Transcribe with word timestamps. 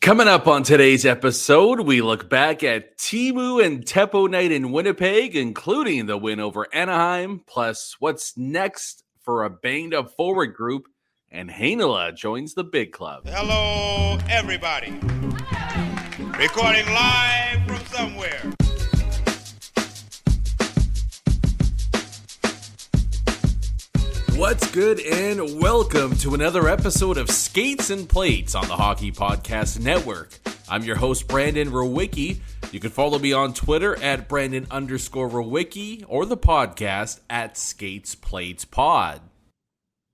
Coming 0.00 0.28
up 0.28 0.46
on 0.46 0.62
today's 0.62 1.04
episode, 1.04 1.80
we 1.80 2.00
look 2.00 2.30
back 2.30 2.62
at 2.62 2.96
Teemu 2.98 3.62
and 3.64 3.84
Teppo 3.84 4.30
night 4.30 4.52
in 4.52 4.70
Winnipeg, 4.70 5.34
including 5.34 6.06
the 6.06 6.16
win 6.16 6.38
over 6.38 6.66
Anaheim, 6.72 7.40
plus 7.46 7.96
what's 7.98 8.36
next 8.36 9.02
for 9.20 9.44
a 9.44 9.50
banged 9.50 9.92
up 9.92 10.14
forward 10.16 10.54
group, 10.54 10.88
and 11.30 11.50
Heinola 11.50 12.14
joins 12.14 12.54
the 12.54 12.64
big 12.64 12.92
club. 12.92 13.26
Hello, 13.26 14.18
everybody. 14.30 14.92
Recording 16.38 16.86
live 16.86 17.66
from 17.66 17.86
somewhere. 17.86 18.57
What's 24.38 24.70
good, 24.70 25.00
and 25.00 25.60
welcome 25.60 26.14
to 26.18 26.32
another 26.32 26.68
episode 26.68 27.18
of 27.18 27.28
Skates 27.28 27.90
and 27.90 28.08
Plates 28.08 28.54
on 28.54 28.68
the 28.68 28.76
Hockey 28.76 29.10
Podcast 29.10 29.80
Network. 29.80 30.38
I'm 30.68 30.84
your 30.84 30.94
host, 30.94 31.26
Brandon 31.26 31.68
Rowicki. 31.72 32.38
You 32.70 32.78
can 32.78 32.90
follow 32.90 33.18
me 33.18 33.32
on 33.32 33.52
Twitter 33.52 34.00
at 34.00 34.28
Brandon 34.28 34.68
underscore 34.70 35.28
Rowicki 35.28 36.04
or 36.06 36.24
the 36.24 36.36
podcast 36.36 37.18
at 37.28 37.58
Skates 37.58 38.14
Plates 38.14 38.64
Pod. 38.64 39.20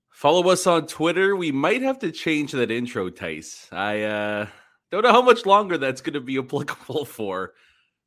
Follow 0.09 0.49
us 0.49 0.65
on 0.65 0.87
Twitter. 0.87 1.35
We 1.35 1.51
might 1.51 1.83
have 1.83 1.99
to 1.99 2.11
change 2.11 2.51
that 2.53 2.71
intro, 2.71 3.11
Tice. 3.11 3.69
I 3.71 4.01
uh, 4.01 4.47
don't 4.89 5.03
know 5.03 5.11
how 5.11 5.21
much 5.21 5.45
longer 5.45 5.77
that's 5.77 6.01
going 6.01 6.15
to 6.15 6.19
be 6.19 6.39
applicable 6.39 7.05
for. 7.05 7.53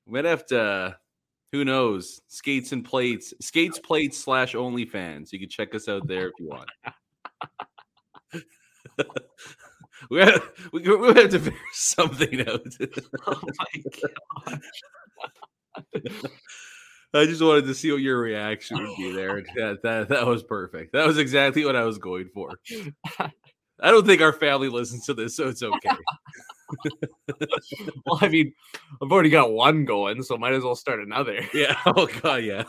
We 0.05 0.14
might 0.14 0.24
have 0.24 0.46
to 0.46 0.96
who 1.52 1.64
knows? 1.64 2.20
Skates 2.28 2.72
and 2.72 2.84
plates, 2.84 3.32
skates 3.41 3.78
plates 3.78 4.18
slash 4.18 4.54
OnlyFans. 4.54 5.32
You 5.32 5.38
can 5.38 5.48
check 5.48 5.74
us 5.74 5.88
out 5.88 6.06
there 6.06 6.28
if 6.28 6.34
you 6.38 6.48
want. 6.48 6.68
we 10.10 10.20
have, 10.20 10.50
we, 10.72 10.82
we 10.82 11.06
have 11.08 11.30
to 11.30 11.38
figure 11.38 11.58
something 11.72 12.40
out. 12.48 12.60
Oh 13.27 13.40
my 13.58 13.82
god. 14.46 14.60
I 17.14 17.24
just 17.24 17.40
wanted 17.42 17.64
to 17.66 17.74
see 17.74 17.90
what 17.90 18.02
your 18.02 18.20
reaction 18.20 18.77
would 18.78 18.96
be 18.98 19.12
there. 19.12 19.42
Yeah, 19.56 19.74
that 19.83 20.11
that 20.11 20.27
was 20.27 20.42
perfect. 20.42 20.92
That 20.92 21.06
was 21.06 21.17
exactly 21.17 21.64
what 21.64 21.74
I 21.74 21.84
was 21.84 21.96
going 21.96 22.28
for. 22.34 22.50
I 23.18 23.90
don't 23.90 24.05
think 24.05 24.20
our 24.20 24.34
family 24.34 24.68
listens 24.68 25.06
to 25.06 25.14
this, 25.14 25.34
so 25.34 25.48
it's 25.48 25.62
okay. 25.62 25.96
well, 28.06 28.18
I 28.20 28.29
mean, 28.29 28.52
I've 29.02 29.11
already 29.11 29.30
got 29.30 29.52
one 29.52 29.84
going, 29.84 30.23
so 30.23 30.36
might 30.36 30.52
as 30.52 30.64
well 30.64 30.77
start 30.77 31.01
another. 31.01 31.40
Yeah. 31.55 31.77
Oh 31.86 32.06
god, 32.23 32.45
yeah. 32.45 32.64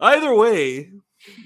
Either 0.00 0.34
way, 0.34 0.90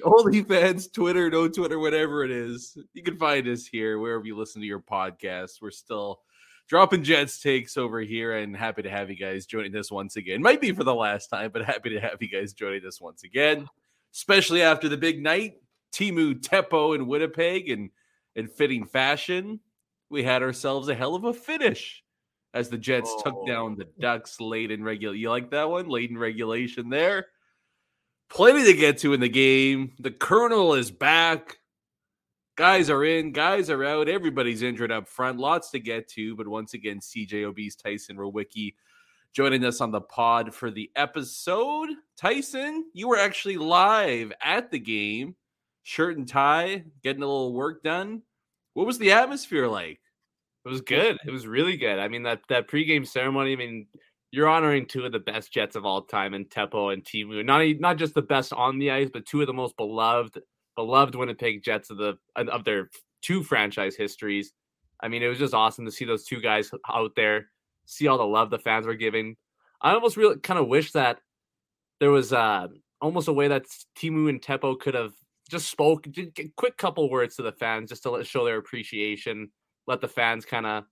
OnlyFans, 0.03 0.93
Twitter, 0.93 1.31
no 1.31 1.49
Twitter, 1.49 1.79
whatever 1.79 2.25
it 2.25 2.31
is, 2.31 2.77
you 2.95 3.03
can 3.03 3.17
find 3.17 3.47
us 3.49 3.67
here 3.67 3.99
wherever 3.99 4.25
you 4.25 4.37
listen 4.37 4.61
to 4.61 4.67
your 4.67 4.81
podcast. 4.81 5.61
We're 5.61 5.71
still 5.71 6.21
dropping 6.69 7.05
Jets 7.05 7.41
takes 7.41 7.77
over 7.77 8.01
here, 8.01 8.39
and 8.39 8.57
happy 8.57 8.83
to 8.83 8.91
have 8.91 9.11
you 9.11 9.17
guys 9.17 9.47
joining 9.47 9.77
us 9.77 9.91
once 9.91 10.17
again. 10.17 10.43
Might 10.43 10.61
be 10.61 10.73
for 10.73 10.85
the 10.85 10.95
last 10.95 11.29
time, 11.29 11.51
but 11.53 11.65
happy 11.65 11.91
to 11.91 12.01
have 12.01 12.21
you 12.21 12.29
guys 12.29 12.53
joining 12.53 12.85
us 12.87 13.01
once 13.01 13.23
again, 13.25 13.67
especially 14.15 14.63
after 14.63 14.89
the 14.89 14.97
big 14.97 15.23
night. 15.23 15.55
Teemu 15.93 16.41
Teppo 16.41 16.95
in 16.95 17.07
Winnipeg, 17.07 17.71
and 17.71 17.91
in 18.35 18.49
fitting 18.49 18.85
fashion, 18.85 19.61
we 20.11 20.23
had 20.23 20.43
ourselves 20.43 20.89
a 20.89 20.95
hell 20.95 21.15
of 21.15 21.25
a 21.25 21.35
finish 21.35 22.03
as 22.55 22.69
the 22.69 22.79
Jets 22.79 23.15
took 23.23 23.35
oh. 23.37 23.47
down 23.47 23.77
the 23.77 23.89
Ducks 24.01 24.41
late 24.41 24.71
in 24.71 24.83
regular. 24.83 25.15
You 25.15 25.31
like 25.31 25.51
that 25.51 25.69
one? 25.69 25.89
Late 25.89 26.11
in 26.11 26.19
regulation 26.19 26.89
there. 26.89 27.27
Plenty 28.29 28.65
to 28.65 28.75
get 28.75 28.99
to 28.99 29.13
in 29.13 29.21
the 29.21 29.29
game. 29.29 29.93
The 29.99 30.11
Colonel 30.11 30.75
is 30.75 30.91
back. 30.91 31.59
Guys 32.57 32.89
are 32.89 33.05
in, 33.05 33.33
guys 33.33 33.69
are 33.69 33.85
out. 33.85 34.09
Everybody's 34.09 34.63
injured 34.63 34.91
up 34.91 35.07
front. 35.07 35.39
Lots 35.39 35.71
to 35.73 35.79
get 35.79 36.09
to. 36.13 36.35
But 36.35 36.49
once 36.49 36.73
again, 36.73 37.01
CJOB's 37.01 37.77
Tyson 37.77 38.17
Rowicki 38.17 38.75
joining 39.35 39.67
us 39.67 39.83
on 39.83 39.91
the 39.91 40.01
pod 40.01 40.55
for 40.55 40.71
the 40.71 40.91
episode. 40.97 41.91
Tyson, 42.17 42.87
you 42.95 43.07
were 43.07 43.19
actually 43.19 43.59
live 43.59 44.33
at 44.43 44.71
the 44.71 44.79
game, 44.79 45.37
shirt 45.83 46.17
and 46.17 46.27
tie, 46.27 46.85
getting 47.03 47.23
a 47.23 47.27
little 47.27 47.53
work 47.53 47.83
done. 47.83 48.23
What 48.77 48.87
was 48.87 48.99
the 48.99 49.13
atmosphere 49.13 49.67
like? 49.69 49.99
It 50.67 50.69
was 50.69 50.83
good. 50.83 51.17
It 51.25 51.31
was 51.31 51.47
really 51.47 51.79
good. 51.79 51.99
I 51.99 52.09
mean, 52.09 52.25
that 52.25 52.43
that 52.51 52.69
pregame 52.69 53.07
ceremony. 53.07 53.55
I 53.55 53.57
mean, 53.57 53.87
you're 54.33 54.51
honoring 54.51 54.85
two 54.85 55.07
of 55.07 55.13
the 55.13 55.19
best 55.19 55.51
Jets 55.51 55.77
of 55.77 55.87
all 55.87 56.03
time 56.03 56.35
in 56.35 56.45
Teppo 56.45 56.93
and 56.93 57.03
Teemu. 57.03 57.43
Not 57.43 57.65
not 57.81 57.97
just 57.97 58.13
the 58.13 58.21
best 58.21 58.53
on 58.53 58.79
the 58.79 58.91
ice, 58.91 59.09
but 59.11 59.25
two 59.25 59.41
of 59.41 59.47
the 59.47 59.55
most 59.55 59.79
beloved 59.79 60.43
beloved 60.75 61.15
Winnipeg 61.15 61.65
Jets 61.65 61.89
of 61.89 61.97
the 61.97 62.19
of 62.37 62.65
their 62.65 62.91
two 63.23 63.43
franchise 63.43 63.97
histories. 63.97 64.53
I 65.01 65.09
mean, 65.09 65.23
it 65.23 65.29
was 65.29 65.39
just 65.39 65.55
awesome 65.55 65.87
to 65.87 65.91
see 65.91 66.05
those 66.05 66.25
two 66.25 66.43
guys 66.43 66.71
out 66.87 67.13
there, 67.17 67.49
see 67.87 68.09
all 68.09 68.19
the 68.19 68.27
love 68.27 68.51
the 68.51 68.59
fans 68.59 68.87
were 68.87 68.95
giving. 68.95 69.37
I 69.81 69.95
almost 69.95 70.19
really 70.19 70.39
kind 70.41 70.61
of 70.61 70.69
wish 70.69 70.93
that 70.93 71.21
there 71.99 72.11
was 72.11 72.31
uh, 72.35 72.69
almost 73.01 73.29
a 73.29 73.33
way 73.33 73.49
that 73.49 73.65
Teemu 73.99 74.29
and 74.29 74.43
Teppo 74.43 74.79
could 74.79 74.93
have 74.93 75.15
just 75.51 75.71
spoke, 75.71 76.07
quick 76.57 76.77
couple 76.77 77.11
words 77.11 77.37
to 77.37 77.43
the 77.43 77.53
fans, 77.53 77.91
just 77.91 78.03
to 78.03 78.25
show 78.25 78.45
their 78.45 78.59
appreciation, 78.59 79.51
let 79.87 80.01
the 80.01 80.09
fans 80.09 80.45
kind 80.45 80.67
of 80.67 80.85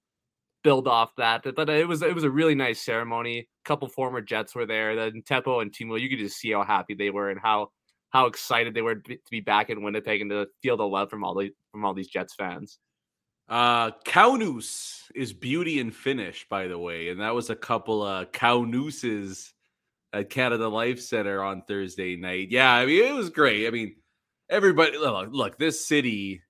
build 0.62 0.88
off 0.88 1.14
that. 1.16 1.44
But 1.54 1.68
it 1.68 1.86
was 1.86 2.02
it 2.02 2.14
was 2.14 2.24
a 2.24 2.30
really 2.30 2.54
nice 2.54 2.80
ceremony. 2.80 3.38
A 3.38 3.46
couple 3.64 3.86
former 3.88 4.20
Jets 4.20 4.54
were 4.54 4.66
there. 4.66 4.96
Then 4.96 5.22
Teppo 5.22 5.62
and 5.62 5.72
Teemu, 5.72 6.00
you 6.00 6.08
could 6.08 6.18
just 6.18 6.38
see 6.38 6.52
how 6.52 6.64
happy 6.64 6.94
they 6.94 7.10
were 7.10 7.30
and 7.30 7.40
how 7.40 7.68
how 8.10 8.26
excited 8.26 8.74
they 8.74 8.82
were 8.82 8.96
to 8.96 9.18
be 9.30 9.40
back 9.40 9.70
in 9.70 9.82
Winnipeg 9.82 10.20
and 10.20 10.30
to 10.30 10.46
feel 10.62 10.76
the 10.76 10.86
love 10.86 11.10
from 11.10 11.24
all 11.24 11.34
the 11.34 11.50
from 11.70 11.84
all 11.84 11.94
these 11.94 12.08
Jets 12.08 12.34
fans. 12.34 12.78
Uh 13.48 13.90
Kaunus 14.06 15.02
is 15.14 15.32
beauty 15.32 15.78
and 15.78 15.94
finish, 15.94 16.46
by 16.48 16.66
the 16.66 16.78
way, 16.78 17.10
and 17.10 17.20
that 17.20 17.34
was 17.34 17.50
a 17.50 17.56
couple 17.56 18.02
of 18.02 18.32
Kaunuses 18.32 19.50
at 20.14 20.30
Canada 20.30 20.68
Life 20.68 21.00
Center 21.00 21.42
on 21.42 21.62
Thursday 21.68 22.16
night. 22.16 22.48
Yeah, 22.50 22.72
I 22.72 22.86
mean 22.86 23.04
it 23.04 23.14
was 23.14 23.28
great. 23.28 23.66
I 23.66 23.70
mean, 23.70 23.96
everybody 24.48 24.96
look, 24.98 25.28
look 25.32 25.58
this 25.58 25.86
city. 25.86 26.42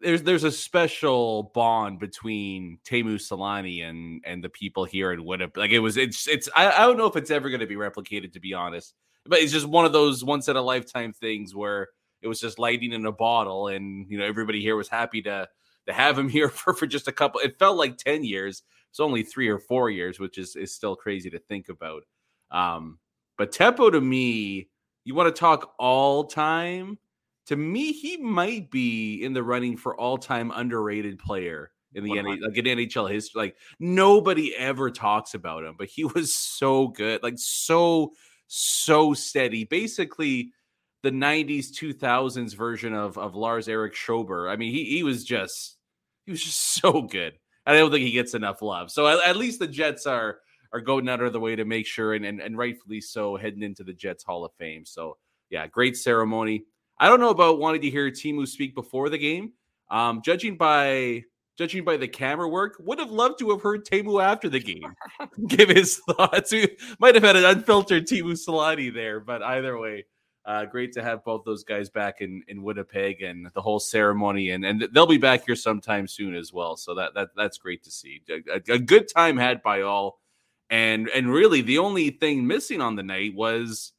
There's 0.00 0.22
there's 0.22 0.44
a 0.44 0.52
special 0.52 1.50
bond 1.54 1.98
between 1.98 2.78
Teemu 2.84 3.14
Selanne 3.14 3.88
and 3.88 4.22
and 4.26 4.42
the 4.42 4.48
people 4.48 4.84
here 4.84 5.12
in 5.12 5.24
Winnipeg. 5.24 5.56
Like 5.56 5.70
it 5.70 5.78
was, 5.78 5.96
it's 5.96 6.28
it's. 6.28 6.48
I, 6.54 6.70
I 6.70 6.80
don't 6.80 6.98
know 6.98 7.06
if 7.06 7.16
it's 7.16 7.30
ever 7.30 7.48
going 7.48 7.60
to 7.60 7.66
be 7.66 7.76
replicated, 7.76 8.32
to 8.32 8.40
be 8.40 8.54
honest. 8.54 8.94
But 9.26 9.38
it's 9.38 9.52
just 9.52 9.66
one 9.66 9.86
of 9.86 9.92
those 9.92 10.22
once 10.22 10.48
in 10.48 10.56
a 10.56 10.62
lifetime 10.62 11.14
things 11.14 11.54
where 11.54 11.88
it 12.20 12.28
was 12.28 12.40
just 12.40 12.58
lighting 12.58 12.92
in 12.92 13.06
a 13.06 13.12
bottle, 13.12 13.68
and 13.68 14.06
you 14.10 14.18
know 14.18 14.24
everybody 14.24 14.60
here 14.60 14.76
was 14.76 14.88
happy 14.88 15.22
to 15.22 15.48
to 15.86 15.92
have 15.92 16.18
him 16.18 16.28
here 16.30 16.48
for, 16.48 16.74
for 16.74 16.86
just 16.86 17.08
a 17.08 17.12
couple. 17.12 17.40
It 17.40 17.58
felt 17.58 17.78
like 17.78 17.96
ten 17.96 18.24
years. 18.24 18.62
It's 18.90 19.00
only 19.00 19.22
three 19.22 19.48
or 19.48 19.58
four 19.58 19.90
years, 19.90 20.20
which 20.20 20.38
is 20.38 20.54
is 20.56 20.74
still 20.74 20.96
crazy 20.96 21.30
to 21.30 21.38
think 21.38 21.68
about. 21.68 22.02
Um, 22.50 22.98
but 23.38 23.52
Teppo 23.52 23.90
to 23.90 24.00
me, 24.00 24.68
you 25.04 25.14
want 25.14 25.34
to 25.34 25.38
talk 25.38 25.74
all 25.78 26.24
time. 26.24 26.98
To 27.46 27.56
me, 27.56 27.92
he 27.92 28.16
might 28.16 28.70
be 28.70 29.22
in 29.22 29.32
the 29.34 29.42
running 29.42 29.76
for 29.76 29.98
all 29.98 30.16
time 30.16 30.50
underrated 30.54 31.18
player 31.18 31.70
in 31.94 32.04
the 32.04 32.10
NHL, 32.10 32.42
like 32.42 32.56
in 32.56 32.64
NHL 32.64 33.10
history. 33.10 33.38
Like 33.40 33.56
nobody 33.78 34.54
ever 34.56 34.90
talks 34.90 35.34
about 35.34 35.64
him, 35.64 35.76
but 35.78 35.88
he 35.88 36.04
was 36.14 36.34
so 36.34 36.88
good, 36.88 37.22
like 37.22 37.34
so 37.38 38.12
so 38.46 39.14
steady. 39.14 39.64
Basically, 39.64 40.52
the 41.02 41.10
'90s, 41.10 41.66
2000s 41.72 42.54
version 42.56 42.94
of 42.94 43.18
of 43.18 43.34
Lars 43.34 43.68
Eric 43.68 43.94
Schober. 43.94 44.48
I 44.50 44.56
mean, 44.56 44.72
he 44.72 44.84
he 44.84 45.02
was 45.02 45.24
just 45.24 45.78
He 46.26 46.32
was 46.32 46.42
just 46.42 46.74
so 46.80 47.02
good. 47.02 47.34
I 47.66 47.74
don't 47.74 47.90
think 47.90 48.04
he 48.04 48.12
gets 48.12 48.34
enough 48.34 48.60
love. 48.60 48.90
So 48.90 49.06
at, 49.06 49.26
at 49.26 49.36
least 49.36 49.58
the 49.58 49.66
Jets 49.66 50.06
are 50.06 50.38
are 50.72 50.80
going 50.80 51.08
out 51.08 51.22
of 51.22 51.32
the 51.32 51.40
way 51.40 51.56
to 51.56 51.64
make 51.64 51.86
sure, 51.86 52.14
and, 52.14 52.24
and 52.24 52.40
and 52.40 52.58
rightfully 52.58 53.00
so, 53.00 53.36
heading 53.36 53.62
into 53.62 53.84
the 53.84 53.92
Jets 53.92 54.24
Hall 54.24 54.44
of 54.44 54.52
Fame. 54.58 54.84
So 54.84 55.16
yeah, 55.50 55.66
great 55.66 55.96
ceremony. 55.96 56.64
I 56.98 57.08
don't 57.08 57.20
know 57.20 57.30
about 57.30 57.58
wanting 57.58 57.82
to 57.82 57.90
hear 57.90 58.10
Teemu 58.10 58.46
speak 58.46 58.74
before 58.74 59.08
the 59.08 59.18
game. 59.18 59.52
Um, 59.90 60.22
judging 60.24 60.56
by 60.56 61.24
judging 61.56 61.84
by 61.84 61.96
the 61.96 62.08
camera 62.08 62.48
work, 62.48 62.76
would 62.80 62.98
have 62.98 63.10
loved 63.10 63.38
to 63.38 63.50
have 63.50 63.62
heard 63.62 63.86
Teemu 63.86 64.22
after 64.22 64.48
the 64.48 64.60
game 64.60 64.94
give 65.48 65.68
his 65.68 65.98
thoughts. 65.98 66.52
We 66.52 66.76
might 66.98 67.14
have 67.14 67.24
had 67.24 67.36
an 67.36 67.44
unfiltered 67.44 68.06
Teemu 68.06 68.32
Selanne 68.32 68.92
there, 68.92 69.20
but 69.20 69.42
either 69.42 69.78
way, 69.78 70.04
uh, 70.46 70.66
great 70.66 70.92
to 70.92 71.02
have 71.02 71.24
both 71.24 71.42
those 71.44 71.64
guys 71.64 71.88
back 71.88 72.20
in, 72.20 72.42
in 72.48 72.62
Winnipeg 72.62 73.22
and 73.22 73.48
the 73.54 73.62
whole 73.62 73.80
ceremony, 73.80 74.50
and 74.50 74.64
and 74.64 74.88
they'll 74.92 75.06
be 75.06 75.16
back 75.16 75.46
here 75.46 75.56
sometime 75.56 76.06
soon 76.06 76.34
as 76.34 76.52
well. 76.52 76.76
So 76.76 76.94
that 76.96 77.14
that 77.14 77.28
that's 77.34 77.56
great 77.56 77.82
to 77.84 77.90
see. 77.90 78.20
A, 78.28 78.74
a 78.74 78.78
good 78.78 79.08
time 79.08 79.38
had 79.38 79.62
by 79.62 79.82
all, 79.82 80.20
and 80.68 81.08
and 81.08 81.32
really 81.32 81.62
the 81.62 81.78
only 81.78 82.10
thing 82.10 82.46
missing 82.46 82.82
on 82.82 82.94
the 82.94 83.02
night 83.02 83.34
was 83.34 83.93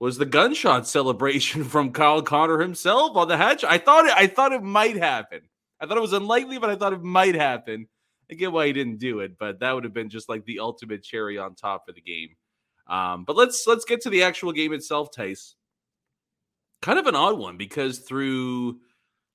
was 0.00 0.16
the 0.18 0.26
gunshot 0.26 0.88
celebration 0.88 1.62
from 1.64 1.92
Kyle 1.92 2.22
Connor 2.22 2.60
himself 2.60 3.16
on 3.16 3.28
the 3.28 3.36
hatch. 3.36 3.62
I 3.62 3.78
thought 3.78 4.06
it, 4.06 4.14
I 4.16 4.26
thought 4.26 4.52
it 4.52 4.62
might 4.62 4.96
happen. 4.96 5.42
I 5.80 5.86
thought 5.86 5.98
it 5.98 6.02
was 6.02 6.12
unlikely, 6.12 6.58
but 6.58 6.70
I 6.70 6.76
thought 6.76 6.92
it 6.92 7.02
might 7.02 7.34
happen. 7.34 7.86
I 8.30 8.34
get 8.34 8.52
why 8.52 8.66
he 8.66 8.72
didn't 8.72 8.98
do 8.98 9.20
it, 9.20 9.38
but 9.38 9.60
that 9.60 9.72
would 9.72 9.84
have 9.84 9.94
been 9.94 10.10
just 10.10 10.28
like 10.28 10.44
the 10.44 10.60
ultimate 10.60 11.02
cherry 11.02 11.38
on 11.38 11.54
top 11.54 11.86
for 11.86 11.92
the 11.92 12.00
game. 12.00 12.30
Um, 12.86 13.24
but 13.24 13.36
let's 13.36 13.66
let's 13.66 13.84
get 13.84 14.00
to 14.02 14.10
the 14.10 14.22
actual 14.22 14.52
game 14.52 14.72
itself, 14.72 15.08
Tice. 15.14 15.54
Kind 16.82 16.98
of 16.98 17.06
an 17.06 17.14
odd 17.14 17.38
one 17.38 17.56
because 17.56 18.00
through 18.00 18.78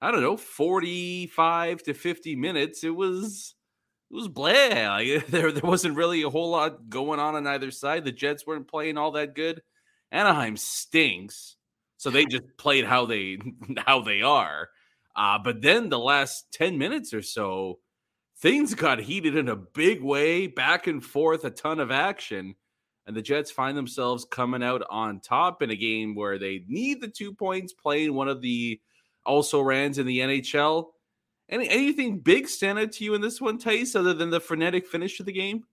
I 0.02 0.12
don't 0.12 0.22
know, 0.22 0.38
45 0.38 1.84
to 1.84 1.94
50 1.94 2.36
minutes, 2.36 2.84
it 2.84 2.96
was 2.96 3.56
it 4.12 4.16
was 4.16 4.28
blah. 4.28 4.52
Like, 4.52 5.28
there, 5.28 5.52
there 5.52 5.64
wasn't 5.64 5.96
really 5.96 6.24
a 6.24 6.30
whole 6.30 6.52
lot 6.52 6.90
going 6.90 7.20
on 7.20 7.36
on 7.36 7.48
either 7.48 7.72
side. 7.72 8.06
The 8.06 8.12
Jets 8.12 8.46
weren't 8.46 8.68
playing 8.68 8.98
all 8.98 9.12
that 9.12 9.36
good. 9.36 9.62
Anaheim 10.16 10.56
stinks, 10.56 11.58
so 11.98 12.10
they 12.10 12.26
just 12.26 12.46
played 12.58 12.86
how 12.86 13.06
they 13.06 13.38
how 13.78 14.02
they 14.02 14.22
are. 14.22 14.70
Uh, 15.16 15.38
but 15.38 15.62
then 15.62 15.90
the 15.90 16.00
last 16.00 16.52
ten 16.52 16.78
minutes 16.78 17.14
or 17.14 17.22
so, 17.22 17.80
things 18.40 18.74
got 18.74 19.00
heated 19.00 19.36
in 19.36 19.50
a 19.50 19.56
big 19.56 20.02
way, 20.02 20.48
back 20.48 20.88
and 20.88 21.04
forth, 21.04 21.44
a 21.44 21.50
ton 21.50 21.80
of 21.80 21.92
action, 21.92 22.56
and 23.06 23.16
the 23.16 23.22
Jets 23.22 23.52
find 23.52 23.78
themselves 23.78 24.26
coming 24.26 24.64
out 24.64 24.84
on 24.90 25.20
top 25.20 25.62
in 25.62 25.70
a 25.70 25.76
game 25.76 26.16
where 26.16 26.40
they 26.40 26.64
need 26.68 27.02
the 27.02 27.08
two 27.10 27.34
points, 27.34 27.74
playing 27.74 28.14
one 28.14 28.30
of 28.30 28.42
the 28.42 28.80
also 29.26 29.62
rans 29.62 29.98
in 29.98 30.08
the 30.08 30.20
NHL. 30.20 30.88
Any 31.50 31.70
anything 31.70 32.20
big 32.20 32.48
stand 32.48 32.80
out 32.80 32.94
to 32.94 33.04
you 33.04 33.16
in 33.16 33.22
this 33.22 33.42
one, 33.42 33.58
Tice, 33.58 33.96
other 33.96 34.14
than 34.14 34.30
the 34.30 34.40
frenetic 34.40 34.88
finish 34.88 35.18
to 35.18 35.24
the 35.24 35.34
game? 35.34 35.66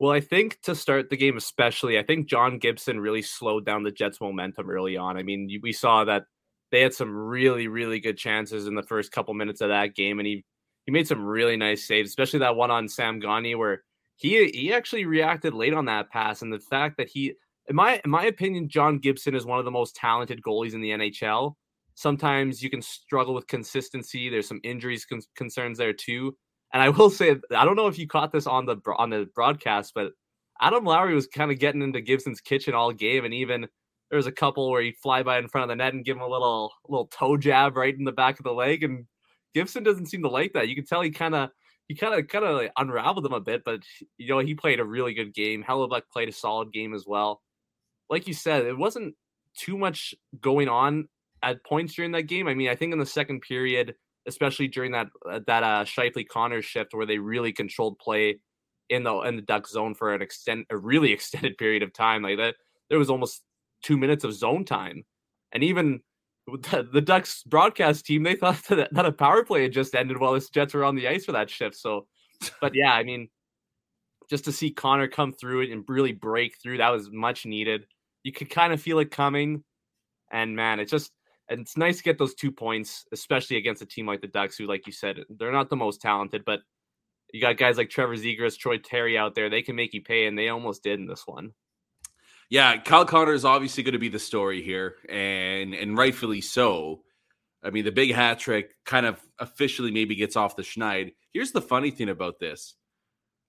Well, 0.00 0.12
I 0.12 0.20
think 0.20 0.58
to 0.62 0.74
start 0.74 1.10
the 1.10 1.16
game, 1.16 1.36
especially, 1.36 1.98
I 1.98 2.02
think 2.02 2.26
John 2.26 2.58
Gibson 2.58 2.98
really 3.00 3.20
slowed 3.20 3.66
down 3.66 3.82
the 3.82 3.90
Jets' 3.92 4.20
momentum 4.20 4.70
early 4.70 4.96
on. 4.96 5.18
I 5.18 5.22
mean, 5.22 5.60
we 5.62 5.72
saw 5.72 6.04
that 6.04 6.24
they 6.70 6.80
had 6.80 6.94
some 6.94 7.14
really, 7.14 7.68
really 7.68 8.00
good 8.00 8.16
chances 8.16 8.66
in 8.66 8.74
the 8.74 8.82
first 8.82 9.12
couple 9.12 9.34
minutes 9.34 9.60
of 9.60 9.68
that 9.68 9.94
game, 9.94 10.18
and 10.18 10.26
he 10.26 10.44
he 10.86 10.92
made 10.92 11.06
some 11.06 11.22
really 11.22 11.56
nice 11.56 11.86
saves, 11.86 12.08
especially 12.08 12.38
that 12.40 12.56
one 12.56 12.70
on 12.70 12.88
Sam 12.88 13.20
Gagner 13.20 13.58
where 13.58 13.82
he 14.16 14.48
he 14.48 14.72
actually 14.72 15.04
reacted 15.04 15.52
late 15.52 15.74
on 15.74 15.84
that 15.86 16.10
pass, 16.10 16.40
and 16.40 16.50
the 16.52 16.60
fact 16.60 16.96
that 16.96 17.10
he, 17.10 17.34
in 17.68 17.76
my 17.76 18.00
in 18.02 18.10
my 18.10 18.24
opinion, 18.24 18.70
John 18.70 18.98
Gibson 18.98 19.34
is 19.34 19.44
one 19.44 19.58
of 19.58 19.66
the 19.66 19.70
most 19.70 19.96
talented 19.96 20.40
goalies 20.42 20.72
in 20.72 20.80
the 20.80 20.90
NHL. 20.92 21.56
Sometimes 21.94 22.62
you 22.62 22.70
can 22.70 22.80
struggle 22.80 23.34
with 23.34 23.46
consistency. 23.48 24.30
There's 24.30 24.48
some 24.48 24.60
injuries 24.64 25.04
con- 25.04 25.20
concerns 25.36 25.76
there 25.76 25.92
too. 25.92 26.36
And 26.72 26.82
I 26.82 26.88
will 26.88 27.10
say, 27.10 27.36
I 27.54 27.64
don't 27.64 27.76
know 27.76 27.88
if 27.88 27.98
you 27.98 28.06
caught 28.06 28.32
this 28.32 28.46
on 28.46 28.66
the 28.66 28.76
on 28.96 29.10
the 29.10 29.28
broadcast, 29.34 29.92
but 29.94 30.12
Adam 30.60 30.84
Lowry 30.84 31.14
was 31.14 31.26
kind 31.26 31.50
of 31.50 31.58
getting 31.58 31.82
into 31.82 32.00
Gibson's 32.00 32.40
kitchen 32.40 32.74
all 32.74 32.92
game, 32.92 33.24
and 33.24 33.34
even 33.34 33.66
there 34.10 34.16
was 34.16 34.26
a 34.26 34.32
couple 34.32 34.70
where 34.70 34.82
he'd 34.82 34.96
fly 34.96 35.22
by 35.22 35.38
in 35.38 35.48
front 35.48 35.64
of 35.64 35.68
the 35.68 35.82
net 35.82 35.94
and 35.94 36.04
give 36.04 36.16
him 36.16 36.22
a 36.22 36.28
little 36.28 36.72
little 36.88 37.06
toe 37.06 37.36
jab 37.36 37.76
right 37.76 37.96
in 37.96 38.04
the 38.04 38.12
back 38.12 38.38
of 38.38 38.44
the 38.44 38.52
leg, 38.52 38.82
and 38.82 39.06
Gibson 39.54 39.82
doesn't 39.82 40.06
seem 40.06 40.22
to 40.22 40.28
like 40.28 40.52
that. 40.52 40.68
You 40.68 40.74
can 40.74 40.84
tell 40.84 41.00
he 41.00 41.10
kind 41.10 41.34
of 41.34 41.50
he 41.88 41.94
kind 41.94 42.14
of 42.14 42.28
kind 42.28 42.44
of 42.44 42.56
like 42.56 42.72
unraveled 42.76 43.26
him 43.26 43.32
a 43.32 43.40
bit, 43.40 43.62
but 43.64 43.80
you 44.18 44.28
know 44.28 44.38
he 44.38 44.54
played 44.54 44.80
a 44.80 44.84
really 44.84 45.14
good 45.14 45.34
game. 45.34 45.64
Hellebuyck 45.66 46.02
played 46.12 46.28
a 46.28 46.32
solid 46.32 46.72
game 46.72 46.94
as 46.94 47.04
well. 47.06 47.40
Like 48.08 48.26
you 48.26 48.34
said, 48.34 48.64
it 48.64 48.76
wasn't 48.76 49.14
too 49.56 49.78
much 49.78 50.14
going 50.40 50.68
on 50.68 51.08
at 51.42 51.64
points 51.64 51.94
during 51.94 52.12
that 52.12 52.22
game. 52.22 52.48
I 52.48 52.54
mean, 52.54 52.68
I 52.68 52.76
think 52.76 52.92
in 52.92 52.98
the 52.98 53.06
second 53.06 53.40
period 53.40 53.94
especially 54.26 54.68
during 54.68 54.92
that 54.92 55.08
uh, 55.30 55.40
that 55.46 55.62
uh 55.62 55.84
Scheifele 55.84 56.28
Connors 56.28 56.64
shift 56.64 56.94
where 56.94 57.06
they 57.06 57.18
really 57.18 57.52
controlled 57.52 57.98
play 57.98 58.38
in 58.88 59.04
the 59.04 59.20
in 59.20 59.36
the 59.36 59.42
duck 59.42 59.66
zone 59.68 59.94
for 59.94 60.14
an 60.14 60.22
extent 60.22 60.66
a 60.70 60.76
really 60.76 61.12
extended 61.16 61.56
period 61.58 61.82
of 61.82 61.92
time 61.92 62.22
like 62.22 62.36
that 62.38 62.56
there 62.88 62.98
was 62.98 63.10
almost 63.10 63.42
two 63.82 63.96
minutes 63.96 64.24
of 64.24 64.34
zone 64.34 64.64
time. 64.64 65.04
And 65.52 65.64
even 65.64 66.00
the, 66.46 66.88
the 66.92 67.00
ducks 67.00 67.42
broadcast 67.44 68.04
team 68.04 68.22
they 68.22 68.34
thought 68.34 68.62
that, 68.68 68.92
that 68.92 69.06
a 69.06 69.12
power 69.12 69.44
play 69.44 69.62
had 69.62 69.72
just 69.72 69.94
ended 69.94 70.18
while 70.18 70.32
the 70.32 70.48
jets 70.52 70.74
were 70.74 70.84
on 70.84 70.96
the 70.96 71.08
ice 71.08 71.24
for 71.24 71.32
that 71.32 71.48
shift. 71.48 71.76
So 71.76 72.06
but 72.60 72.74
yeah 72.74 72.92
i 72.92 73.02
mean 73.02 73.28
just 74.30 74.46
to 74.46 74.52
see 74.52 74.70
connor 74.70 75.06
come 75.06 75.32
through 75.32 75.60
it 75.60 75.70
and 75.70 75.84
really 75.88 76.12
break 76.12 76.56
through 76.62 76.78
that 76.78 76.88
was 76.88 77.10
much 77.10 77.44
needed. 77.44 77.84
You 78.22 78.32
could 78.32 78.48
kind 78.48 78.72
of 78.72 78.80
feel 78.80 78.98
it 78.98 79.10
coming. 79.10 79.64
And 80.32 80.56
man 80.56 80.80
it's 80.80 80.90
just 80.90 81.10
and 81.50 81.60
it's 81.60 81.76
nice 81.76 81.98
to 81.98 82.04
get 82.04 82.16
those 82.16 82.34
two 82.34 82.52
points, 82.52 83.04
especially 83.12 83.56
against 83.56 83.82
a 83.82 83.86
team 83.86 84.06
like 84.06 84.20
the 84.20 84.28
Ducks, 84.28 84.56
who, 84.56 84.66
like 84.66 84.86
you 84.86 84.92
said, 84.92 85.24
they're 85.28 85.52
not 85.52 85.68
the 85.68 85.76
most 85.76 86.00
talented, 86.00 86.44
but 86.44 86.60
you 87.32 87.40
got 87.40 87.56
guys 87.56 87.76
like 87.76 87.90
Trevor 87.90 88.16
Zegras, 88.16 88.56
Troy 88.56 88.78
Terry 88.78 89.18
out 89.18 89.34
there. 89.34 89.50
They 89.50 89.62
can 89.62 89.76
make 89.76 89.92
you 89.92 90.00
pay, 90.00 90.26
and 90.26 90.38
they 90.38 90.48
almost 90.48 90.84
did 90.84 91.00
in 91.00 91.06
this 91.06 91.26
one. 91.26 91.52
Yeah, 92.48 92.78
Kyle 92.78 93.04
Connor 93.04 93.32
is 93.32 93.44
obviously 93.44 93.82
going 93.82 93.92
to 93.92 93.98
be 93.98 94.08
the 94.08 94.18
story 94.18 94.62
here, 94.62 94.96
and 95.08 95.74
and 95.74 95.96
rightfully 95.98 96.40
so. 96.40 97.02
I 97.62 97.70
mean, 97.70 97.84
the 97.84 97.92
big 97.92 98.14
hat 98.14 98.38
trick 98.38 98.70
kind 98.84 99.04
of 99.04 99.20
officially 99.38 99.90
maybe 99.90 100.14
gets 100.14 100.36
off 100.36 100.56
the 100.56 100.62
schneid. 100.62 101.14
Here's 101.32 101.52
the 101.52 101.60
funny 101.60 101.90
thing 101.90 102.08
about 102.08 102.38
this: 102.40 102.74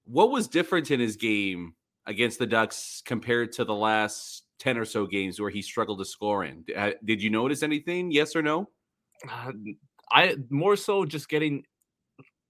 what 0.06 0.31
was 0.31 0.47
different 0.47 0.92
in 0.92 1.00
his 1.00 1.15
game 1.15 1.75
against 2.06 2.39
the 2.39 2.47
Ducks 2.47 3.01
compared 3.06 3.54
to 3.54 3.63
the 3.63 3.75
last 3.75 4.44
10 4.61 4.77
or 4.77 4.85
so 4.85 5.07
games 5.07 5.41
where 5.41 5.49
he 5.49 5.61
struggled 5.61 5.97
to 5.97 6.05
score 6.05 6.45
in. 6.45 6.63
Uh, 6.75 6.91
did 7.03 7.21
you 7.21 7.31
notice 7.31 7.63
anything? 7.63 8.11
Yes 8.11 8.35
or 8.35 8.43
no? 8.43 8.69
Uh, 9.29 9.51
I 10.11 10.35
more 10.49 10.75
so 10.75 11.03
just 11.03 11.29
getting 11.29 11.63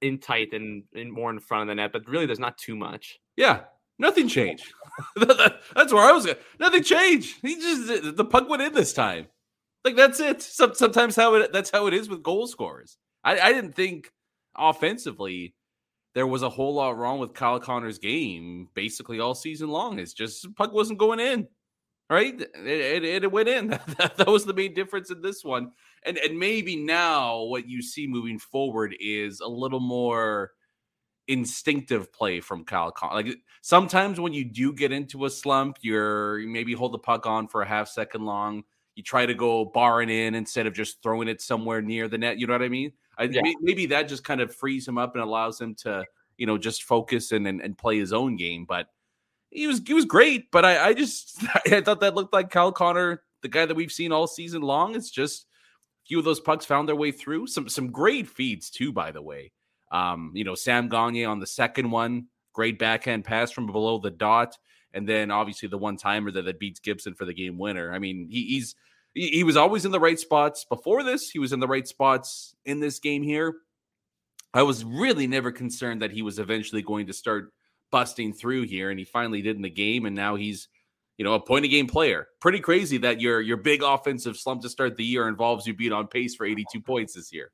in 0.02 0.18
tight 0.18 0.52
and, 0.52 0.84
and 0.94 1.12
more 1.12 1.30
in 1.30 1.40
front 1.40 1.62
of 1.62 1.68
the 1.70 1.76
net, 1.76 1.94
but 1.94 2.08
really 2.08 2.26
there's 2.26 2.40
not 2.40 2.58
too 2.58 2.76
much. 2.76 3.18
Yeah, 3.38 3.62
nothing 3.98 4.28
changed. 4.28 4.74
that's 5.16 5.94
where 5.94 6.04
I 6.04 6.12
was. 6.12 6.28
Nothing 6.60 6.84
changed. 6.84 7.38
He 7.42 7.56
just 7.56 8.18
the 8.18 8.26
puck 8.26 8.50
went 8.50 8.62
in 8.62 8.74
this 8.74 8.94
time. 8.94 9.28
Like 9.86 9.96
that's 9.96 10.20
it. 10.20 10.42
Sometimes 10.42 11.16
how 11.16 11.36
it 11.36 11.54
that's 11.54 11.72
how 11.72 11.88
it 11.88 11.94
is 11.94 12.10
with 12.10 12.24
goal 12.24 12.46
scorers. 12.48 12.98
I, 13.24 13.40
I 13.40 13.54
didn't 13.54 13.76
think 13.76 14.12
offensively 14.58 15.56
there 16.14 16.28
was 16.28 16.44
a 16.44 16.50
whole 16.50 16.74
lot 16.74 16.98
wrong 16.98 17.20
with 17.20 17.34
Kyle 17.34 17.60
Connor's 17.60 18.00
game 18.00 18.68
basically 18.74 19.22
all 19.22 19.34
season 19.34 19.70
long. 19.70 19.98
It's 19.98 20.14
just 20.14 20.54
puck 20.56 20.74
wasn't 20.74 21.00
going 21.00 21.22
in 21.22 21.48
right? 22.12 22.40
It, 22.40 23.04
it, 23.04 23.24
it 23.24 23.32
went 23.32 23.48
in. 23.48 23.68
that 23.98 24.28
was 24.28 24.46
the 24.46 24.54
main 24.54 24.74
difference 24.74 25.10
in 25.10 25.22
this 25.22 25.44
one. 25.44 25.72
And 26.04 26.18
and 26.18 26.38
maybe 26.38 26.76
now 26.76 27.44
what 27.44 27.68
you 27.68 27.82
see 27.82 28.08
moving 28.08 28.38
forward 28.38 28.96
is 29.00 29.40
a 29.40 29.48
little 29.48 29.80
more 29.80 30.52
instinctive 31.28 32.12
play 32.12 32.42
from 32.42 32.66
Kyle 32.66 32.92
Con. 32.92 33.14
Like 33.14 33.38
sometimes 33.62 34.20
when 34.20 34.34
you 34.34 34.44
do 34.44 34.74
get 34.74 34.92
into 34.92 35.26
a 35.26 35.30
slump, 35.30 35.78
you're 35.82 36.40
you 36.40 36.50
maybe 36.50 36.74
hold 36.74 36.92
the 36.92 37.00
puck 37.00 37.26
on 37.26 37.48
for 37.48 37.62
a 37.62 37.68
half 37.68 37.88
second 37.88 38.26
long. 38.26 38.64
You 38.96 39.04
try 39.04 39.26
to 39.26 39.34
go 39.34 39.64
barring 39.64 40.10
in 40.10 40.36
instead 40.36 40.68
of 40.68 40.74
just 40.74 41.02
throwing 41.02 41.30
it 41.30 41.42
somewhere 41.42 41.82
near 41.82 42.10
the 42.10 42.18
net. 42.18 42.38
You 42.38 42.48
know 42.48 42.54
what 42.54 42.62
I 42.62 42.70
mean? 42.70 42.92
I, 43.18 43.24
yeah. 43.24 43.42
Maybe 43.62 43.86
that 43.88 44.10
just 44.10 44.26
kind 44.26 44.42
of 44.42 44.54
frees 44.54 44.86
him 44.86 44.98
up 44.98 45.16
and 45.16 45.24
allows 45.24 45.62
him 45.62 45.76
to, 45.76 46.04
you 46.38 46.46
know, 46.46 46.58
just 46.58 46.84
focus 46.84 47.32
and, 47.32 47.48
and, 47.48 47.62
and 47.62 47.78
play 47.78 47.98
his 47.98 48.12
own 48.12 48.36
game. 48.36 48.66
But 48.68 48.88
he 49.52 49.68
was 49.68 49.82
he 49.86 49.94
was 49.94 50.06
great, 50.06 50.50
but 50.50 50.66
I, 50.66 50.88
I 50.88 50.94
just 50.94 51.44
I 51.72 51.82
thought 51.82 52.00
that 52.00 52.16
looked 52.16 52.34
like 52.34 52.50
Kyle 52.50 52.72
Connor, 52.72 53.22
the 53.42 53.50
guy 53.50 53.66
that 53.66 53.76
we've 53.76 53.92
seen 53.92 54.12
all 54.12 54.28
season 54.28 54.62
long. 54.62 54.96
It's 54.96 55.12
just 55.12 55.44
a 55.44 56.08
few 56.08 56.20
of 56.20 56.26
those 56.26 56.40
pucks 56.40 56.66
found 56.66 56.88
their 56.88 56.96
way 56.96 57.12
through. 57.12 57.48
Some 57.48 57.70
some 57.70 57.92
great 57.92 58.28
feeds 58.28 58.70
too, 58.70 58.92
by 58.92 59.12
the 59.12 59.22
way. 59.22 59.52
Um, 59.92 60.32
you 60.34 60.46
know, 60.46 60.56
Sam 60.56 60.88
Gagner 60.88 61.28
on 61.28 61.40
the 61.40 61.48
second 61.48 61.92
one, 61.92 62.28
great 62.54 62.80
backhand 62.80 63.26
pass 63.26 63.52
from 63.52 63.68
below 63.68 64.00
the 64.00 64.10
dot, 64.10 64.58
and 64.94 65.08
then 65.08 65.32
obviously 65.32 65.68
the 65.68 65.78
one 65.78 65.98
timer 65.98 66.32
that, 66.32 66.46
that 66.46 66.60
beats 66.60 66.80
Gibson 66.80 67.14
for 67.14 67.26
the 67.26 67.34
game 67.34 67.58
winner. 67.58 67.94
I 67.94 68.00
mean, 68.00 68.28
he, 68.32 68.46
he's 68.46 68.76
he, 69.14 69.28
he 69.28 69.44
was 69.44 69.58
always 69.58 69.84
in 69.84 69.92
the 69.92 70.00
right 70.00 70.18
spots 70.18 70.66
before 70.66 71.04
this. 71.04 71.30
He 71.30 71.40
was 71.40 71.52
in 71.52 71.60
the 71.60 71.68
right 71.68 71.88
spots 71.88 72.56
in 72.64 72.80
this 72.80 73.00
game 73.00 73.22
here. 73.22 73.56
I 74.54 74.64
was 74.64 74.84
really 74.84 75.28
never 75.28 75.52
concerned 75.52 76.02
that 76.02 76.12
he 76.12 76.22
was 76.22 76.40
eventually 76.40 76.82
going 76.82 77.08
to 77.08 77.14
start 77.14 77.54
busting 77.92 78.34
through 78.34 78.64
here, 78.64 78.90
and 78.90 79.00
he 79.00 79.06
finally 79.06 79.42
did 79.42 79.56
in 79.56 79.62
the 79.62 79.70
game, 79.70 80.06
and 80.06 80.16
now 80.16 80.36
he's 80.36 80.68
you 81.18 81.26
know 81.26 81.34
a 81.34 81.40
point 81.40 81.66
a 81.66 81.68
game 81.68 81.88
player. 81.88 82.28
Pretty 82.40 82.60
crazy 82.60 82.98
that 83.00 83.22
your 83.22 83.42
your 83.42 83.58
big 83.58 83.84
offensive 83.84 84.38
slump 84.38 84.62
to 84.64 84.70
start 84.70 84.98
the 84.98 85.04
year 85.04 85.28
involves 85.28 85.68
you 85.68 85.74
being 85.74 85.94
on 85.94 86.08
pace 86.08 86.36
for 86.36 86.46
82 86.46 86.82
points 86.86 87.14
this 87.14 87.32
year. 87.32 87.52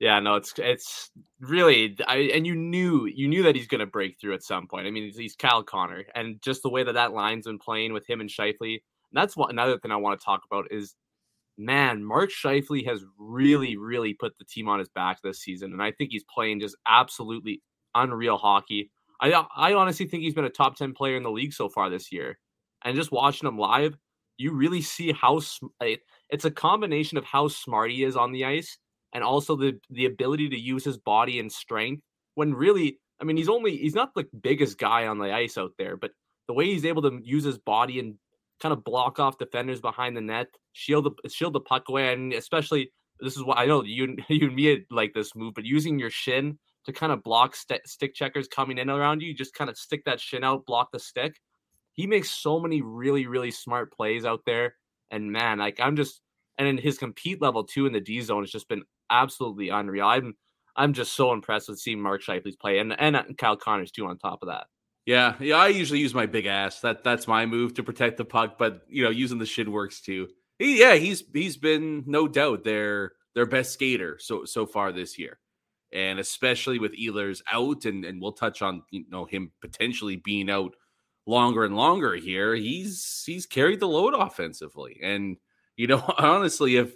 Yeah, 0.00 0.20
no, 0.20 0.36
it's 0.36 0.54
it's 0.58 1.10
really, 1.40 1.96
I, 2.06 2.30
and 2.32 2.46
you 2.46 2.54
knew 2.54 3.06
you 3.06 3.26
knew 3.26 3.42
that 3.42 3.56
he's 3.56 3.66
going 3.66 3.80
to 3.80 3.86
break 3.86 4.20
through 4.20 4.34
at 4.34 4.44
some 4.44 4.68
point. 4.68 4.86
I 4.86 4.90
mean, 4.92 5.04
he's, 5.04 5.16
he's 5.16 5.34
Kyle 5.34 5.64
Connor, 5.64 6.04
and 6.14 6.40
just 6.40 6.62
the 6.62 6.70
way 6.70 6.84
that 6.84 6.92
that 6.92 7.12
line's 7.12 7.46
been 7.46 7.58
playing 7.58 7.92
with 7.92 8.08
him 8.08 8.20
and 8.20 8.30
Scheifele. 8.30 8.80
that's 9.12 9.36
what 9.36 9.50
another 9.50 9.76
thing 9.78 9.90
I 9.90 9.96
want 9.96 10.18
to 10.20 10.24
talk 10.24 10.42
about 10.48 10.66
is, 10.70 10.94
man, 11.56 12.04
Mark 12.04 12.30
Scheifele 12.30 12.86
has 12.86 13.04
really, 13.18 13.76
really 13.76 14.14
put 14.14 14.38
the 14.38 14.44
team 14.44 14.68
on 14.68 14.78
his 14.78 14.88
back 14.88 15.20
this 15.20 15.40
season, 15.40 15.72
and 15.72 15.82
I 15.82 15.90
think 15.90 16.12
he's 16.12 16.24
playing 16.32 16.60
just 16.60 16.76
absolutely 16.86 17.60
unreal 17.96 18.36
hockey. 18.36 18.92
I 19.20 19.30
I 19.56 19.74
honestly 19.74 20.06
think 20.06 20.22
he's 20.22 20.34
been 20.34 20.44
a 20.44 20.50
top 20.50 20.76
ten 20.76 20.92
player 20.94 21.16
in 21.16 21.22
the 21.22 21.30
league 21.30 21.52
so 21.52 21.68
far 21.68 21.90
this 21.90 22.12
year, 22.12 22.38
and 22.84 22.96
just 22.96 23.12
watching 23.12 23.48
him 23.48 23.58
live, 23.58 23.96
you 24.36 24.52
really 24.52 24.82
see 24.82 25.12
how 25.12 25.40
it's 26.30 26.44
a 26.44 26.50
combination 26.50 27.18
of 27.18 27.24
how 27.24 27.48
smart 27.48 27.90
he 27.90 28.04
is 28.04 28.16
on 28.16 28.32
the 28.32 28.44
ice 28.44 28.78
and 29.14 29.24
also 29.24 29.56
the 29.56 29.78
the 29.90 30.06
ability 30.06 30.48
to 30.50 30.58
use 30.58 30.84
his 30.84 30.98
body 30.98 31.38
and 31.40 31.50
strength 31.50 32.02
when 32.34 32.54
really 32.54 32.98
I 33.20 33.24
mean 33.24 33.36
he's 33.36 33.48
only 33.48 33.76
he's 33.76 33.94
not 33.94 34.14
the 34.14 34.26
biggest 34.42 34.78
guy 34.78 35.06
on 35.06 35.18
the 35.18 35.32
ice 35.32 35.58
out 35.58 35.72
there, 35.78 35.96
but 35.96 36.12
the 36.46 36.54
way 36.54 36.66
he's 36.66 36.84
able 36.84 37.02
to 37.02 37.20
use 37.22 37.44
his 37.44 37.58
body 37.58 37.98
and 37.98 38.14
kind 38.60 38.72
of 38.72 38.84
block 38.84 39.18
off 39.18 39.38
defenders 39.38 39.80
behind 39.80 40.16
the 40.16 40.20
net, 40.20 40.48
shield 40.72 41.04
the 41.22 41.28
shield 41.30 41.52
the 41.54 41.60
puck 41.60 41.88
away, 41.88 42.12
and 42.12 42.32
especially 42.32 42.92
this 43.20 43.36
is 43.36 43.44
what 43.44 43.58
I 43.58 43.66
know 43.66 43.82
you 43.84 44.16
you 44.28 44.46
and 44.48 44.56
me 44.56 44.84
like 44.90 45.14
this 45.14 45.34
move, 45.34 45.54
but 45.54 45.64
using 45.64 45.98
your 45.98 46.10
shin 46.10 46.58
to 46.88 46.92
kind 46.92 47.12
of 47.12 47.22
block 47.22 47.54
st- 47.54 47.86
stick 47.86 48.14
checkers 48.14 48.48
coming 48.48 48.78
in 48.78 48.88
around 48.88 49.20
you, 49.20 49.28
you 49.28 49.34
just 49.34 49.54
kind 49.54 49.68
of 49.68 49.76
stick 49.76 50.04
that 50.06 50.20
shin 50.20 50.42
out, 50.42 50.64
block 50.64 50.90
the 50.90 50.98
stick. 50.98 51.38
He 51.92 52.06
makes 52.06 52.30
so 52.30 52.58
many 52.58 52.80
really 52.80 53.26
really 53.26 53.50
smart 53.50 53.92
plays 53.92 54.24
out 54.24 54.40
there, 54.46 54.74
and 55.10 55.30
man, 55.30 55.58
like 55.58 55.78
I'm 55.80 55.96
just 55.96 56.20
and 56.56 56.66
then 56.66 56.78
his 56.78 56.98
compete 56.98 57.42
level 57.42 57.64
too 57.64 57.86
in 57.86 57.92
the 57.92 58.00
D 58.00 58.20
zone 58.22 58.42
has 58.42 58.50
just 58.50 58.68
been 58.68 58.84
absolutely 59.10 59.68
unreal. 59.68 60.06
I'm 60.06 60.34
I'm 60.76 60.94
just 60.94 61.12
so 61.12 61.32
impressed 61.32 61.68
with 61.68 61.78
seeing 61.78 62.00
Mark 62.00 62.22
Scheifele's 62.22 62.56
play 62.56 62.78
and 62.78 62.98
and 62.98 63.16
uh, 63.16 63.24
Kyle 63.36 63.56
Connors 63.56 63.90
too 63.90 64.06
on 64.06 64.16
top 64.16 64.42
of 64.42 64.48
that. 64.48 64.66
Yeah, 65.04 65.34
yeah. 65.40 65.56
I 65.56 65.68
usually 65.68 66.00
use 66.00 66.14
my 66.14 66.26
big 66.26 66.46
ass. 66.46 66.80
That 66.80 67.04
that's 67.04 67.28
my 67.28 67.44
move 67.44 67.74
to 67.74 67.82
protect 67.82 68.16
the 68.16 68.24
puck, 68.24 68.56
but 68.58 68.82
you 68.88 69.04
know, 69.04 69.10
using 69.10 69.38
the 69.38 69.46
shin 69.46 69.70
works 69.70 70.00
too. 70.00 70.28
He, 70.58 70.80
yeah, 70.80 70.94
he's 70.94 71.22
he's 71.34 71.58
been 71.58 72.04
no 72.06 72.28
doubt 72.28 72.64
their 72.64 73.12
their 73.34 73.46
best 73.46 73.72
skater 73.72 74.18
so 74.20 74.44
so 74.46 74.66
far 74.66 74.90
this 74.90 75.18
year, 75.18 75.38
and 75.92 76.18
especially 76.18 76.78
with 76.78 76.96
Ehlers 76.98 77.42
out, 77.50 77.84
and 77.84 78.04
and 78.04 78.20
we'll 78.20 78.32
touch 78.32 78.62
on 78.62 78.82
you 78.90 79.04
know 79.08 79.24
him 79.24 79.52
potentially 79.60 80.16
being 80.16 80.50
out 80.50 80.74
longer 81.26 81.64
and 81.64 81.76
longer 81.76 82.14
here. 82.16 82.54
He's 82.54 83.22
he's 83.26 83.46
carried 83.46 83.80
the 83.80 83.88
load 83.88 84.14
offensively, 84.14 84.98
and 85.02 85.36
you 85.76 85.86
know 85.86 86.02
honestly, 86.18 86.76
if 86.76 86.94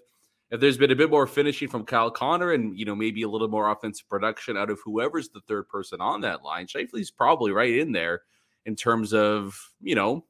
if 0.50 0.60
there's 0.60 0.76
been 0.76 0.90
a 0.90 0.96
bit 0.96 1.10
more 1.10 1.26
finishing 1.26 1.68
from 1.68 1.84
Kyle 1.84 2.10
Connor 2.10 2.52
and 2.52 2.78
you 2.78 2.84
know 2.84 2.94
maybe 2.96 3.22
a 3.22 3.28
little 3.28 3.48
more 3.48 3.70
offensive 3.70 4.08
production 4.08 4.56
out 4.56 4.70
of 4.70 4.80
whoever's 4.84 5.30
the 5.30 5.40
third 5.48 5.68
person 5.68 6.00
on 6.00 6.20
that 6.22 6.42
line, 6.42 6.66
Scheifele's 6.66 7.10
probably 7.10 7.52
right 7.52 7.74
in 7.74 7.92
there 7.92 8.22
in 8.66 8.76
terms 8.76 9.14
of 9.14 9.58
you 9.80 9.94
know 9.94 10.24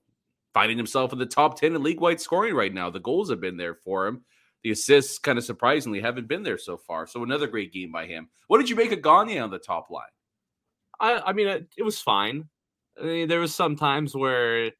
finding 0.54 0.76
himself 0.76 1.12
in 1.12 1.18
the 1.18 1.26
top 1.26 1.58
ten 1.58 1.74
in 1.74 1.82
league 1.82 2.00
wide 2.00 2.20
scoring 2.20 2.54
right 2.54 2.72
now. 2.72 2.90
The 2.90 3.00
goals 3.00 3.30
have 3.30 3.40
been 3.40 3.56
there 3.56 3.74
for 3.74 4.06
him. 4.06 4.24
The 4.64 4.70
assists, 4.70 5.18
kind 5.18 5.38
of 5.38 5.44
surprisingly, 5.44 6.00
haven't 6.00 6.28
been 6.28 6.42
there 6.42 6.58
so 6.58 6.76
far. 6.76 7.06
So 7.06 7.22
another 7.22 7.46
great 7.46 7.72
game 7.72 7.90
by 7.90 8.06
him. 8.06 8.28
What 8.46 8.58
did 8.58 8.70
you 8.70 8.76
make 8.76 8.92
of 8.92 9.02
Gagner 9.02 9.42
on 9.42 9.50
the 9.50 9.58
top 9.58 9.90
line? 9.90 10.04
I, 11.00 11.20
I 11.26 11.32
mean, 11.32 11.48
it, 11.48 11.68
it 11.76 11.82
was 11.82 12.00
fine. 12.00 12.48
I 13.00 13.04
mean, 13.04 13.28
there 13.28 13.40
was 13.40 13.54
some 13.54 13.74
times 13.74 14.14
where 14.14 14.70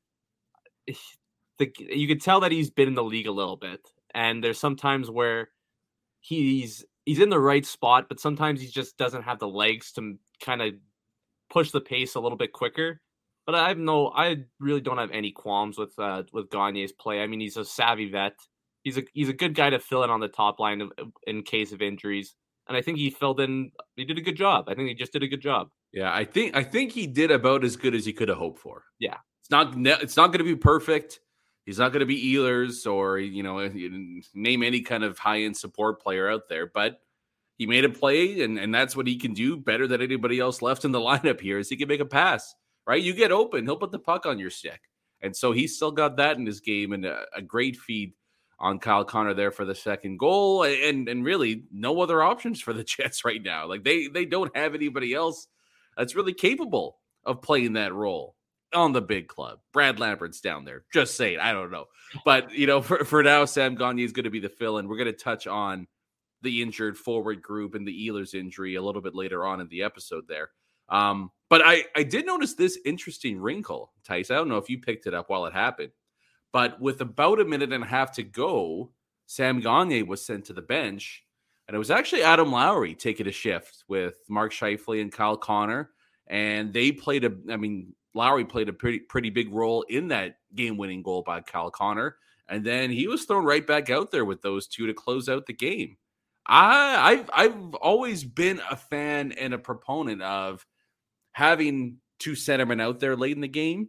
the, 1.58 1.72
you 1.78 2.06
could 2.06 2.20
tell 2.20 2.40
that 2.40 2.52
he's 2.52 2.70
been 2.70 2.88
in 2.88 2.94
the 2.94 3.02
league 3.02 3.26
a 3.26 3.32
little 3.32 3.56
bit 3.56 3.80
and 4.14 4.42
there's 4.42 4.58
sometimes 4.58 5.10
where 5.10 5.48
he's 6.20 6.84
he's 7.04 7.18
in 7.18 7.30
the 7.30 7.38
right 7.38 7.66
spot, 7.66 8.06
but 8.08 8.20
sometimes 8.20 8.60
he 8.60 8.68
just 8.68 8.96
doesn't 8.96 9.22
have 9.22 9.38
the 9.38 9.48
legs 9.48 9.92
to 9.92 10.16
kind 10.40 10.62
of 10.62 10.74
push 11.50 11.70
the 11.70 11.80
pace 11.80 12.14
a 12.14 12.20
little 12.20 12.38
bit 12.38 12.52
quicker. 12.52 13.00
But 13.44 13.56
I 13.56 13.68
have 13.68 13.78
no, 13.78 14.12
I 14.14 14.44
really 14.60 14.80
don't 14.80 14.98
have 14.98 15.10
any 15.10 15.32
qualms 15.32 15.76
with 15.78 15.98
uh, 15.98 16.22
with 16.32 16.50
Gagner's 16.50 16.92
play. 16.92 17.22
I 17.22 17.26
mean, 17.26 17.40
he's 17.40 17.56
a 17.56 17.64
savvy 17.64 18.10
vet. 18.10 18.34
He's 18.82 18.98
a 18.98 19.02
he's 19.12 19.28
a 19.28 19.34
good 19.34 19.54
guy 19.54 19.70
to 19.70 19.78
fill 19.78 20.04
in 20.04 20.10
on 20.10 20.20
the 20.20 20.28
top 20.28 20.58
line 20.58 20.80
in, 20.80 20.90
in 21.26 21.42
case 21.42 21.72
of 21.72 21.82
injuries, 21.82 22.34
and 22.68 22.76
I 22.76 22.82
think 22.82 22.98
he 22.98 23.10
filled 23.10 23.40
in. 23.40 23.70
He 23.96 24.04
did 24.04 24.18
a 24.18 24.22
good 24.22 24.36
job. 24.36 24.66
I 24.68 24.74
think 24.74 24.88
he 24.88 24.94
just 24.94 25.12
did 25.12 25.22
a 25.22 25.28
good 25.28 25.40
job. 25.40 25.68
Yeah, 25.92 26.12
I 26.12 26.24
think 26.24 26.56
I 26.56 26.64
think 26.64 26.92
he 26.92 27.06
did 27.06 27.30
about 27.30 27.64
as 27.64 27.76
good 27.76 27.94
as 27.94 28.04
he 28.04 28.12
could 28.12 28.28
have 28.28 28.38
hoped 28.38 28.58
for. 28.58 28.84
Yeah, 28.98 29.16
it's 29.40 29.50
not 29.50 29.74
it's 30.02 30.16
not 30.16 30.28
going 30.28 30.38
to 30.38 30.44
be 30.44 30.56
perfect. 30.56 31.20
He's 31.64 31.78
not 31.78 31.92
going 31.92 32.00
to 32.00 32.06
be 32.06 32.34
Ehlers 32.34 32.90
or 32.90 33.18
you 33.18 33.42
know 33.42 33.70
name 34.34 34.62
any 34.62 34.80
kind 34.80 35.04
of 35.04 35.18
high 35.18 35.42
end 35.42 35.56
support 35.56 36.00
player 36.00 36.28
out 36.28 36.48
there, 36.48 36.66
but 36.66 37.00
he 37.58 37.66
made 37.66 37.84
a 37.84 37.90
play, 37.90 38.42
and 38.42 38.58
and 38.58 38.74
that's 38.74 38.96
what 38.96 39.06
he 39.06 39.16
can 39.16 39.34
do 39.34 39.56
better 39.56 39.86
than 39.86 40.02
anybody 40.02 40.40
else 40.40 40.62
left 40.62 40.84
in 40.84 40.92
the 40.92 40.98
lineup 41.00 41.40
here. 41.40 41.58
Is 41.58 41.68
he 41.68 41.76
can 41.76 41.88
make 41.88 42.00
a 42.00 42.06
pass, 42.06 42.54
right? 42.86 43.02
You 43.02 43.14
get 43.14 43.30
open, 43.30 43.64
he'll 43.64 43.76
put 43.76 43.92
the 43.92 43.98
puck 43.98 44.26
on 44.26 44.38
your 44.38 44.50
stick, 44.50 44.80
and 45.20 45.36
so 45.36 45.52
he's 45.52 45.76
still 45.76 45.92
got 45.92 46.16
that 46.16 46.36
in 46.36 46.46
his 46.46 46.60
game, 46.60 46.92
and 46.92 47.04
a, 47.04 47.24
a 47.36 47.42
great 47.42 47.76
feed 47.76 48.14
on 48.62 48.78
Kyle 48.78 49.04
Connor 49.04 49.34
there 49.34 49.50
for 49.50 49.66
the 49.66 49.74
second 49.74 50.18
goal, 50.18 50.62
and 50.62 51.08
and 51.08 51.24
really 51.24 51.64
no 51.70 52.00
other 52.00 52.22
options 52.22 52.60
for 52.60 52.72
the 52.72 52.84
Jets 52.84 53.24
right 53.24 53.42
now. 53.42 53.66
Like 53.66 53.84
they 53.84 54.06
they 54.06 54.24
don't 54.24 54.56
have 54.56 54.74
anybody 54.74 55.12
else 55.12 55.48
that's 55.96 56.14
really 56.14 56.32
capable 56.32 56.98
of 57.24 57.42
playing 57.42 57.74
that 57.74 57.92
role 57.92 58.36
on 58.74 58.92
the 58.92 59.02
big 59.02 59.28
club. 59.28 59.58
Brad 59.72 60.00
Lambert's 60.00 60.40
down 60.40 60.64
there. 60.64 60.84
Just 60.92 61.16
saying. 61.16 61.38
I 61.38 61.52
don't 61.52 61.70
know. 61.70 61.86
But, 62.24 62.52
you 62.52 62.66
know, 62.66 62.80
for, 62.82 63.04
for 63.04 63.22
now, 63.22 63.44
Sam 63.44 63.74
Gagner 63.74 64.04
is 64.04 64.12
going 64.12 64.24
to 64.24 64.30
be 64.30 64.40
the 64.40 64.48
fill 64.48 64.78
in. 64.78 64.88
We're 64.88 64.96
going 64.96 65.06
to 65.06 65.12
touch 65.12 65.46
on 65.46 65.86
the 66.42 66.62
injured 66.62 66.96
forward 66.96 67.42
group 67.42 67.74
and 67.74 67.86
the 67.86 68.08
Ehlers 68.08 68.34
injury 68.34 68.74
a 68.74 68.82
little 68.82 69.02
bit 69.02 69.14
later 69.14 69.44
on 69.44 69.60
in 69.60 69.68
the 69.68 69.82
episode 69.82 70.24
there. 70.28 70.50
Um, 70.88 71.30
but 71.48 71.62
I, 71.64 71.84
I 71.94 72.02
did 72.02 72.26
notice 72.26 72.54
this 72.54 72.78
interesting 72.84 73.38
wrinkle, 73.38 73.92
Tice. 74.04 74.30
I 74.30 74.34
don't 74.34 74.48
know 74.48 74.56
if 74.56 74.68
you 74.68 74.80
picked 74.80 75.06
it 75.06 75.14
up 75.14 75.30
while 75.30 75.46
it 75.46 75.52
happened, 75.52 75.92
but 76.52 76.80
with 76.80 77.00
about 77.00 77.40
a 77.40 77.44
minute 77.44 77.72
and 77.72 77.84
a 77.84 77.86
half 77.86 78.12
to 78.12 78.22
go, 78.22 78.92
Sam 79.26 79.60
Gagner 79.60 80.04
was 80.04 80.24
sent 80.24 80.44
to 80.46 80.52
the 80.52 80.62
bench. 80.62 81.24
And 81.68 81.74
it 81.74 81.78
was 81.78 81.90
actually 81.90 82.22
Adam 82.22 82.52
Lowry 82.52 82.94
taking 82.94 83.28
a 83.28 83.32
shift 83.32 83.84
with 83.88 84.14
Mark 84.28 84.52
Scheifele 84.52 85.00
and 85.00 85.12
Kyle 85.12 85.36
Connor. 85.36 85.90
And 86.26 86.72
they 86.72 86.92
played 86.92 87.24
a, 87.24 87.32
I 87.50 87.56
mean, 87.56 87.94
Lowry 88.14 88.44
played 88.44 88.68
a 88.68 88.72
pretty 88.72 89.00
pretty 89.00 89.30
big 89.30 89.52
role 89.52 89.82
in 89.82 90.08
that 90.08 90.36
game 90.54 90.76
winning 90.76 91.02
goal 91.02 91.22
by 91.22 91.40
Kyle 91.40 91.70
Connor, 91.70 92.16
and 92.48 92.64
then 92.64 92.90
he 92.90 93.08
was 93.08 93.24
thrown 93.24 93.44
right 93.44 93.66
back 93.66 93.90
out 93.90 94.10
there 94.10 94.24
with 94.24 94.42
those 94.42 94.66
two 94.66 94.86
to 94.86 94.94
close 94.94 95.28
out 95.28 95.46
the 95.46 95.52
game. 95.52 95.96
I 96.46 97.12
I've 97.12 97.30
I've 97.32 97.74
always 97.76 98.24
been 98.24 98.60
a 98.70 98.76
fan 98.76 99.32
and 99.32 99.54
a 99.54 99.58
proponent 99.58 100.22
of 100.22 100.66
having 101.32 101.98
two 102.18 102.32
centermen 102.32 102.80
out 102.80 103.00
there 103.00 103.16
late 103.16 103.34
in 103.34 103.40
the 103.40 103.48
game 103.48 103.88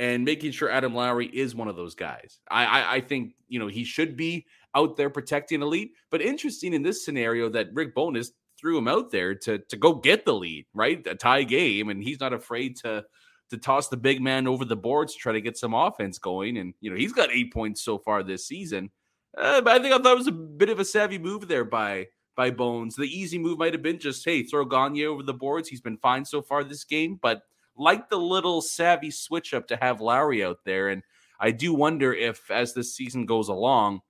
and 0.00 0.24
making 0.24 0.50
sure 0.50 0.70
Adam 0.70 0.94
Lowry 0.94 1.26
is 1.26 1.54
one 1.54 1.68
of 1.68 1.76
those 1.76 1.94
guys. 1.94 2.40
I, 2.50 2.64
I, 2.64 2.94
I 2.94 3.00
think 3.00 3.34
you 3.48 3.60
know 3.60 3.68
he 3.68 3.84
should 3.84 4.16
be 4.16 4.46
out 4.74 4.96
there 4.96 5.10
protecting 5.10 5.62
elite. 5.62 5.92
But 6.10 6.22
interesting 6.22 6.72
in 6.72 6.82
this 6.82 7.04
scenario 7.04 7.48
that 7.50 7.68
Rick 7.72 7.94
Bowness 7.94 8.32
threw 8.58 8.78
him 8.78 8.88
out 8.88 9.10
there 9.10 9.34
to 9.34 9.58
to 9.58 9.76
go 9.76 9.94
get 9.94 10.24
the 10.24 10.34
lead, 10.34 10.66
right? 10.74 11.06
A 11.06 11.14
tie 11.14 11.44
game, 11.44 11.90
and 11.90 12.02
he's 12.02 12.18
not 12.18 12.32
afraid 12.32 12.76
to 12.78 13.04
to 13.50 13.58
toss 13.58 13.88
the 13.88 13.96
big 13.96 14.22
man 14.22 14.46
over 14.46 14.64
the 14.64 14.76
boards 14.76 15.12
to 15.12 15.18
try 15.18 15.32
to 15.32 15.40
get 15.40 15.58
some 15.58 15.74
offense 15.74 16.18
going. 16.18 16.56
And, 16.56 16.72
you 16.80 16.90
know, 16.90 16.96
he's 16.96 17.12
got 17.12 17.30
eight 17.30 17.52
points 17.52 17.82
so 17.82 17.98
far 17.98 18.22
this 18.22 18.46
season. 18.46 18.90
Uh, 19.36 19.60
but 19.60 19.72
I 19.72 19.82
think 19.82 19.92
I 19.92 19.98
thought 19.98 20.12
it 20.12 20.18
was 20.18 20.26
a 20.28 20.32
bit 20.32 20.70
of 20.70 20.78
a 20.78 20.84
savvy 20.84 21.18
move 21.18 21.48
there 21.48 21.64
by 21.64 22.06
by 22.36 22.50
Bones. 22.50 22.94
The 22.94 23.04
easy 23.04 23.38
move 23.38 23.58
might 23.58 23.74
have 23.74 23.82
been 23.82 23.98
just, 23.98 24.24
hey, 24.24 24.44
throw 24.44 24.64
Gagner 24.64 25.08
over 25.08 25.22
the 25.22 25.34
boards. 25.34 25.68
He's 25.68 25.80
been 25.80 25.98
fine 25.98 26.24
so 26.24 26.40
far 26.40 26.64
this 26.64 26.84
game, 26.84 27.18
but 27.20 27.42
like 27.76 28.08
the 28.08 28.18
little 28.18 28.60
savvy 28.60 29.10
switch 29.10 29.54
up 29.54 29.68
to 29.68 29.76
have 29.76 30.00
Lowry 30.00 30.44
out 30.44 30.58
there. 30.64 30.88
And 30.88 31.02
I 31.38 31.50
do 31.50 31.72
wonder 31.72 32.12
if, 32.12 32.50
as 32.50 32.74
the 32.74 32.84
season 32.84 33.26
goes 33.26 33.48
along, 33.48 34.00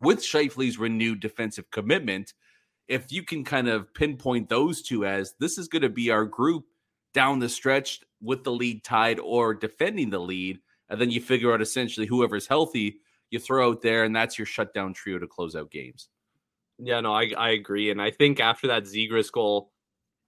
with 0.00 0.20
Scheifele's 0.20 0.78
renewed 0.78 1.20
defensive 1.20 1.70
commitment, 1.70 2.34
if 2.88 3.10
you 3.12 3.22
can 3.22 3.44
kind 3.44 3.68
of 3.68 3.92
pinpoint 3.94 4.48
those 4.48 4.82
two 4.82 5.04
as 5.04 5.34
this 5.40 5.58
is 5.58 5.68
going 5.68 5.82
to 5.82 5.88
be 5.88 6.10
our 6.10 6.24
group 6.24 6.64
down 7.14 7.38
the 7.38 7.48
stretch 7.48 8.00
with 8.20 8.44
the 8.44 8.52
lead 8.52 8.84
tied 8.84 9.18
or 9.20 9.54
defending 9.54 10.10
the 10.10 10.18
lead. 10.18 10.58
And 10.88 11.00
then 11.00 11.10
you 11.10 11.20
figure 11.20 11.52
out 11.52 11.62
essentially 11.62 12.06
whoever's 12.06 12.46
healthy, 12.46 13.00
you 13.30 13.38
throw 13.38 13.70
out 13.70 13.82
there, 13.82 14.04
and 14.04 14.14
that's 14.14 14.38
your 14.38 14.46
shutdown 14.46 14.92
trio 14.92 15.18
to 15.18 15.26
close 15.26 15.56
out 15.56 15.70
games. 15.70 16.08
Yeah, 16.78 17.00
no, 17.00 17.14
I, 17.14 17.32
I 17.36 17.50
agree. 17.50 17.90
And 17.90 18.02
I 18.02 18.10
think 18.10 18.40
after 18.40 18.66
that 18.66 18.84
Zegras 18.84 19.30
goal, 19.30 19.72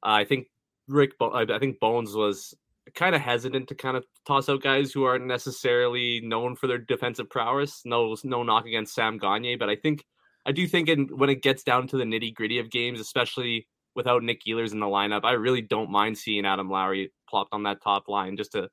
uh, 0.02 0.10
I 0.10 0.24
think 0.24 0.46
Rick, 0.88 1.12
I 1.20 1.58
think 1.58 1.80
Bones 1.80 2.14
was 2.14 2.54
kind 2.94 3.14
of 3.14 3.20
hesitant 3.20 3.68
to 3.68 3.74
kind 3.74 3.96
of 3.96 4.04
toss 4.26 4.48
out 4.48 4.62
guys 4.62 4.92
who 4.92 5.04
aren't 5.04 5.26
necessarily 5.26 6.20
known 6.22 6.54
for 6.54 6.66
their 6.66 6.78
defensive 6.78 7.28
prowess. 7.28 7.82
No, 7.84 8.16
no 8.24 8.42
knock 8.42 8.66
against 8.66 8.94
Sam 8.94 9.18
Gagner, 9.18 9.58
but 9.58 9.68
I 9.68 9.76
think 9.76 10.04
I 10.46 10.52
do 10.52 10.66
think 10.68 10.88
in, 10.88 11.08
when 11.08 11.28
it 11.28 11.42
gets 11.42 11.64
down 11.64 11.88
to 11.88 11.96
the 11.96 12.04
nitty 12.04 12.34
gritty 12.34 12.60
of 12.60 12.70
games, 12.70 13.00
especially 13.00 13.66
without 13.96 14.22
Nick 14.22 14.42
Ehlers 14.46 14.72
in 14.72 14.78
the 14.78 14.86
lineup, 14.86 15.24
I 15.24 15.32
really 15.32 15.62
don't 15.62 15.90
mind 15.90 16.16
seeing 16.16 16.46
Adam 16.46 16.70
Lowry 16.70 17.12
plopped 17.28 17.52
on 17.52 17.64
that 17.64 17.82
top 17.82 18.08
line 18.08 18.36
just 18.36 18.52
to 18.52 18.68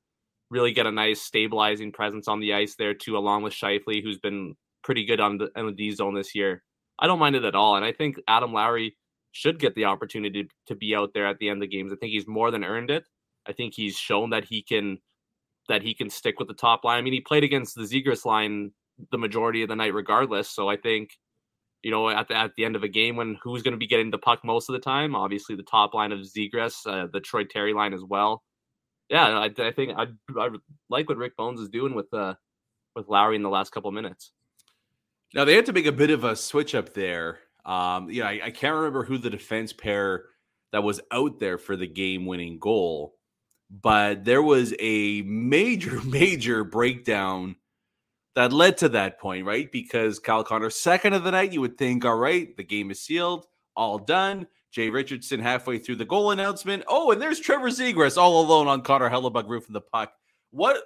really 0.50 0.72
get 0.72 0.86
a 0.86 0.92
nice 0.92 1.20
stabilizing 1.20 1.90
presence 1.90 2.28
on 2.28 2.38
the 2.38 2.54
ice 2.54 2.76
there 2.76 2.94
too, 2.94 3.16
along 3.16 3.42
with 3.42 3.52
Scheifele, 3.52 4.02
who's 4.04 4.18
been 4.18 4.54
pretty 4.84 5.04
good 5.04 5.18
on 5.18 5.38
the, 5.38 5.50
on 5.56 5.66
the 5.66 5.72
D 5.72 5.90
zone 5.90 6.14
this 6.14 6.34
year. 6.34 6.62
I 6.98 7.08
don't 7.08 7.18
mind 7.18 7.34
it 7.34 7.44
at 7.44 7.56
all, 7.56 7.74
and 7.74 7.84
I 7.84 7.90
think 7.90 8.20
Adam 8.28 8.52
Lowry 8.52 8.96
should 9.34 9.58
get 9.58 9.74
the 9.74 9.84
opportunity 9.84 10.48
to 10.66 10.74
be 10.76 10.94
out 10.94 11.12
there 11.12 11.26
at 11.26 11.38
the 11.38 11.48
end 11.48 11.58
of 11.58 11.68
the 11.68 11.76
games. 11.76 11.92
I 11.92 11.96
think 11.96 12.12
he's 12.12 12.28
more 12.28 12.50
than 12.52 12.64
earned 12.64 12.90
it. 12.90 13.04
I 13.46 13.52
think 13.52 13.74
he's 13.74 13.96
shown 13.96 14.30
that 14.30 14.44
he 14.44 14.62
can 14.62 14.98
that 15.68 15.82
he 15.82 15.92
can 15.92 16.08
stick 16.08 16.38
with 16.38 16.48
the 16.48 16.54
top 16.54 16.84
line. 16.84 16.98
I 16.98 17.02
mean, 17.02 17.12
he 17.12 17.20
played 17.20 17.42
against 17.42 17.74
the 17.74 17.82
Zegras 17.82 18.24
line 18.24 18.70
the 19.10 19.18
majority 19.18 19.62
of 19.62 19.68
the 19.68 19.76
night, 19.76 19.92
regardless. 19.92 20.48
So 20.48 20.68
I 20.68 20.76
think, 20.76 21.10
you 21.82 21.90
know, 21.90 22.08
at 22.08 22.28
the 22.28 22.36
at 22.36 22.52
the 22.56 22.64
end 22.64 22.76
of 22.76 22.84
a 22.84 22.88
game, 22.88 23.16
when 23.16 23.36
who's 23.42 23.62
going 23.62 23.72
to 23.72 23.78
be 23.78 23.88
getting 23.88 24.12
the 24.12 24.18
puck 24.18 24.44
most 24.44 24.68
of 24.68 24.74
the 24.74 24.78
time? 24.78 25.16
Obviously, 25.16 25.56
the 25.56 25.64
top 25.64 25.94
line 25.94 26.12
of 26.12 26.20
Zegras, 26.20 26.86
uh, 26.86 27.08
the 27.12 27.20
Troy 27.20 27.44
Terry 27.44 27.74
line 27.74 27.92
as 27.92 28.02
well. 28.02 28.44
Yeah, 29.10 29.26
I, 29.26 29.50
I 29.58 29.72
think 29.72 29.98
I, 29.98 30.06
I 30.38 30.48
like 30.88 31.08
what 31.08 31.18
Rick 31.18 31.36
Bones 31.36 31.60
is 31.60 31.68
doing 31.68 31.94
with 31.94 32.12
uh 32.14 32.34
with 32.94 33.08
Lowry 33.08 33.34
in 33.34 33.42
the 33.42 33.50
last 33.50 33.72
couple 33.72 33.90
minutes. 33.90 34.32
Now 35.34 35.44
they 35.44 35.56
had 35.56 35.66
to 35.66 35.72
make 35.72 35.86
a 35.86 35.92
bit 35.92 36.10
of 36.10 36.22
a 36.22 36.36
switch 36.36 36.74
up 36.76 36.94
there. 36.94 37.40
Um, 37.64 38.10
you 38.10 38.22
know, 38.22 38.28
I, 38.28 38.40
I 38.44 38.50
can't 38.50 38.76
remember 38.76 39.04
who 39.04 39.18
the 39.18 39.30
defense 39.30 39.72
pair 39.72 40.24
that 40.72 40.82
was 40.82 41.00
out 41.10 41.38
there 41.38 41.58
for 41.58 41.76
the 41.76 41.86
game-winning 41.86 42.58
goal 42.58 43.14
but 43.70 44.24
there 44.24 44.42
was 44.42 44.74
a 44.78 45.22
major, 45.22 46.00
major 46.04 46.64
breakdown 46.64 47.56
that 48.34 48.52
led 48.52 48.78
to 48.78 48.88
that 48.90 49.20
point, 49.20 49.46
right? 49.46 49.70
Because 49.70 50.18
Kyle 50.18 50.44
Connor, 50.44 50.70
second 50.70 51.12
of 51.12 51.24
the 51.24 51.30
night, 51.30 51.52
you 51.52 51.60
would 51.60 51.78
think, 51.78 52.04
all 52.04 52.16
right, 52.16 52.56
the 52.56 52.64
game 52.64 52.90
is 52.90 53.00
sealed, 53.00 53.46
all 53.76 53.98
done. 53.98 54.46
Jay 54.72 54.90
Richardson 54.90 55.38
halfway 55.38 55.78
through 55.78 55.96
the 55.96 56.04
goal 56.04 56.32
announcement. 56.32 56.82
Oh, 56.88 57.12
and 57.12 57.22
there's 57.22 57.38
Trevor 57.38 57.70
Zegras 57.70 58.16
all 58.16 58.44
alone 58.44 58.66
on 58.66 58.82
Connor 58.82 59.08
Hellebuyck 59.08 59.48
roof 59.48 59.68
of 59.68 59.72
the 59.72 59.80
puck. 59.80 60.12
What 60.50 60.82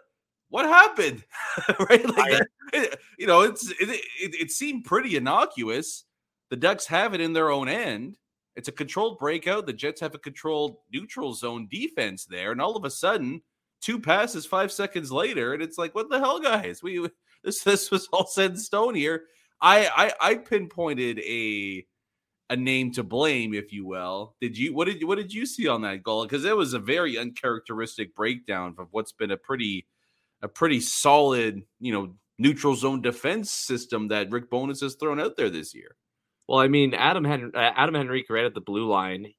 what 0.50 0.66
happened? 0.66 1.25
right? 1.88 2.06
Like 2.06 2.42
you 3.18 3.26
know, 3.26 3.42
it's 3.42 3.70
it, 3.70 3.88
it, 3.88 4.35
it 4.35 4.50
seemed 4.50 4.85
pretty 4.85 5.16
innocuous. 5.16 6.04
The 6.50 6.56
Ducks 6.56 6.86
have 6.86 7.14
it 7.14 7.20
in 7.20 7.32
their 7.32 7.50
own 7.50 7.68
end. 7.68 8.18
It's 8.56 8.68
a 8.68 8.72
controlled 8.72 9.18
breakout. 9.18 9.66
The 9.66 9.72
Jets 9.72 10.00
have 10.00 10.14
a 10.14 10.18
controlled 10.18 10.78
neutral 10.92 11.32
zone 11.32 11.68
defense 11.70 12.24
there, 12.24 12.50
and 12.52 12.60
all 12.60 12.76
of 12.76 12.84
a 12.84 12.90
sudden, 12.90 13.42
two 13.80 14.00
passes 14.00 14.46
five 14.46 14.72
seconds 14.72 15.12
later, 15.12 15.54
and 15.54 15.62
it's 15.62 15.78
like, 15.78 15.94
what 15.94 16.10
the 16.10 16.18
hell, 16.18 16.40
guys? 16.40 16.82
We 16.82 17.08
this 17.44 17.62
this 17.62 17.90
was 17.90 18.08
all 18.12 18.26
set 18.26 18.52
in 18.52 18.56
stone 18.56 18.94
here. 18.94 19.24
I 19.60 20.12
I, 20.20 20.30
I 20.30 20.34
pinpointed 20.36 21.20
a 21.20 21.86
a 22.50 22.56
name 22.56 22.92
to 22.92 23.02
blame, 23.02 23.52
if 23.54 23.72
you 23.72 23.86
will. 23.86 24.34
Did 24.40 24.56
you 24.56 24.74
what 24.74 24.86
did 24.86 25.04
what 25.04 25.18
did 25.18 25.32
you 25.32 25.46
see 25.46 25.68
on 25.68 25.82
that 25.82 26.02
goal? 26.02 26.24
Because 26.24 26.44
it 26.44 26.56
was 26.56 26.72
a 26.74 26.78
very 26.78 27.18
uncharacteristic 27.18 28.14
breakdown 28.14 28.74
of 28.78 28.88
what's 28.90 29.12
been 29.12 29.30
a 29.30 29.36
pretty 29.36 29.86
a 30.42 30.48
pretty 30.48 30.80
solid, 30.80 31.62
you 31.80 31.92
know, 31.92 32.14
neutral 32.38 32.74
zone 32.74 33.02
defense 33.02 33.50
system 33.50 34.08
that 34.08 34.30
Rick 34.30 34.50
Bowness 34.50 34.80
has 34.80 34.94
thrown 34.94 35.20
out 35.20 35.36
there 35.36 35.50
this 35.50 35.74
year. 35.74 35.96
Well, 36.48 36.60
I 36.60 36.68
mean, 36.68 36.94
Adam 36.94 37.24
Hen- 37.24 37.52
uh, 37.54 37.72
Adam 37.76 37.94
Henrique 37.94 38.30
right 38.30 38.46
at 38.46 38.54
the 38.54 38.60
blue 38.60 38.88
line. 38.88 39.32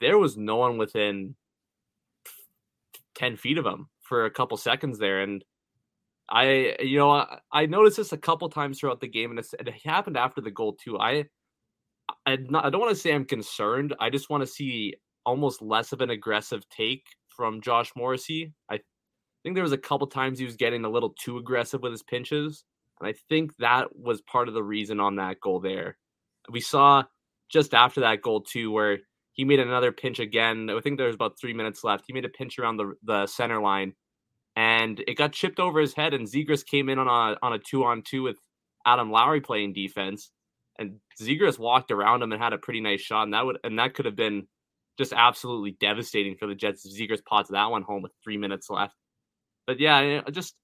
There 0.00 0.18
was 0.18 0.36
no 0.36 0.56
one 0.56 0.78
within 0.78 1.36
ten 3.14 3.36
feet 3.36 3.58
of 3.58 3.66
him 3.66 3.88
for 4.02 4.24
a 4.26 4.30
couple 4.30 4.56
seconds 4.56 4.98
there, 4.98 5.20
and 5.20 5.44
I, 6.28 6.76
you 6.80 6.98
know, 6.98 7.10
I, 7.10 7.38
I 7.52 7.66
noticed 7.66 7.98
this 7.98 8.12
a 8.12 8.18
couple 8.18 8.48
times 8.48 8.80
throughout 8.80 9.00
the 9.00 9.08
game, 9.08 9.30
and 9.30 9.38
it 9.38 9.74
happened 9.84 10.16
after 10.16 10.40
the 10.40 10.50
goal 10.50 10.74
too. 10.74 10.98
I, 10.98 11.26
I, 12.26 12.36
not, 12.36 12.64
I 12.64 12.70
don't 12.70 12.80
want 12.80 12.94
to 12.94 13.00
say 13.00 13.14
I'm 13.14 13.24
concerned. 13.24 13.94
I 14.00 14.10
just 14.10 14.28
want 14.28 14.42
to 14.42 14.46
see 14.46 14.94
almost 15.24 15.62
less 15.62 15.92
of 15.92 16.00
an 16.00 16.10
aggressive 16.10 16.68
take 16.68 17.04
from 17.28 17.60
Josh 17.60 17.92
Morrissey. 17.96 18.52
I 18.68 18.80
think 19.42 19.54
there 19.54 19.62
was 19.62 19.72
a 19.72 19.78
couple 19.78 20.08
times 20.08 20.38
he 20.38 20.44
was 20.44 20.56
getting 20.56 20.84
a 20.84 20.90
little 20.90 21.14
too 21.20 21.38
aggressive 21.38 21.80
with 21.80 21.92
his 21.92 22.02
pinches, 22.02 22.64
and 23.00 23.08
I 23.08 23.14
think 23.28 23.56
that 23.58 23.94
was 23.96 24.20
part 24.22 24.48
of 24.48 24.54
the 24.54 24.64
reason 24.64 24.98
on 24.98 25.16
that 25.16 25.40
goal 25.40 25.60
there. 25.60 25.96
We 26.50 26.60
saw 26.60 27.04
just 27.48 27.74
after 27.74 28.00
that 28.00 28.22
goal 28.22 28.42
too, 28.42 28.70
where 28.70 28.98
he 29.32 29.44
made 29.44 29.60
another 29.60 29.92
pinch 29.92 30.18
again. 30.18 30.70
I 30.70 30.80
think 30.80 30.96
there 30.96 31.06
was 31.06 31.14
about 31.14 31.38
three 31.38 31.52
minutes 31.52 31.84
left. 31.84 32.04
He 32.06 32.12
made 32.12 32.24
a 32.24 32.30
pinch 32.30 32.58
around 32.58 32.78
the 32.78 32.94
the 33.02 33.26
center 33.26 33.60
line, 33.60 33.94
and 34.56 34.98
it 35.06 35.16
got 35.16 35.32
chipped 35.32 35.60
over 35.60 35.80
his 35.80 35.94
head. 35.94 36.14
And 36.14 36.26
Zegras 36.26 36.64
came 36.64 36.88
in 36.88 36.98
on 36.98 37.06
a 37.06 37.36
on 37.42 37.52
a 37.52 37.58
two 37.58 37.84
on 37.84 38.02
two 38.02 38.22
with 38.22 38.38
Adam 38.86 39.10
Lowry 39.10 39.40
playing 39.40 39.74
defense, 39.74 40.30
and 40.78 41.00
Zegras 41.20 41.58
walked 41.58 41.90
around 41.90 42.22
him 42.22 42.32
and 42.32 42.42
had 42.42 42.54
a 42.54 42.58
pretty 42.58 42.80
nice 42.80 43.00
shot. 43.00 43.24
And 43.24 43.34
that 43.34 43.44
would 43.44 43.58
and 43.62 43.78
that 43.78 43.94
could 43.94 44.06
have 44.06 44.16
been 44.16 44.46
just 44.98 45.12
absolutely 45.12 45.76
devastating 45.78 46.36
for 46.36 46.46
the 46.46 46.54
Jets. 46.54 46.86
Zegras 46.86 47.24
pots 47.24 47.50
that 47.50 47.70
one 47.70 47.82
home 47.82 48.02
with 48.02 48.12
three 48.24 48.38
minutes 48.38 48.70
left. 48.70 48.94
But 49.66 49.80
yeah, 49.80 50.22
I 50.26 50.30
just 50.30 50.54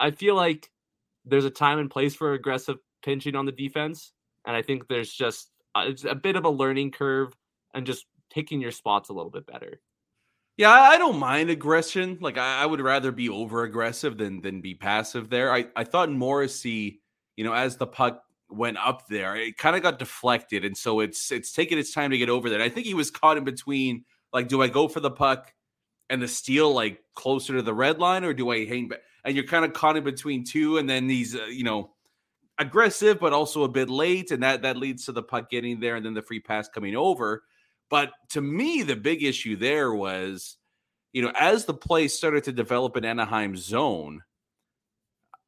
I 0.00 0.10
feel 0.10 0.34
like 0.34 0.68
there's 1.24 1.44
a 1.44 1.50
time 1.50 1.78
and 1.78 1.90
place 1.90 2.16
for 2.16 2.32
aggressive 2.32 2.78
pinching 3.04 3.36
on 3.36 3.46
the 3.46 3.52
defense 3.52 4.12
and 4.46 4.56
I 4.56 4.62
think 4.62 4.88
there's 4.88 5.12
just 5.12 5.50
uh, 5.74 5.84
it's 5.86 6.04
a 6.04 6.14
bit 6.14 6.36
of 6.36 6.44
a 6.44 6.50
learning 6.50 6.90
curve 6.92 7.34
and 7.74 7.86
just 7.86 8.06
picking 8.32 8.60
your 8.60 8.72
spots 8.72 9.08
a 9.08 9.12
little 9.12 9.30
bit 9.30 9.46
better. 9.46 9.80
Yeah, 10.56 10.70
I 10.70 10.98
don't 10.98 11.18
mind 11.18 11.50
aggression. 11.50 12.18
Like 12.20 12.36
I, 12.36 12.62
I 12.62 12.66
would 12.66 12.80
rather 12.80 13.12
be 13.12 13.28
over 13.28 13.62
aggressive 13.62 14.18
than 14.18 14.40
than 14.40 14.60
be 14.60 14.74
passive 14.74 15.30
there. 15.30 15.52
I, 15.52 15.66
I 15.76 15.84
thought 15.84 16.10
Morrissey, 16.10 17.00
you 17.36 17.44
know, 17.44 17.52
as 17.52 17.76
the 17.76 17.86
puck 17.86 18.22
went 18.50 18.76
up 18.78 19.06
there, 19.08 19.36
it 19.36 19.56
kind 19.56 19.76
of 19.76 19.82
got 19.82 19.98
deflected. 19.98 20.64
And 20.64 20.76
so 20.76 21.00
it's 21.00 21.30
it's 21.30 21.52
taken 21.52 21.78
its 21.78 21.92
time 21.92 22.10
to 22.10 22.18
get 22.18 22.28
over 22.28 22.50
there. 22.50 22.60
I 22.60 22.68
think 22.68 22.86
he 22.86 22.94
was 22.94 23.10
caught 23.10 23.38
in 23.38 23.44
between 23.44 24.04
like, 24.32 24.48
do 24.48 24.60
I 24.60 24.68
go 24.68 24.88
for 24.88 25.00
the 25.00 25.10
puck 25.10 25.52
and 26.10 26.20
the 26.20 26.28
steal 26.28 26.72
like 26.72 27.02
closer 27.14 27.54
to 27.54 27.62
the 27.62 27.74
red 27.74 27.98
line 27.98 28.24
or 28.24 28.34
do 28.34 28.50
I 28.50 28.64
hang 28.64 28.88
back? 28.88 29.00
And 29.24 29.36
you're 29.36 29.46
kind 29.46 29.64
of 29.64 29.72
caught 29.72 29.96
in 29.96 30.04
between 30.04 30.44
two, 30.44 30.78
and 30.78 30.88
then 30.88 31.06
these, 31.06 31.34
uh, 31.36 31.44
you 31.46 31.64
know, 31.64 31.90
aggressive, 32.58 33.20
but 33.20 33.32
also 33.32 33.62
a 33.62 33.68
bit 33.68 33.88
late, 33.88 34.30
and 34.30 34.42
that 34.42 34.62
that 34.62 34.76
leads 34.76 35.04
to 35.06 35.12
the 35.12 35.22
puck 35.22 35.50
getting 35.50 35.80
there 35.80 35.96
and 35.96 36.04
then 36.04 36.14
the 36.14 36.22
free 36.22 36.40
pass 36.40 36.68
coming 36.68 36.96
over. 36.96 37.42
But 37.90 38.12
to 38.30 38.40
me, 38.40 38.82
the 38.82 38.96
big 38.96 39.22
issue 39.22 39.56
there 39.56 39.92
was, 39.92 40.56
you 41.12 41.22
know, 41.22 41.32
as 41.34 41.64
the 41.64 41.74
play 41.74 42.08
started 42.08 42.44
to 42.44 42.52
develop 42.52 42.96
in 42.96 43.04
Anaheim 43.04 43.56
zone, 43.56 44.22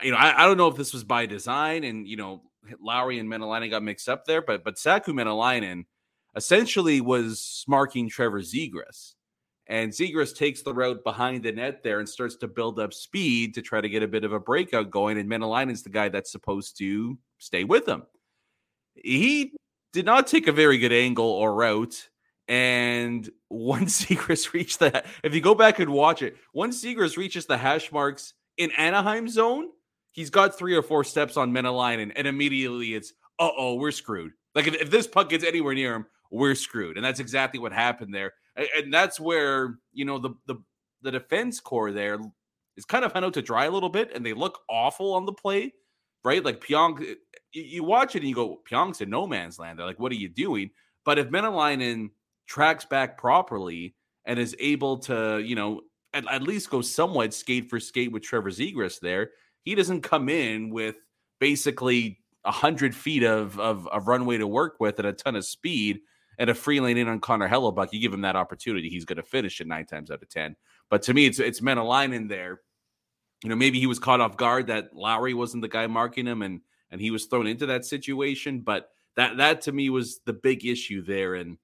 you 0.02 0.10
know, 0.10 0.16
I, 0.16 0.42
I 0.42 0.46
don't 0.46 0.56
know 0.56 0.68
if 0.68 0.76
this 0.76 0.92
was 0.92 1.04
by 1.04 1.26
design, 1.26 1.84
and 1.84 2.06
you 2.06 2.16
know, 2.16 2.42
Lowry 2.80 3.18
and 3.18 3.28
Maenalanen 3.28 3.70
got 3.70 3.82
mixed 3.82 4.08
up 4.08 4.24
there, 4.24 4.42
but 4.42 4.64
but 4.64 4.78
Saku 4.78 5.12
Maenalanen 5.12 5.84
essentially 6.36 7.00
was 7.00 7.64
marking 7.66 8.08
Trevor 8.08 8.40
Zegras. 8.40 9.14
And 9.70 9.92
Zegras 9.92 10.34
takes 10.34 10.62
the 10.62 10.74
route 10.74 11.04
behind 11.04 11.44
the 11.44 11.52
net 11.52 11.84
there 11.84 12.00
and 12.00 12.08
starts 12.08 12.34
to 12.38 12.48
build 12.48 12.80
up 12.80 12.92
speed 12.92 13.54
to 13.54 13.62
try 13.62 13.80
to 13.80 13.88
get 13.88 14.02
a 14.02 14.08
bit 14.08 14.24
of 14.24 14.32
a 14.32 14.40
breakout 14.40 14.90
going. 14.90 15.16
And 15.16 15.70
is 15.70 15.84
the 15.84 15.90
guy 15.90 16.08
that's 16.08 16.32
supposed 16.32 16.76
to 16.78 17.16
stay 17.38 17.62
with 17.62 17.88
him. 17.88 18.02
He 18.96 19.52
did 19.92 20.04
not 20.04 20.26
take 20.26 20.48
a 20.48 20.52
very 20.52 20.76
good 20.76 20.92
angle 20.92 21.28
or 21.28 21.54
route. 21.54 22.08
And 22.48 23.30
once 23.48 24.04
Zegras 24.04 24.52
reached 24.52 24.80
that, 24.80 25.06
if 25.22 25.36
you 25.36 25.40
go 25.40 25.54
back 25.54 25.78
and 25.78 25.92
watch 25.92 26.22
it, 26.22 26.36
once 26.52 26.84
Zegras 26.84 27.16
reaches 27.16 27.46
the 27.46 27.56
hash 27.56 27.92
marks 27.92 28.34
in 28.56 28.72
Anaheim 28.72 29.28
zone, 29.28 29.68
he's 30.10 30.30
got 30.30 30.58
three 30.58 30.74
or 30.74 30.82
four 30.82 31.04
steps 31.04 31.36
on 31.36 31.52
Maenalanen, 31.52 32.10
and 32.16 32.26
immediately 32.26 32.94
it's, 32.94 33.12
uh 33.38 33.50
oh, 33.56 33.76
we're 33.76 33.92
screwed. 33.92 34.32
Like 34.56 34.66
if, 34.66 34.74
if 34.74 34.90
this 34.90 35.06
puck 35.06 35.28
gets 35.28 35.44
anywhere 35.44 35.74
near 35.74 35.94
him, 35.94 36.06
we're 36.32 36.56
screwed. 36.56 36.96
And 36.96 37.04
that's 37.04 37.20
exactly 37.20 37.60
what 37.60 37.72
happened 37.72 38.12
there 38.12 38.32
and 38.56 38.92
that's 38.92 39.18
where 39.18 39.78
you 39.92 40.04
know 40.04 40.18
the 40.18 40.30
the 40.46 40.56
the 41.02 41.10
defense 41.10 41.60
core 41.60 41.92
there 41.92 42.18
is 42.76 42.84
kind 42.84 43.04
of 43.04 43.12
hung 43.12 43.24
out 43.24 43.34
to 43.34 43.42
dry 43.42 43.66
a 43.66 43.70
little 43.70 43.88
bit, 43.88 44.10
and 44.14 44.24
they 44.24 44.32
look 44.32 44.60
awful 44.68 45.14
on 45.14 45.26
the 45.26 45.32
play, 45.32 45.72
right? 46.24 46.44
Like 46.44 46.60
Pionk, 46.60 47.02
eh, 47.02 47.14
you 47.52 47.84
watch 47.84 48.14
it 48.14 48.20
and 48.20 48.28
you 48.28 48.34
go, 48.34 48.60
Pionk's 48.68 49.00
in 49.00 49.10
no 49.10 49.26
man's 49.26 49.58
land. 49.58 49.78
They're 49.78 49.86
like, 49.86 50.00
what 50.00 50.12
are 50.12 50.16
you 50.16 50.28
doing? 50.28 50.70
But 51.04 51.18
if 51.18 51.28
Maenalanen 51.28 52.10
tracks 52.46 52.84
back 52.84 53.18
properly 53.18 53.94
and 54.24 54.38
is 54.38 54.56
able 54.58 54.98
to, 54.98 55.38
you 55.38 55.54
know, 55.54 55.82
at, 56.12 56.26
at 56.30 56.42
least 56.42 56.70
go 56.70 56.80
somewhat 56.80 57.34
skate 57.34 57.68
for 57.68 57.80
skate 57.80 58.12
with 58.12 58.22
Trevor 58.22 58.50
Zegras 58.50 59.00
there, 59.00 59.30
he 59.62 59.74
doesn't 59.74 60.02
come 60.02 60.28
in 60.28 60.70
with 60.70 60.96
basically 61.38 62.18
a 62.44 62.50
hundred 62.50 62.94
feet 62.94 63.22
of, 63.22 63.58
of 63.60 63.86
of 63.88 64.08
runway 64.08 64.38
to 64.38 64.46
work 64.46 64.76
with 64.80 64.98
and 64.98 65.06
a 65.06 65.12
ton 65.12 65.36
of 65.36 65.44
speed 65.44 66.00
and 66.40 66.48
a 66.48 66.54
free 66.54 66.80
lane 66.80 66.96
in 66.96 67.06
on 67.06 67.20
Connor 67.20 67.48
Hellebuyck, 67.48 67.92
you 67.92 68.00
give 68.00 68.14
him 68.14 68.22
that 68.22 68.34
opportunity, 68.34 68.88
he's 68.88 69.04
going 69.04 69.18
to 69.18 69.22
finish 69.22 69.60
it 69.60 69.66
nine 69.66 69.84
times 69.84 70.10
out 70.10 70.22
of 70.22 70.28
ten. 70.30 70.56
But 70.88 71.02
to 71.02 71.14
me, 71.14 71.26
it's 71.26 71.38
it's 71.38 71.60
meant 71.60 71.78
a 71.78 71.84
line 71.84 72.14
in 72.14 72.26
there. 72.28 72.62
You 73.44 73.50
know, 73.50 73.56
maybe 73.56 73.78
he 73.78 73.86
was 73.86 73.98
caught 73.98 74.20
off 74.20 74.38
guard 74.38 74.66
that 74.68 74.96
Lowry 74.96 75.34
wasn't 75.34 75.60
the 75.60 75.68
guy 75.68 75.86
marking 75.86 76.26
him, 76.26 76.40
and 76.40 76.62
and 76.90 77.00
he 77.00 77.10
was 77.10 77.26
thrown 77.26 77.46
into 77.46 77.66
that 77.66 77.84
situation. 77.84 78.60
But 78.60 78.88
that 79.16 79.36
that 79.36 79.60
to 79.62 79.72
me 79.72 79.90
was 79.90 80.20
the 80.24 80.32
big 80.32 80.64
issue 80.64 81.02
there, 81.02 81.34
and 81.34 81.58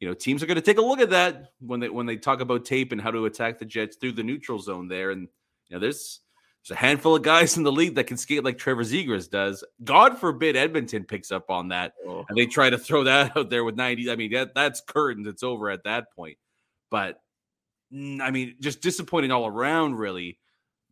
you 0.00 0.08
know, 0.08 0.14
teams 0.14 0.42
are 0.42 0.46
going 0.46 0.56
to 0.56 0.60
take 0.60 0.78
a 0.78 0.82
look 0.82 1.00
at 1.00 1.10
that 1.10 1.52
when 1.60 1.78
they 1.78 1.88
when 1.88 2.06
they 2.06 2.16
talk 2.16 2.40
about 2.40 2.64
tape 2.64 2.90
and 2.90 3.00
how 3.00 3.12
to 3.12 3.26
attack 3.26 3.60
the 3.60 3.64
Jets 3.64 3.96
through 3.96 4.12
the 4.12 4.24
neutral 4.24 4.58
zone 4.58 4.88
there. 4.88 5.12
And 5.12 5.28
you 5.68 5.76
know, 5.76 5.78
there's 5.78 6.20
there's 6.66 6.76
a 6.76 6.80
handful 6.80 7.14
of 7.14 7.22
guys 7.22 7.56
in 7.56 7.62
the 7.62 7.72
league 7.72 7.94
that 7.94 8.06
can 8.06 8.16
skate 8.16 8.42
like 8.42 8.58
Trevor 8.58 8.82
Zegras 8.82 9.30
does. 9.30 9.62
God 9.84 10.18
forbid 10.18 10.56
Edmonton 10.56 11.04
picks 11.04 11.30
up 11.30 11.48
on 11.48 11.68
that 11.68 11.94
oh. 12.06 12.24
and 12.28 12.36
they 12.36 12.46
try 12.46 12.70
to 12.70 12.78
throw 12.78 13.04
that 13.04 13.36
out 13.36 13.50
there 13.50 13.64
with 13.64 13.76
90. 13.76 14.10
I 14.10 14.16
mean, 14.16 14.32
that, 14.32 14.54
that's 14.54 14.80
curtains. 14.80 15.28
It's 15.28 15.42
over 15.42 15.70
at 15.70 15.84
that 15.84 16.12
point. 16.12 16.38
But 16.90 17.20
mm, 17.92 18.20
I 18.20 18.30
mean, 18.30 18.56
just 18.60 18.82
disappointing 18.82 19.30
all 19.30 19.46
around, 19.46 19.96
really. 19.96 20.38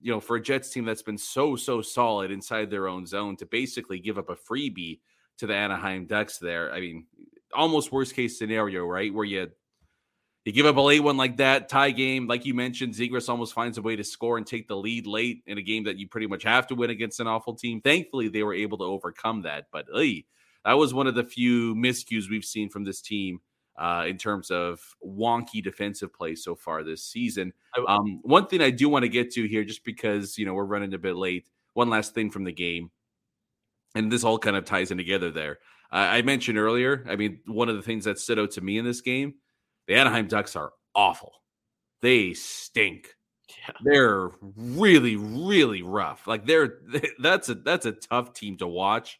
You 0.00 0.12
know, 0.12 0.20
for 0.20 0.37
a 0.37 0.42
Jets 0.42 0.70
team 0.70 0.84
that's 0.84 1.02
been 1.02 1.18
so, 1.18 1.56
so 1.56 1.80
solid 1.80 2.30
inside 2.30 2.70
their 2.70 2.88
own 2.88 3.06
zone 3.06 3.37
to 3.38 3.46
basically 3.46 3.98
give 3.98 4.18
up 4.18 4.28
a 4.28 4.37
freebie 4.37 5.00
to 5.38 5.46
the 5.46 5.54
Anaheim 5.54 6.06
Ducks 6.06 6.38
there. 6.38 6.72
I 6.72 6.80
mean, 6.80 7.06
almost 7.54 7.90
worst 7.90 8.14
case 8.14 8.38
scenario, 8.38 8.84
right? 8.84 9.12
Where 9.12 9.24
you 9.24 9.50
you 10.44 10.52
give 10.52 10.66
up 10.66 10.76
a 10.76 10.80
late 10.80 11.00
one 11.00 11.16
like 11.16 11.38
that, 11.38 11.68
tie 11.68 11.90
game, 11.90 12.26
like 12.26 12.44
you 12.44 12.52
mentioned, 12.52 12.94
Zegras 12.94 13.28
almost 13.28 13.54
finds 13.54 13.78
a 13.78 13.83
way 13.83 13.96
to 13.96 14.04
score 14.04 14.37
and 14.37 14.46
take 14.46 14.68
the 14.68 14.76
lead 14.76 15.07
late 15.07 15.42
in 15.46 15.57
a 15.57 15.62
game 15.62 15.85
that 15.85 15.98
you 15.98 16.07
pretty 16.07 16.26
much 16.26 16.42
have 16.42 16.66
to 16.66 16.74
win 16.74 16.90
against 16.90 17.20
an 17.20 17.26
awful 17.26 17.54
team. 17.54 17.80
Thankfully, 17.80 18.28
they 18.28 18.42
were 18.42 18.52
able 18.54 18.76
to 18.78 18.85
overcome 18.85 19.42
that. 19.42 19.66
But 19.72 19.87
hey, 19.94 20.26
that 20.64 20.74
was 20.74 20.92
one 20.92 21.07
of 21.07 21.14
the 21.14 21.24
few 21.24 21.74
miscues 21.74 22.28
we've 22.28 22.44
seen 22.44 22.68
from 22.68 22.85
this 22.85 23.00
team 23.00 23.40
uh, 23.78 24.04
in 24.07 24.18
terms 24.18 24.50
of 24.50 24.80
wonky 25.04 25.62
defensive 25.62 26.12
play 26.12 26.35
so 26.35 26.54
far 26.54 26.83
this 26.83 27.02
season. 27.02 27.52
Um, 27.88 28.20
one 28.22 28.46
thing 28.46 28.61
I 28.61 28.70
do 28.70 28.88
want 28.88 29.04
to 29.04 29.09
get 29.09 29.33
to 29.33 29.46
here, 29.48 29.64
just 29.64 29.85
because 29.85 30.38
you 30.38 30.46
know 30.46 30.54
we're 30.54 30.64
running 30.64 30.94
a 30.94 30.98
bit 30.98 31.16
late. 31.16 31.48
One 31.72 31.90
last 31.90 32.14
thing 32.14 32.30
from 32.30 32.44
the 32.44 32.52
game, 32.52 32.90
and 33.94 34.12
this 34.12 34.24
all 34.24 34.38
kind 34.38 34.57
of 34.57 34.64
ties 34.64 34.90
in 34.90 34.98
together. 34.98 35.30
There, 35.30 35.59
uh, 35.90 35.96
I 35.96 36.22
mentioned 36.22 36.59
earlier. 36.59 37.04
I 37.09 37.16
mean, 37.16 37.40
one 37.46 37.68
of 37.68 37.76
the 37.76 37.83
things 37.83 38.04
that 38.04 38.18
stood 38.18 38.38
out 38.38 38.52
to 38.52 38.61
me 38.61 38.78
in 38.78 38.85
this 38.85 39.00
game 39.00 39.35
the 39.87 39.94
Anaheim 39.94 40.29
Ducks 40.29 40.57
are 40.57 40.73
awful. 40.94 41.33
They 42.03 42.35
stink. 42.35 43.14
Yeah. 43.49 43.75
They're 43.83 44.31
really, 44.57 45.16
really 45.16 45.83
rough. 45.83 46.27
Like 46.27 46.47
they're 46.47 46.79
that's 47.18 47.49
a 47.49 47.55
that's 47.55 47.87
a 47.87 47.92
tough 47.92 48.35
team 48.35 48.57
to 48.59 48.66
watch. 48.66 49.18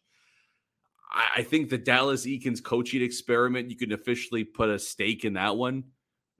I, 1.11 1.29
I 1.37 1.43
think 1.43 1.71
the 1.71 1.79
Dallas 1.79 2.27
Eakins 2.27 2.63
coaching 2.63 3.03
experiment, 3.03 3.71
you 3.71 3.77
can 3.77 3.93
officially 3.93 4.45
put 4.45 4.71
a 4.71 4.79
stake 4.79 5.25
in 5.25 5.35
that 5.35 5.57
one. 5.57 5.85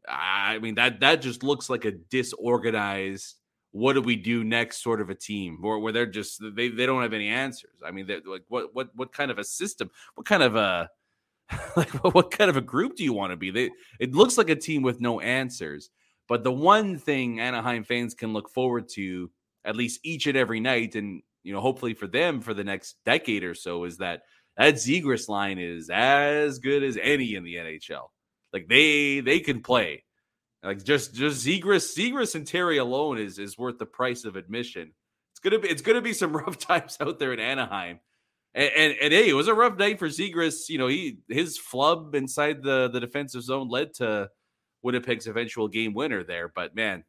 I 0.07 0.59
mean 0.59 0.75
that 0.75 1.01
that 1.01 1.23
just 1.23 1.43
looks 1.43 1.71
like 1.71 1.85
a 1.85 1.93
disorganized. 1.93 3.37
What 3.73 3.95
do 3.95 4.03
we 4.03 4.17
do 4.17 4.45
next? 4.45 4.83
Sort 4.83 5.01
of 5.01 5.11
a 5.11 5.15
team 5.15 5.59
where, 5.61 5.79
where 5.79 5.93
they're 5.93 6.07
just 6.07 6.41
they, 6.55 6.69
they 6.69 6.87
don't 6.87 7.03
have 7.03 7.13
any 7.13 7.29
answers. 7.29 7.81
I 7.85 7.91
mean, 7.91 8.07
like 8.27 8.45
what 8.49 8.75
what 8.75 8.91
what 8.95 9.13
kind 9.13 9.31
of 9.31 9.39
a 9.39 9.45
system? 9.45 9.91
What 10.15 10.27
kind 10.27 10.43
of 10.43 10.57
a 10.57 10.91
like 11.77 11.91
what, 12.15 12.31
kind 12.31 12.51
of 12.51 12.57
a 12.57 12.63
group 12.63 12.97
do 12.97 13.05
you 13.05 13.13
want 13.13 13.33
to 13.33 13.37
be? 13.37 13.51
They 13.51 13.71
it 14.01 14.15
looks 14.15 14.39
like 14.39 14.51
a 14.51 14.57
team 14.57 14.83
with 14.83 15.01
no 15.01 15.21
answers. 15.21 15.91
But 16.29 16.43
the 16.43 16.53
one 16.53 16.99
thing 16.99 17.41
Anaheim 17.41 17.85
fans 17.85 18.15
can 18.15 18.33
look 18.33 18.49
forward 18.49 18.89
to 18.95 19.31
at 19.65 19.77
least 19.77 20.01
each 20.05 20.27
and 20.27 20.37
every 20.37 20.61
night, 20.61 20.95
and 20.95 21.23
you 21.43 21.53
know, 21.53 21.61
hopefully 21.61 21.95
for 21.95 22.07
them 22.07 22.41
for 22.41 22.55
the 22.55 22.65
next 22.65 22.97
decade 23.05 23.45
or 23.45 23.55
so, 23.55 23.85
is 23.85 23.99
that 23.99 24.23
that 24.57 24.75
Zegras 24.75 25.29
line 25.29 25.59
is 25.59 25.91
as 25.91 26.59
good 26.59 26.83
as 26.83 26.97
any 27.01 27.35
in 27.35 27.45
the 27.45 27.57
NHL. 27.57 28.09
Like 28.53 28.69
they 28.69 29.21
they 29.21 29.41
can 29.41 29.63
play. 29.63 30.05
Like 30.63 30.83
just 30.83 31.15
just 31.15 31.47
Zegras 31.47 31.97
Zegras 31.97 32.35
and 32.35 32.47
Terry 32.47 32.79
alone 32.79 33.19
is 33.19 33.39
is 33.39 33.59
worth 33.59 33.79
the 33.79 33.87
price 33.87 34.25
of 34.25 34.37
admission. 34.37 34.93
It's 35.33 35.41
gonna 35.41 35.59
be 35.59 35.69
it's 35.69 35.83
gonna 35.83 36.01
be 36.01 36.15
some 36.15 36.35
rough 36.37 36.59
times 36.59 36.97
out 37.01 37.19
there 37.19 37.33
in 37.33 37.41
Anaheim. 37.41 38.01
And, 38.55 38.71
and, 38.77 38.95
and, 39.03 39.13
hey, 39.13 39.29
it 39.29 39.35
was 39.35 39.49
a 39.49 39.55
rough 39.55 39.77
night 39.77 39.99
for 39.99 40.09
Zegras. 40.09 40.69
You 40.69 40.79
know, 40.79 40.87
he 40.87 41.19
his 41.29 41.59
flub 41.59 42.15
inside 42.15 42.63
the 42.63 42.89
the 42.89 43.01
defensive 43.01 43.43
zone 43.43 43.69
led 43.69 43.95
to 43.95 44.31
Winnipeg's 44.83 45.27
eventual 45.27 45.67
game 45.69 45.93
winner 45.93 46.23
there. 46.23 46.53
But 46.55 46.75
man, 46.75 47.05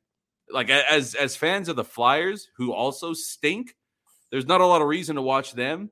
like 0.49 0.69
as 0.69 1.13
as 1.13 1.35
fans 1.35 1.69
of 1.69 1.75
the 1.75 1.83
Flyers 1.83 2.47
who 2.57 2.73
also 2.73 3.13
stink, 3.13 3.75
there's 4.31 4.47
not 4.47 4.61
a 4.61 4.65
lot 4.65 4.81
of 4.81 4.87
reason 4.87 5.17
to 5.17 5.21
watch 5.21 5.53
them. 5.53 5.91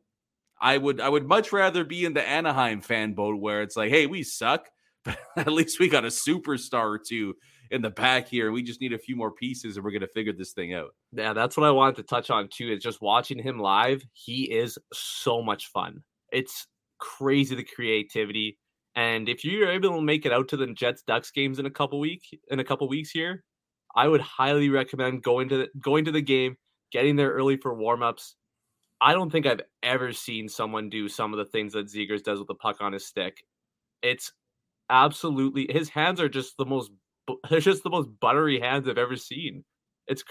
I 0.60 0.78
would 0.78 1.00
I 1.00 1.10
would 1.10 1.28
much 1.28 1.52
rather 1.52 1.84
be 1.84 2.06
in 2.06 2.13
the 2.13 2.28
Anaheim 2.28 2.82
fan 2.82 3.13
boat 3.13 3.39
where 3.39 3.62
it's 3.62 3.78
like, 3.78 3.92
hey, 3.92 4.08
we 4.08 4.24
suck, 4.24 4.70
but 5.06 5.20
at 5.36 5.52
least 5.52 5.80
we 5.80 5.88
got 5.88 6.06
a 6.06 6.10
superstar 6.10 6.96
or 6.96 7.00
two 7.00 7.36
in 7.74 7.82
the 7.82 7.90
back 7.90 8.28
here. 8.28 8.52
We 8.52 8.62
just 8.62 8.80
need 8.80 8.94
a 8.94 9.00
few 9.00 9.16
more 9.16 9.32
pieces 9.32 9.76
and 9.76 9.84
we're 9.84 9.92
going 9.92 10.02
to 10.02 10.08
figure 10.08 10.32
this 10.32 10.54
thing 10.54 10.74
out. 10.74 10.96
Yeah, 11.12 11.34
that's 11.34 11.58
what 11.58 11.66
I 11.66 11.72
wanted 11.72 11.96
to 11.98 12.04
touch 12.04 12.30
on 12.30 12.48
too. 12.48 12.72
Is 12.72 12.84
just 12.84 13.02
watching 13.02 13.40
him 13.40 13.60
live. 13.60 14.06
He 14.14 14.44
is 14.44 14.78
so 14.94 15.42
much 15.42 15.68
fun. 15.68 16.04
It's 16.32 16.68
crazy 17.00 17.56
the 17.56 17.64
creativity. 17.64 18.58
And 18.96 19.28
if 19.28 19.44
you're 19.44 19.72
able 19.72 19.96
to 19.96 20.02
make 20.02 20.26
it 20.26 20.32
out 20.32 20.48
to 20.50 20.58
the 20.58 20.68
Jets 20.68 21.02
Ducks 21.02 21.32
games 21.32 21.58
in 21.58 21.66
a 21.66 21.72
couple 21.72 22.00
week 22.00 22.22
in 22.50 22.60
a 22.60 22.64
couple 22.64 22.88
weeks 22.88 23.10
here, 23.10 23.44
I 23.96 24.08
would 24.08 24.22
highly 24.22 24.70
recommend 24.70 25.24
going 25.24 25.50
to 25.50 25.58
the, 25.58 25.70
going 25.80 26.06
to 26.06 26.12
the 26.12 26.22
game, 26.22 26.58
getting 26.92 27.16
there 27.16 27.32
early 27.32 27.58
for 27.58 27.76
warmups. 27.76 28.34
I 29.02 29.14
don't 29.14 29.32
think 29.32 29.48
I've 29.48 29.62
ever 29.82 30.14
seen 30.14 30.48
someone 30.48 30.90
do 30.90 31.10
some 31.10 31.34
of 31.34 31.40
the 31.40 31.46
things 31.46 31.74
that 31.74 31.88
Zegras 31.88 32.24
does 32.24 32.38
with 32.38 32.48
the 32.48 32.56
puck 32.56 32.78
on 32.82 32.94
his 32.94 33.06
stick. 33.06 33.44
It's 34.04 34.32
absolutely 34.90 35.68
his 35.72 35.90
hands 35.90 36.22
are 36.22 36.30
just 36.30 36.56
the 36.58 36.66
most 36.66 36.92
they're 37.50 37.60
just 37.60 37.84
the 37.84 37.90
most 37.90 38.10
buttery 38.20 38.60
hands 38.60 38.88
I've 38.88 38.98
ever 38.98 39.16
seen. 39.16 39.64
It's 40.08 40.24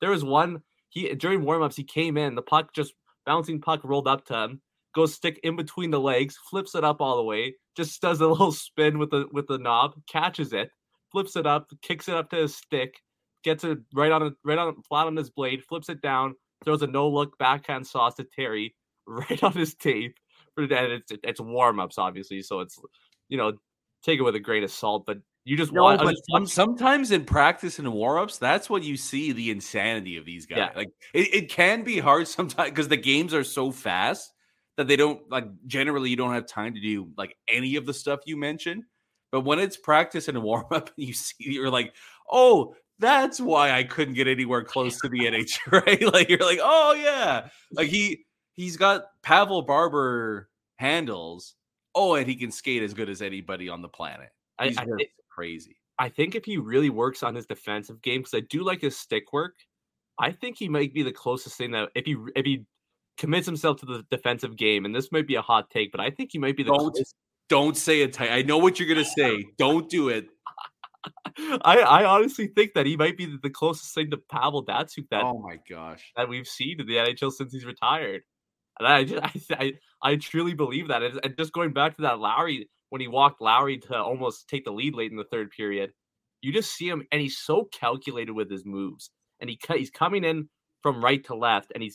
there 0.00 0.10
was 0.10 0.24
one 0.24 0.62
he 0.90 1.14
during 1.14 1.42
warmups 1.42 1.76
he 1.76 1.84
came 1.84 2.16
in 2.16 2.34
the 2.34 2.42
puck 2.42 2.74
just 2.74 2.94
bouncing 3.24 3.60
puck 3.60 3.80
rolled 3.84 4.08
up 4.08 4.24
to 4.26 4.34
him 4.34 4.60
goes 4.94 5.14
stick 5.14 5.40
in 5.42 5.56
between 5.56 5.90
the 5.90 6.00
legs 6.00 6.36
flips 6.50 6.74
it 6.74 6.84
up 6.84 7.00
all 7.00 7.16
the 7.16 7.22
way 7.22 7.54
just 7.76 8.00
does 8.02 8.20
a 8.20 8.26
little 8.28 8.52
spin 8.52 8.98
with 8.98 9.10
the 9.10 9.26
with 9.32 9.46
the 9.46 9.58
knob 9.58 9.94
catches 10.10 10.52
it 10.52 10.70
flips 11.12 11.36
it 11.36 11.46
up 11.46 11.70
kicks 11.82 12.08
it 12.08 12.14
up 12.14 12.28
to 12.28 12.36
his 12.36 12.54
stick 12.54 12.94
gets 13.42 13.64
it 13.64 13.78
right 13.94 14.12
on 14.12 14.34
right 14.44 14.58
on 14.58 14.74
flat 14.88 15.06
on 15.06 15.16
his 15.16 15.30
blade 15.30 15.62
flips 15.64 15.88
it 15.88 16.02
down 16.02 16.34
throws 16.64 16.82
a 16.82 16.86
no 16.86 17.08
look 17.08 17.38
backhand 17.38 17.86
sauce 17.86 18.14
to 18.14 18.24
Terry 18.24 18.74
right 19.06 19.42
on 19.42 19.52
his 19.52 19.74
tape 19.74 20.16
and 20.56 20.70
it's 20.72 21.12
it's 21.22 21.40
warm-ups 21.40 21.96
obviously 21.96 22.42
so 22.42 22.60
it's 22.60 22.78
you 23.28 23.38
know 23.38 23.52
take 24.02 24.18
it 24.18 24.22
with 24.22 24.34
a 24.34 24.40
grain 24.40 24.62
of 24.62 24.70
salt 24.70 25.04
but 25.06 25.18
you 25.44 25.56
just 25.56 25.72
no, 25.72 25.84
want, 25.84 26.18
some, 26.30 26.46
sometimes 26.46 27.10
in 27.10 27.24
practice 27.24 27.78
and 27.78 27.90
warm-ups, 27.92 28.38
that's 28.38 28.68
what 28.68 28.82
you 28.82 28.96
see 28.96 29.32
the 29.32 29.50
insanity 29.50 30.16
of 30.16 30.26
these 30.26 30.46
guys. 30.46 30.58
Yeah. 30.58 30.70
Like 30.76 30.88
it, 31.14 31.34
it 31.34 31.48
can 31.48 31.82
be 31.82 31.98
hard 31.98 32.28
sometimes 32.28 32.70
because 32.70 32.88
the 32.88 32.96
games 32.96 33.32
are 33.32 33.44
so 33.44 33.72
fast 33.72 34.32
that 34.76 34.86
they 34.86 34.96
don't 34.96 35.28
like 35.30 35.46
generally 35.66 36.10
you 36.10 36.16
don't 36.16 36.34
have 36.34 36.46
time 36.46 36.74
to 36.74 36.80
do 36.80 37.08
like 37.16 37.36
any 37.48 37.76
of 37.76 37.86
the 37.86 37.94
stuff 37.94 38.20
you 38.26 38.36
mentioned. 38.36 38.84
But 39.32 39.42
when 39.42 39.58
it's 39.58 39.76
practice 39.76 40.28
and 40.28 40.42
warm-up, 40.42 40.90
you 40.96 41.12
see 41.14 41.34
you're 41.38 41.70
like, 41.70 41.94
oh, 42.30 42.74
that's 42.98 43.40
why 43.40 43.72
I 43.72 43.84
couldn't 43.84 44.14
get 44.14 44.28
anywhere 44.28 44.62
close 44.62 45.00
to 45.00 45.08
the 45.08 45.18
NHL, 45.26 45.72
right? 45.86 46.12
Like 46.12 46.28
you're 46.28 46.38
like, 46.38 46.60
oh 46.62 46.94
yeah. 46.94 47.48
Like 47.72 47.88
he 47.88 48.26
he's 48.54 48.76
got 48.76 49.04
Pavel 49.22 49.62
Barber 49.62 50.50
handles. 50.76 51.54
Oh, 51.94 52.14
and 52.14 52.26
he 52.26 52.36
can 52.36 52.52
skate 52.52 52.82
as 52.82 52.94
good 52.94 53.08
as 53.08 53.20
anybody 53.20 53.68
on 53.68 53.82
the 53.82 53.88
planet. 53.88 54.28
I, 54.58 54.74
I, 54.76 54.86
crazy. 55.30 55.76
I 55.98 56.08
think 56.08 56.34
if 56.34 56.44
he 56.44 56.56
really 56.56 56.90
works 56.90 57.22
on 57.22 57.34
his 57.34 57.46
defensive 57.46 58.00
game, 58.00 58.20
because 58.20 58.34
I 58.34 58.40
do 58.40 58.64
like 58.64 58.80
his 58.80 58.96
stick 58.96 59.32
work, 59.32 59.54
I 60.18 60.32
think 60.32 60.56
he 60.58 60.68
might 60.68 60.94
be 60.94 61.02
the 61.02 61.12
closest 61.12 61.56
thing 61.56 61.72
that 61.72 61.90
if 61.94 62.06
he 62.06 62.16
if 62.34 62.44
he 62.44 62.64
commits 63.18 63.46
himself 63.46 63.80
to 63.80 63.86
the 63.86 64.04
defensive 64.10 64.56
game, 64.56 64.84
and 64.84 64.94
this 64.94 65.12
might 65.12 65.26
be 65.26 65.34
a 65.34 65.42
hot 65.42 65.68
take, 65.70 65.92
but 65.92 66.00
I 66.00 66.10
think 66.10 66.30
he 66.32 66.38
might 66.38 66.56
be 66.56 66.62
the 66.62 66.70
don't, 66.70 66.78
closest. 66.78 67.14
Don't 67.48 67.76
say 67.76 68.00
it 68.02 68.14
tight. 68.14 68.30
I 68.30 68.42
know 68.42 68.58
what 68.58 68.78
you're 68.78 68.88
gonna 68.88 69.04
say. 69.04 69.44
don't 69.58 69.88
do 69.90 70.08
it. 70.08 70.26
I, 71.62 71.78
I 71.78 72.04
honestly 72.04 72.48
think 72.48 72.72
that 72.74 72.86
he 72.86 72.96
might 72.96 73.16
be 73.16 73.36
the 73.42 73.50
closest 73.50 73.94
thing 73.94 74.10
to 74.10 74.18
Pavel 74.30 74.64
Datsyuk 74.64 75.08
that 75.10 75.22
oh 75.22 75.38
my 75.38 75.58
gosh 75.68 76.12
that 76.16 76.28
we've 76.28 76.46
seen 76.46 76.80
in 76.80 76.86
the 76.86 76.96
NHL 76.96 77.32
since 77.32 77.52
he's 77.52 77.64
retired, 77.64 78.22
and 78.78 78.88
I 78.88 79.04
just 79.04 79.52
I 79.52 79.56
I, 79.58 79.72
I 80.02 80.16
truly 80.16 80.54
believe 80.54 80.88
that. 80.88 81.02
And 81.02 81.36
just 81.36 81.52
going 81.52 81.72
back 81.72 81.96
to 81.96 82.02
that 82.02 82.18
Lowry 82.18 82.68
when 82.90 83.00
he 83.00 83.08
walked 83.08 83.40
Lowry 83.40 83.78
to 83.78 83.96
almost 83.96 84.48
take 84.48 84.64
the 84.64 84.72
lead 84.72 84.94
late 84.94 85.10
in 85.10 85.16
the 85.16 85.24
third 85.24 85.50
period. 85.50 85.92
You 86.42 86.52
just 86.52 86.74
see 86.74 86.88
him, 86.88 87.04
and 87.10 87.20
he's 87.20 87.38
so 87.38 87.68
calculated 87.72 88.32
with 88.32 88.50
his 88.50 88.64
moves. 88.64 89.10
And 89.40 89.48
he 89.48 89.58
he's 89.74 89.90
coming 89.90 90.24
in 90.24 90.48
from 90.82 91.02
right 91.04 91.24
to 91.24 91.34
left, 91.34 91.72
and 91.74 91.82
he 91.82 91.92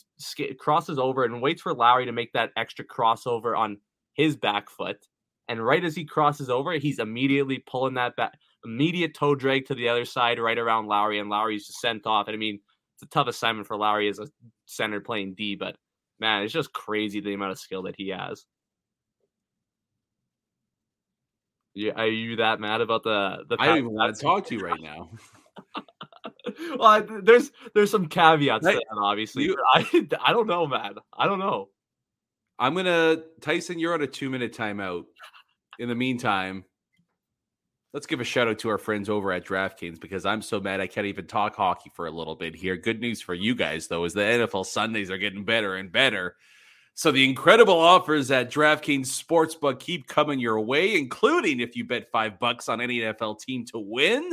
crosses 0.60 1.00
over 1.00 1.24
and 1.24 1.42
waits 1.42 1.62
for 1.62 1.74
Lowry 1.74 2.06
to 2.06 2.12
make 2.12 2.34
that 2.34 2.52
extra 2.56 2.86
crossover 2.86 3.58
on 3.58 3.78
his 4.14 4.36
back 4.36 4.70
foot. 4.70 5.08
And 5.48 5.64
right 5.64 5.84
as 5.84 5.96
he 5.96 6.06
crosses 6.06 6.50
over, 6.50 6.74
he's 6.74 7.00
immediately 7.00 7.64
pulling 7.68 7.96
that 7.96 8.16
back, 8.16 8.34
immediate 8.64 9.14
toe 9.14 9.36
drag 9.36 9.66
to 9.68 9.76
the 9.76 9.90
other 9.90 10.06
side, 10.06 10.40
right 10.40 10.58
around 10.58 10.88
Lowry, 10.88 11.20
and 11.20 11.30
Lowry's 11.30 11.68
just 11.68 11.82
sent 11.82 12.08
off. 12.08 12.28
And 12.28 12.36
I 12.36 12.38
mean, 12.38 12.60
it's 12.96 13.04
a 13.04 13.08
tough 13.08 13.28
assignment 13.28 13.68
for 13.68 13.78
Lowry 13.78 14.08
as 14.10 14.20
a 14.20 14.28
center 14.66 15.00
playing 15.00 15.36
D, 15.36 15.56
but 15.56 15.76
man, 16.20 16.44
it's 16.44 16.54
just 16.54 16.74
crazy 16.74 17.20
the 17.20 17.34
amount 17.34 17.52
of 17.52 17.60
skill 17.60 17.84
that 17.84 17.96
he 17.98 18.10
has. 18.10 18.46
Yeah, 21.76 21.92
are 21.98 22.08
you 22.08 22.38
that 22.38 22.62
mad 22.62 22.80
about 22.80 23.04
the 23.04 23.44
the? 23.50 23.58
I 23.60 23.68
don't 23.68 23.78
even 23.80 23.92
want 23.92 24.16
to 24.16 24.22
talk 24.22 24.48
to 24.48 24.56
you 24.56 24.62
right 24.66 24.80
now. 24.82 25.12
well, 26.78 26.88
I, 26.88 27.04
there's 27.22 27.52
there's 27.74 27.92
some 27.92 28.08
caveats 28.08 28.66
I, 28.66 28.72
to 28.72 28.78
that, 28.78 28.98
obviously. 28.98 29.44
You, 29.44 29.58
I 29.74 30.08
I 30.26 30.32
don't 30.32 30.48
know, 30.48 30.66
man. 30.66 30.96
I 31.18 31.28
don't 31.28 31.40
know. 31.40 31.70
I'm 32.58 32.74
gonna 32.76 33.18
Tyson. 33.42 33.78
You're 33.78 33.94
on 33.94 34.02
a 34.02 34.08
two 34.08 34.30
minute 34.30 34.56
timeout. 34.56 35.04
In 35.78 35.90
the 35.90 35.96
meantime, 35.96 36.64
let's 37.94 38.08
give 38.08 38.22
a 38.22 38.24
shout 38.24 38.48
out 38.48 38.60
to 38.60 38.70
our 38.70 38.78
friends 38.78 39.10
over 39.10 39.34
at 39.34 39.46
DraftKings 39.46 40.00
because 40.00 40.26
I'm 40.26 40.42
so 40.42 40.62
mad 40.62 40.80
I 40.80 40.88
can't 40.88 41.08
even 41.08 41.28
talk 41.28 41.58
hockey 41.58 41.92
for 41.94 42.08
a 42.08 42.12
little 42.12 42.36
bit 42.36 42.56
here. 42.56 42.78
Good 42.78 43.02
news 43.02 43.22
for 43.22 43.34
you 43.34 43.54
guys 43.56 43.90
though 43.90 44.06
is 44.06 44.14
the 44.14 44.22
NFL 44.22 44.66
Sundays 44.66 45.12
are 45.12 45.18
getting 45.18 45.44
better 45.44 45.76
and 45.76 45.92
better. 45.92 46.38
So 46.98 47.12
the 47.12 47.28
incredible 47.28 47.78
offers 47.78 48.32
at 48.32 48.50
DraftKings 48.50 49.08
Sportsbook 49.08 49.82
keep 49.82 50.08
coming 50.08 50.40
your 50.40 50.62
way, 50.62 50.96
including 50.98 51.60
if 51.60 51.76
you 51.76 51.84
bet 51.84 52.10
five 52.10 52.40
bucks 52.40 52.70
on 52.70 52.80
any 52.80 53.00
NFL 53.00 53.42
team 53.42 53.66
to 53.66 53.80
win, 53.80 54.32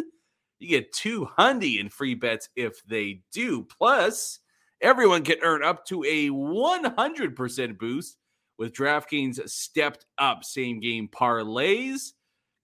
you 0.61 0.69
get 0.69 0.93
two 0.93 1.25
hundred 1.25 1.81
in 1.81 1.89
free 1.89 2.15
bets 2.15 2.49
if 2.55 2.81
they 2.87 3.23
do. 3.33 3.65
Plus, 3.65 4.39
everyone 4.81 5.25
can 5.25 5.39
earn 5.43 5.65
up 5.65 5.85
to 5.87 6.05
a 6.05 6.29
one 6.29 6.85
hundred 6.85 7.35
percent 7.35 7.81
boost 7.81 8.17
with 8.59 8.73
DraftKings 8.73 9.49
stepped 9.49 10.07
up 10.19 10.45
same 10.45 10.79
game 10.79 11.09
parlays. 11.09 12.13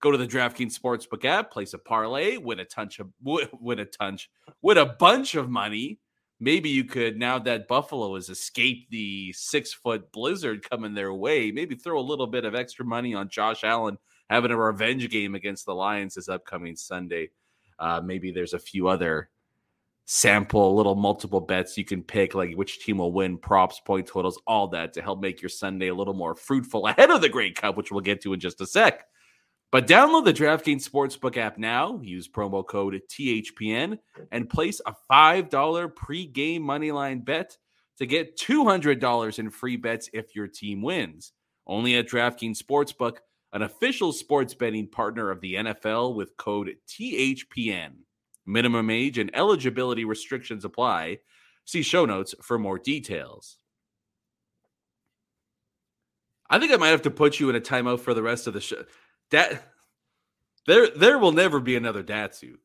Go 0.00 0.12
to 0.12 0.16
the 0.16 0.28
DraftKings 0.28 0.78
Sportsbook 0.78 1.24
app, 1.24 1.50
place 1.50 1.74
a 1.74 1.78
parlay, 1.78 2.36
win 2.36 2.60
a 2.60 2.64
touch 2.64 3.00
of 3.00 3.08
win 3.20 3.80
a 3.80 3.84
touch, 3.84 4.30
win 4.62 4.78
a 4.78 4.86
bunch 4.86 5.34
of 5.34 5.50
money. 5.50 5.98
Maybe 6.40 6.68
you 6.68 6.84
could 6.84 7.18
now 7.18 7.38
that 7.40 7.66
Buffalo 7.66 8.14
has 8.14 8.28
escaped 8.28 8.90
the 8.90 9.32
six 9.32 9.72
foot 9.72 10.12
blizzard 10.12 10.68
coming 10.68 10.94
their 10.94 11.12
way. 11.12 11.50
Maybe 11.50 11.74
throw 11.74 11.98
a 11.98 12.00
little 12.00 12.28
bit 12.28 12.44
of 12.44 12.54
extra 12.54 12.84
money 12.84 13.14
on 13.14 13.28
Josh 13.28 13.64
Allen 13.64 13.98
having 14.30 14.50
a 14.50 14.56
revenge 14.56 15.08
game 15.10 15.34
against 15.34 15.66
the 15.66 15.74
Lions 15.74 16.14
this 16.14 16.28
upcoming 16.28 16.76
Sunday. 16.76 17.30
Uh, 17.78 18.00
maybe 18.04 18.30
there's 18.30 18.54
a 18.54 18.58
few 18.58 18.88
other 18.88 19.30
sample 20.04 20.74
little 20.74 20.94
multiple 20.94 21.40
bets 21.40 21.76
you 21.76 21.84
can 21.84 22.02
pick, 22.02 22.34
like 22.34 22.54
which 22.54 22.84
team 22.84 22.98
will 22.98 23.12
win, 23.12 23.36
props, 23.36 23.80
point 23.80 24.06
totals, 24.06 24.40
all 24.46 24.68
that 24.68 24.92
to 24.94 25.02
help 25.02 25.20
make 25.20 25.42
your 25.42 25.48
Sunday 25.48 25.88
a 25.88 25.94
little 25.94 26.14
more 26.14 26.34
fruitful 26.34 26.86
ahead 26.88 27.10
of 27.10 27.20
the 27.20 27.28
Grey 27.28 27.50
Cup, 27.50 27.76
which 27.76 27.90
we'll 27.90 28.00
get 28.00 28.22
to 28.22 28.32
in 28.32 28.40
just 28.40 28.60
a 28.60 28.66
sec. 28.66 29.04
But 29.70 29.86
download 29.86 30.24
the 30.24 30.32
DraftKings 30.32 30.88
Sportsbook 30.88 31.36
app 31.36 31.58
now. 31.58 32.00
Use 32.02 32.26
promo 32.26 32.66
code 32.66 32.98
THPN 33.10 33.98
and 34.32 34.48
place 34.48 34.80
a 34.86 34.94
$5 35.12 35.94
pre-game 35.94 36.62
moneyline 36.62 37.22
bet 37.22 37.58
to 37.98 38.06
get 38.06 38.38
$200 38.38 39.38
in 39.38 39.50
free 39.50 39.76
bets 39.76 40.08
if 40.14 40.34
your 40.34 40.48
team 40.48 40.80
wins. 40.80 41.32
Only 41.66 41.96
at 41.96 42.08
DraftKings 42.08 42.62
Sportsbook, 42.62 43.18
an 43.52 43.60
official 43.62 44.12
sports 44.12 44.54
betting 44.54 44.88
partner 44.88 45.30
of 45.30 45.42
the 45.42 45.56
NFL 45.56 46.14
with 46.14 46.36
code 46.38 46.74
THPN. 46.88 47.90
Minimum 48.46 48.88
age 48.88 49.18
and 49.18 49.30
eligibility 49.34 50.06
restrictions 50.06 50.64
apply. 50.64 51.18
See 51.66 51.82
show 51.82 52.06
notes 52.06 52.34
for 52.40 52.58
more 52.58 52.78
details. 52.78 53.58
I 56.48 56.58
think 56.58 56.72
I 56.72 56.76
might 56.76 56.88
have 56.88 57.02
to 57.02 57.10
put 57.10 57.38
you 57.38 57.50
in 57.50 57.56
a 57.56 57.60
timeout 57.60 58.00
for 58.00 58.14
the 58.14 58.22
rest 58.22 58.46
of 58.46 58.54
the 58.54 58.60
show. 58.62 58.84
That 59.30 59.62
there 60.66 60.88
there 60.90 61.18
will 61.18 61.32
never 61.32 61.60
be 61.60 61.76
another 61.76 62.02
Datsyuk. 62.02 62.58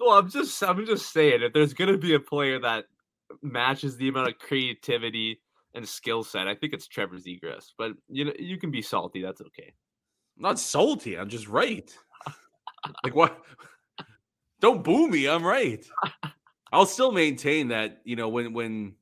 Well, 0.00 0.18
I'm 0.18 0.30
just 0.30 0.62
I'm 0.62 0.84
just 0.86 1.12
saying 1.12 1.42
if 1.42 1.52
there's 1.52 1.74
gonna 1.74 1.98
be 1.98 2.14
a 2.14 2.20
player 2.20 2.58
that 2.60 2.84
matches 3.42 3.96
the 3.96 4.08
amount 4.08 4.28
of 4.28 4.38
creativity 4.38 5.40
and 5.74 5.86
skill 5.86 6.24
set, 6.24 6.48
I 6.48 6.54
think 6.54 6.72
it's 6.72 6.86
Trevor 6.86 7.16
Zegras. 7.16 7.72
But 7.76 7.92
you 8.08 8.24
know, 8.26 8.32
you 8.38 8.58
can 8.58 8.70
be 8.70 8.82
salty. 8.82 9.22
That's 9.22 9.40
okay. 9.40 9.72
I'm 10.36 10.42
not 10.42 10.58
salty. 10.58 11.18
I'm 11.18 11.28
just 11.28 11.48
right. 11.48 11.92
like 13.04 13.14
what? 13.14 13.42
Don't 14.60 14.84
boo 14.84 15.08
me. 15.08 15.28
I'm 15.28 15.44
right. 15.44 15.84
I'll 16.72 16.86
still 16.86 17.12
maintain 17.12 17.68
that 17.68 18.00
you 18.04 18.16
know 18.16 18.28
when 18.28 18.52
when 18.52 18.94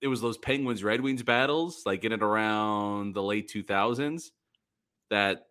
it 0.00 0.08
was 0.08 0.20
those 0.20 0.38
Penguins 0.38 0.84
Red 0.84 1.00
Wings 1.00 1.22
battles, 1.22 1.82
like 1.84 2.04
in 2.04 2.12
and 2.12 2.22
around 2.22 3.14
the 3.14 3.22
late 3.22 3.50
2000s, 3.50 4.30
that 5.10 5.47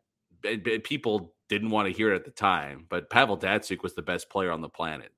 people 0.84 1.34
didn't 1.50 1.70
want 1.70 1.88
to 1.88 1.94
hear 1.94 2.12
it 2.12 2.16
at 2.16 2.26
the 2.26 2.32
time, 2.32 2.86
but 2.90 3.10
Pavel 3.10 3.38
Datsyuk 3.38 3.84
was 3.84 3.96
the 3.96 4.02
best 4.02 4.30
player 4.30 4.52
on 4.52 4.62
the 4.62 4.70
planet. 4.70 5.12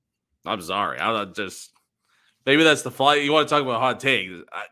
I'm 0.46 0.62
sorry. 0.62 1.00
I 1.00 1.26
just 1.26 1.72
maybe 2.46 2.64
that's 2.64 2.82
the 2.82 2.92
fly. 2.92 3.16
You 3.16 3.32
want 3.32 3.48
to 3.48 3.54
talk 3.54 3.64
about 3.64 3.82
hot 3.82 4.00
take? 4.00 4.30
I, 4.52 4.64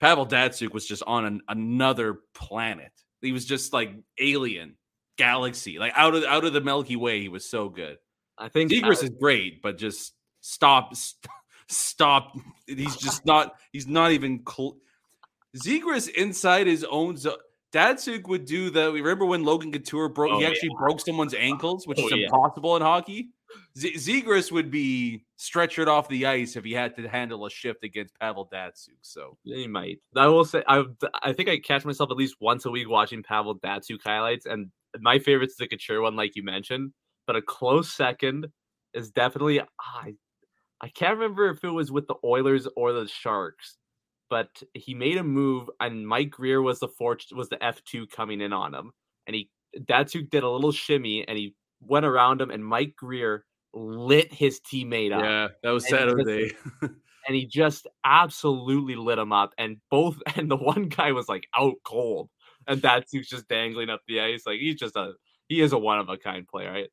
Pavel 0.00 0.26
Datsyuk 0.26 0.72
was 0.72 0.86
just 0.86 1.02
on 1.06 1.24
an, 1.24 1.40
another 1.48 2.20
planet. 2.34 2.92
He 3.20 3.32
was 3.32 3.44
just 3.44 3.72
like 3.72 3.92
alien 4.18 4.76
galaxy, 5.16 5.78
like 5.78 5.92
out 5.94 6.14
of 6.14 6.24
out 6.24 6.44
of 6.44 6.52
the 6.52 6.60
Milky 6.60 6.96
Way. 6.96 7.20
He 7.20 7.28
was 7.28 7.48
so 7.48 7.68
good. 7.68 7.98
I 8.38 8.48
think 8.48 8.70
Zegras 8.72 9.02
is 9.02 9.10
great, 9.10 9.62
but 9.62 9.78
just 9.78 10.14
stop, 10.40 10.96
st- 10.96 11.30
stop. 11.68 12.36
He's 12.66 12.96
just 12.96 13.24
not. 13.26 13.54
He's 13.72 13.86
not 13.86 14.12
even. 14.12 14.42
Cl- 14.48 14.78
Zegras 15.56 16.08
inside 16.08 16.66
his 16.66 16.82
own 16.84 17.16
zone. 17.16 17.36
Datsyuk 17.72 18.28
would 18.28 18.44
do 18.44 18.70
the. 18.70 18.92
Remember 18.92 19.24
when 19.24 19.44
Logan 19.44 19.72
Couture 19.72 20.08
broke? 20.08 20.32
Oh, 20.32 20.38
he 20.38 20.46
actually 20.46 20.70
yeah. 20.72 20.78
broke 20.78 21.00
someone's 21.00 21.34
ankles, 21.34 21.86
which 21.86 21.98
Oh, 22.00 22.06
is 22.06 22.12
yeah. 22.12 22.24
impossible 22.26 22.76
in 22.76 22.82
hockey. 22.82 23.30
Z- 23.76 23.94
Zegras 23.94 24.50
would 24.52 24.70
be 24.70 25.24
stretchered 25.38 25.86
off 25.86 26.08
the 26.08 26.26
ice 26.26 26.56
if 26.56 26.64
he 26.64 26.72
had 26.72 26.96
to 26.96 27.08
handle 27.08 27.44
a 27.46 27.50
shift 27.50 27.84
against 27.84 28.18
Pavel 28.18 28.48
Datsyuk. 28.52 28.96
So 29.02 29.36
He 29.44 29.66
might. 29.66 30.00
I 30.16 30.26
will 30.28 30.44
say 30.44 30.62
I 30.68 30.84
I 31.22 31.32
think 31.32 31.48
I 31.48 31.58
catch 31.58 31.84
myself 31.84 32.10
at 32.10 32.16
least 32.16 32.36
once 32.40 32.64
a 32.66 32.70
week 32.70 32.88
watching 32.88 33.22
Pavel 33.22 33.58
Datsyuk 33.58 34.02
highlights, 34.04 34.46
and 34.46 34.70
my 35.00 35.18
favorite 35.18 35.50
is 35.50 35.56
the 35.56 35.66
Couture 35.66 36.02
one, 36.02 36.16
like 36.16 36.36
you 36.36 36.42
mentioned. 36.42 36.92
But 37.26 37.36
a 37.36 37.42
close 37.42 37.92
second 37.92 38.48
is 38.94 39.10
definitely 39.10 39.60
I 39.60 40.14
I 40.82 40.88
can't 40.88 41.16
remember 41.16 41.48
if 41.48 41.62
it 41.64 41.70
was 41.70 41.90
with 41.92 42.06
the 42.08 42.16
Oilers 42.24 42.66
or 42.76 42.92
the 42.92 43.06
Sharks, 43.06 43.78
but 44.32 44.62
he 44.72 44.94
made 44.94 45.18
a 45.18 45.22
move, 45.22 45.68
and 45.78 46.08
Mike 46.08 46.30
Grier 46.30 46.62
was 46.62 46.80
the 46.80 46.88
fort 46.88 47.22
was 47.36 47.50
the 47.50 47.62
F 47.62 47.84
two 47.84 48.06
coming 48.06 48.40
in 48.40 48.50
on 48.50 48.72
him, 48.72 48.90
and 49.26 49.36
he 49.36 49.50
Datsyuk 49.78 50.30
did 50.30 50.42
a 50.42 50.48
little 50.48 50.72
shimmy, 50.72 51.28
and 51.28 51.36
he 51.36 51.54
went 51.82 52.06
around 52.06 52.40
him, 52.40 52.50
and 52.50 52.64
Mike 52.64 52.94
Grier 52.96 53.44
lit 53.74 54.32
his 54.32 54.58
teammate 54.60 55.12
up 55.12 55.22
yeah, 55.22 55.48
that 55.62 55.70
was 55.70 55.86
Saturday. 55.86 56.56
and 56.80 57.36
he 57.36 57.44
just 57.44 57.86
absolutely 58.06 58.96
lit 58.96 59.18
him 59.18 59.34
up. 59.34 59.52
And 59.58 59.76
both 59.90 60.16
and 60.36 60.50
the 60.50 60.56
one 60.56 60.88
guy 60.88 61.12
was 61.12 61.28
like 61.28 61.46
out 61.54 61.74
cold, 61.84 62.30
and 62.66 62.80
Datsyuk's 62.80 63.28
just 63.28 63.48
dangling 63.48 63.90
up 63.90 64.00
the 64.08 64.22
ice. 64.22 64.44
Like 64.46 64.60
he's 64.60 64.76
just 64.76 64.96
a 64.96 65.12
he 65.46 65.60
is 65.60 65.74
a 65.74 65.78
one 65.78 65.98
of 65.98 66.08
a 66.08 66.16
kind 66.16 66.48
player. 66.48 66.70
I 66.70 66.86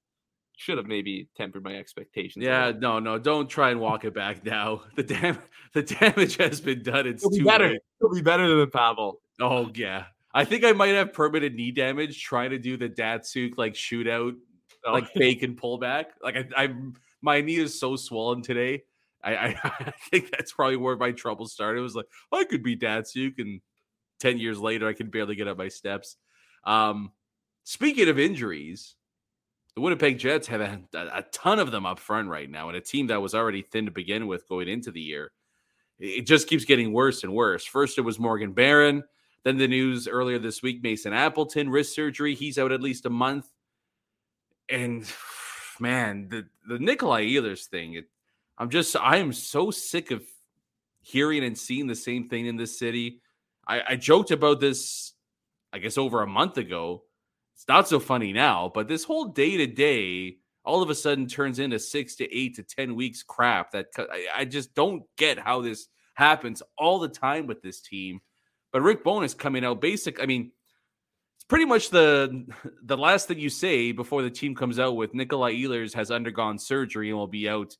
should 0.59 0.77
have 0.77 0.87
maybe 0.87 1.29
tempered 1.37 1.63
my 1.63 1.73
expectations. 1.77 2.43
yeah, 2.43 2.73
no, 2.77 2.99
no, 2.99 3.17
don't 3.17 3.47
try 3.49 3.71
and 3.71 3.79
walk 3.79 4.03
it 4.03 4.13
back 4.13 4.43
now. 4.43 4.81
The 4.97 5.03
dam- 5.03 5.39
the 5.73 5.83
damage 5.83 6.35
has 6.35 6.59
been 6.59 6.83
done. 6.83 7.07
It's 7.07 7.25
be 7.27 7.37
too 7.39 7.45
better. 7.45 7.69
late. 7.69 7.81
He'll 8.01 8.13
be 8.13 8.21
better 8.21 8.53
than 8.53 8.69
Pavel. 8.69 9.21
Oh 9.39 9.71
yeah. 9.73 10.05
I 10.33 10.43
think 10.43 10.65
I 10.65 10.73
might 10.73 10.89
have 10.95 11.13
permanent 11.13 11.55
knee 11.55 11.71
damage 11.71 12.21
trying 12.21 12.49
to 12.49 12.59
do 12.59 12.75
the 12.75 12.89
Datsyuk 12.89 13.53
like 13.57 13.73
shootout, 13.73 14.35
Oh, 14.85 14.91
like 14.91 15.07
fake 15.13 15.43
and 15.43 15.57
pullback. 15.59 16.07
Like 16.21 16.35
I, 16.35 16.63
I 16.65 16.75
my 17.21 17.39
knee 17.39 17.55
is 17.57 17.79
so 17.79 17.95
swollen 17.95 18.41
today. 18.41 18.83
I, 19.23 19.35
I, 19.35 19.59
I 19.63 19.93
think 20.11 20.29
that's 20.31 20.51
probably 20.51 20.75
where 20.77 20.97
my 20.97 21.13
trouble 21.13 21.47
started. 21.47 21.79
It 21.79 21.83
was 21.83 21.95
like 21.95 22.07
I 22.33 22.43
could 22.43 22.63
be 22.63 22.75
Datsyuk, 22.75 23.39
and 23.39 23.61
ten 24.19 24.37
years 24.39 24.59
later 24.59 24.89
I 24.89 24.93
can 24.93 25.09
barely 25.09 25.35
get 25.35 25.47
up 25.47 25.57
my 25.57 25.69
steps. 25.69 26.17
Um, 26.65 27.11
speaking 27.63 28.09
of 28.09 28.19
injuries, 28.19 28.95
the 29.79 29.83
Winnipeg 29.83 30.19
Jets 30.19 30.45
have 30.47 30.59
a, 30.59 30.81
a 30.93 31.23
ton 31.31 31.57
of 31.57 31.71
them 31.71 31.85
up 31.85 31.99
front 31.99 32.27
right 32.27 32.51
now, 32.51 32.67
and 32.67 32.75
a 32.75 32.81
team 32.81 33.07
that 33.07 33.21
was 33.21 33.33
already 33.33 33.61
thin 33.61 33.85
to 33.85 33.91
begin 33.91 34.27
with 34.27 34.45
going 34.49 34.67
into 34.67 34.91
the 34.91 34.99
year. 34.99 35.31
It 35.99 36.23
just 36.23 36.49
keeps 36.49 36.65
getting 36.65 36.91
worse 36.91 37.23
and 37.23 37.33
worse. 37.33 37.63
First, 37.63 37.97
it 37.97 38.01
was 38.01 38.19
Morgan 38.19 38.51
Barron. 38.51 39.05
Then 39.45 39.57
the 39.57 39.69
news 39.69 40.05
earlier 40.05 40.37
this 40.37 40.61
week: 40.61 40.83
Mason 40.83 41.13
Appleton 41.13 41.69
wrist 41.69 41.95
surgery. 41.95 42.35
He's 42.35 42.57
out 42.57 42.73
at 42.73 42.81
least 42.81 43.05
a 43.05 43.09
month. 43.09 43.47
And 44.67 45.05
man, 45.79 46.27
the 46.27 46.45
the 46.67 46.77
Nikolai 46.77 47.27
Ehlers 47.27 47.63
thing. 47.63 47.93
It, 47.93 48.09
I'm 48.57 48.69
just 48.69 48.97
I 48.97 49.15
am 49.15 49.31
so 49.31 49.71
sick 49.71 50.11
of 50.11 50.23
hearing 50.99 51.45
and 51.45 51.57
seeing 51.57 51.87
the 51.87 51.95
same 51.95 52.27
thing 52.27 52.47
in 52.47 52.57
this 52.57 52.77
city. 52.77 53.21
I, 53.65 53.81
I 53.91 53.95
joked 53.95 54.31
about 54.31 54.59
this, 54.59 55.13
I 55.71 55.79
guess, 55.79 55.97
over 55.97 56.21
a 56.21 56.27
month 56.27 56.57
ago. 56.57 57.03
It's 57.59 57.67
not 57.67 57.89
so 57.89 57.99
funny 57.99 58.31
now, 58.31 58.71
but 58.73 58.87
this 58.87 59.03
whole 59.03 59.25
day 59.25 59.57
to 59.57 59.67
day 59.67 60.37
all 60.63 60.81
of 60.81 60.89
a 60.89 60.95
sudden 60.95 61.27
turns 61.27 61.59
into 61.59 61.77
six 61.77 62.15
to 62.15 62.33
eight 62.33 62.55
to 62.55 62.63
ten 62.63 62.95
weeks 62.95 63.21
crap. 63.21 63.71
That 63.71 63.87
I, 63.97 64.27
I 64.33 64.45
just 64.45 64.73
don't 64.73 65.03
get 65.17 65.37
how 65.37 65.59
this 65.59 65.89
happens 66.13 66.63
all 66.77 66.99
the 66.99 67.09
time 67.09 67.47
with 67.47 67.61
this 67.61 67.81
team. 67.81 68.21
But 68.71 68.81
Rick 68.81 69.03
Bowness 69.03 69.33
coming 69.33 69.65
out 69.65 69.81
basic. 69.81 70.23
I 70.23 70.25
mean, 70.25 70.53
it's 71.35 71.43
pretty 71.49 71.65
much 71.65 71.89
the 71.89 72.45
the 72.81 72.95
last 72.95 73.27
thing 73.27 73.39
you 73.39 73.49
say 73.49 73.91
before 73.91 74.21
the 74.21 74.29
team 74.29 74.55
comes 74.55 74.79
out 74.79 74.95
with 74.95 75.13
Nikolai 75.13 75.51
Ehlers 75.55 75.93
has 75.95 76.11
undergone 76.11 76.59
surgery 76.59 77.09
and 77.09 77.17
will 77.17 77.27
be 77.27 77.49
out 77.49 77.75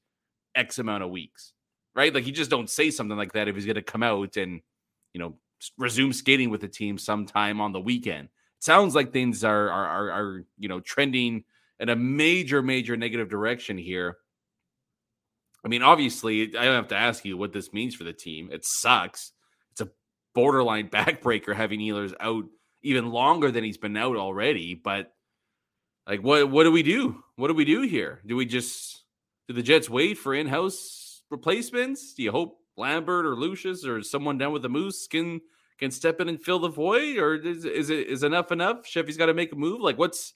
X 0.56 0.80
amount 0.80 1.04
of 1.04 1.10
weeks, 1.10 1.54
right? 1.96 2.13
Like 2.13 2.26
you 2.26 2.34
just 2.34 2.52
don't 2.52 2.70
say 2.70 2.92
something 2.92 3.18
like 3.18 3.32
that 3.32 3.48
if 3.48 3.56
he's 3.56 3.65
going 3.65 3.76
to 3.76 3.82
come 3.82 4.04
out 4.04 4.36
and 4.36 4.60
you 5.13 5.22
know 5.22 5.38
resume 5.78 6.12
skating 6.12 6.50
with 6.50 6.60
the 6.60 6.68
team 6.68 6.98
sometime 6.98 7.62
on 7.62 7.72
the 7.72 7.80
weekend. 7.80 8.28
Sounds 8.60 8.93
like 8.93 9.12
things 9.12 9.43
are 9.43 9.69
are 9.69 9.86
are, 9.86 10.12
are 10.12 10.45
you 10.58 10.67
know 10.67 10.80
trending 10.80 11.45
in 11.80 11.89
a 11.89 11.95
major 11.95 12.62
major 12.62 12.98
negative 12.98 13.30
direction 13.30 13.78
here. 13.78 14.17
I 15.63 15.67
mean, 15.67 15.82
obviously, 15.82 16.43
I 16.58 16.65
don't 16.65 16.76
have 16.76 16.88
to 16.89 16.98
ask 16.98 17.26
you 17.26 17.38
what 17.38 17.54
this 17.54 17.74
means 17.74 17.95
for 17.95 18.04
the 18.04 18.13
team. 18.13 18.50
It 18.52 18.65
sucks. 18.65 19.32
It's 19.72 19.82
a 19.82 19.89
borderline 20.34 20.89
backbreaker 20.89 21.56
having 21.56 21.80
Ehlers 21.80 22.13
out 22.19 22.45
even 22.82 23.10
longer 23.10 23.52
than 23.52 23.63
he's 23.63 23.78
been 23.78 23.98
out 23.98 24.15
already. 24.15 24.76
But 24.76 25.12
like, 26.08 26.22
what 26.22 26.50
what 26.50 26.63
do 26.63 26.72
we 26.72 26.84
do? 26.84 27.24
What 27.36 27.48
do 27.48 27.54
we 27.54 27.65
do 27.65 27.82
here? 27.82 28.22
Do 28.26 28.36
we 28.36 28.45
just 28.45 29.04
do 29.48 29.54
the 29.54 29.63
Jets 29.63 29.89
wait 29.89 30.17
for 30.17 30.34
in-house 30.34 31.24
replacements? 31.30 32.13
Do 32.13 32.24
you 32.24 32.32
hope 32.32 32.60
Lambert 32.76 33.26
or 33.26 33.36
Lucius 33.36 33.86
or 33.86 34.02
someone 34.02 34.38
down 34.38 34.52
with 34.52 34.63
the 34.63 34.69
Moose 34.69 35.08
can 35.08 35.41
can 35.80 35.92
step 35.92 36.20
in 36.20 36.30
and 36.30 36.42
fill 36.42 36.60
the 36.60 36.70
void, 36.70 37.18
or 37.18 37.36
is, 37.36 37.65
is 37.65 37.89
it 37.89 38.08
is 38.08 38.24
enough 38.24 38.52
enough? 38.52 38.86
Chevy's 38.86 39.18
got 39.18 39.28
to 39.28 39.34
make 39.34 39.52
a 39.54 39.56
move. 39.56 39.82
Like, 39.82 39.98
what's 39.98 40.34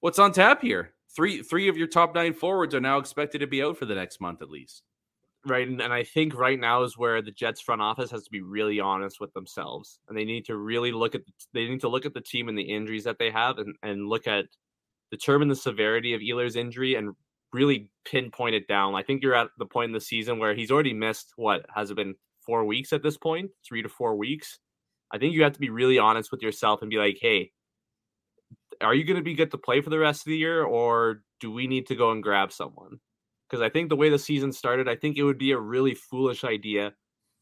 what's 0.00 0.18
on 0.18 0.32
tap 0.32 0.62
here? 0.62 0.92
Three 1.14 1.42
three 1.42 1.68
of 1.68 1.76
your 1.76 1.86
top 1.86 2.14
nine 2.14 2.34
forwards 2.34 2.74
are 2.74 2.80
now 2.80 2.98
expected 2.98 3.40
to 3.40 3.46
be 3.46 3.62
out 3.62 3.78
for 3.78 3.86
the 3.86 3.94
next 3.94 4.20
month 4.20 4.42
at 4.42 4.50
least. 4.50 4.82
right, 5.46 5.66
and, 5.66 5.80
and 5.80 5.92
I 5.92 6.04
think 6.04 6.34
right 6.34 6.58
now 6.58 6.82
is 6.82 6.96
where 6.96 7.22
the 7.22 7.32
Jets 7.32 7.60
front 7.60 7.82
office 7.82 8.10
has 8.10 8.24
to 8.24 8.30
be 8.30 8.40
really 8.40 8.80
honest 8.80 9.18
with 9.20 9.32
themselves, 9.32 9.98
and 10.08 10.16
they 10.16 10.24
need 10.24 10.44
to 10.46 10.56
really 10.56 10.92
look 10.92 11.14
at 11.14 11.22
they 11.52 11.66
need 11.68 11.80
to 11.80 11.88
look 11.88 12.06
at 12.06 12.14
the 12.14 12.20
team 12.20 12.48
and 12.48 12.56
the 12.58 12.62
injuries 12.62 13.04
that 13.04 13.18
they 13.18 13.30
have, 13.30 13.58
and 13.58 13.74
and 13.82 14.08
look 14.08 14.26
at 14.26 14.46
determine 15.10 15.48
the 15.48 15.56
severity 15.56 16.14
of 16.14 16.20
Ehlers' 16.22 16.56
injury 16.56 16.94
and 16.94 17.14
really 17.52 17.90
pinpoint 18.06 18.54
it 18.54 18.66
down. 18.66 18.94
I 18.94 19.02
think 19.02 19.22
you're 19.22 19.34
at 19.34 19.48
the 19.58 19.66
point 19.66 19.90
in 19.90 19.92
the 19.92 20.00
season 20.00 20.38
where 20.38 20.54
he's 20.54 20.70
already 20.70 20.94
missed 20.94 21.34
what 21.36 21.66
has 21.74 21.90
it 21.90 21.96
been 21.96 22.14
four 22.46 22.64
weeks 22.64 22.92
at 22.92 23.02
this 23.02 23.18
point, 23.18 23.50
three 23.66 23.82
to 23.82 23.88
four 23.90 24.16
weeks. 24.16 24.58
I 25.12 25.18
think 25.18 25.34
you 25.34 25.42
have 25.42 25.52
to 25.52 25.60
be 25.60 25.70
really 25.70 25.98
honest 25.98 26.32
with 26.32 26.42
yourself 26.42 26.80
and 26.80 26.90
be 26.90 26.96
like, 26.96 27.18
hey, 27.20 27.50
are 28.80 28.94
you 28.94 29.04
going 29.04 29.16
to 29.16 29.22
be 29.22 29.34
good 29.34 29.50
to 29.50 29.58
play 29.58 29.80
for 29.80 29.90
the 29.90 29.98
rest 29.98 30.22
of 30.22 30.30
the 30.30 30.36
year, 30.36 30.64
or 30.64 31.22
do 31.40 31.50
we 31.50 31.66
need 31.66 31.86
to 31.88 31.94
go 31.94 32.10
and 32.10 32.22
grab 32.22 32.52
someone? 32.52 32.98
Because 33.48 33.62
I 33.62 33.68
think 33.68 33.88
the 33.88 33.96
way 33.96 34.08
the 34.08 34.18
season 34.18 34.52
started, 34.52 34.88
I 34.88 34.96
think 34.96 35.16
it 35.16 35.24
would 35.24 35.38
be 35.38 35.52
a 35.52 35.58
really 35.58 35.94
foolish 35.94 36.44
idea 36.44 36.94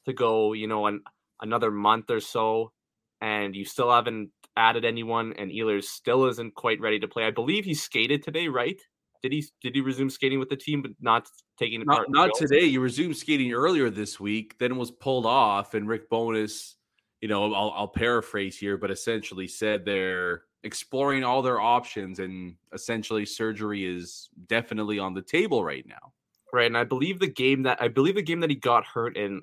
to 0.06 0.12
go, 0.12 0.52
you 0.52 0.66
know, 0.66 0.86
an, 0.86 1.02
another 1.40 1.70
month 1.70 2.10
or 2.10 2.20
so, 2.20 2.72
and 3.20 3.54
you 3.54 3.64
still 3.64 3.90
haven't 3.90 4.30
added 4.56 4.84
anyone, 4.84 5.34
and 5.38 5.50
Ehlers 5.50 5.84
still 5.84 6.26
isn't 6.26 6.54
quite 6.54 6.80
ready 6.80 6.98
to 6.98 7.08
play. 7.08 7.24
I 7.24 7.30
believe 7.30 7.64
he 7.64 7.74
skated 7.74 8.22
today, 8.22 8.48
right? 8.48 8.80
Did 9.22 9.32
he 9.32 9.44
did 9.62 9.74
he 9.74 9.82
resume 9.82 10.08
skating 10.08 10.38
with 10.38 10.48
the 10.48 10.56
team, 10.56 10.82
but 10.82 10.92
not 11.00 11.28
taking 11.58 11.84
not, 11.84 11.96
part? 11.96 12.08
not 12.10 12.30
today. 12.34 12.64
You 12.64 12.80
resumed 12.80 13.16
skating 13.16 13.52
earlier 13.52 13.90
this 13.90 14.18
week, 14.18 14.56
then 14.58 14.76
was 14.76 14.90
pulled 14.90 15.26
off, 15.26 15.74
and 15.74 15.86
Rick 15.86 16.08
Bowness, 16.08 16.76
you 17.20 17.28
know, 17.28 17.52
I'll, 17.52 17.72
I'll 17.76 17.88
paraphrase 17.88 18.58
here, 18.58 18.76
but 18.76 18.90
essentially 18.90 19.46
said 19.46 19.84
they're 19.84 20.42
exploring 20.62 21.24
all 21.24 21.42
their 21.42 21.60
options, 21.60 22.18
and 22.18 22.54
essentially 22.72 23.26
surgery 23.26 23.84
is 23.84 24.28
definitely 24.46 24.98
on 24.98 25.14
the 25.14 25.22
table 25.22 25.64
right 25.64 25.86
now. 25.86 26.12
Right, 26.52 26.66
and 26.66 26.76
I 26.76 26.84
believe 26.84 27.20
the 27.20 27.28
game 27.28 27.62
that 27.64 27.80
I 27.80 27.88
believe 27.88 28.14
the 28.16 28.22
game 28.22 28.40
that 28.40 28.50
he 28.50 28.56
got 28.56 28.84
hurt 28.84 29.16
in, 29.16 29.42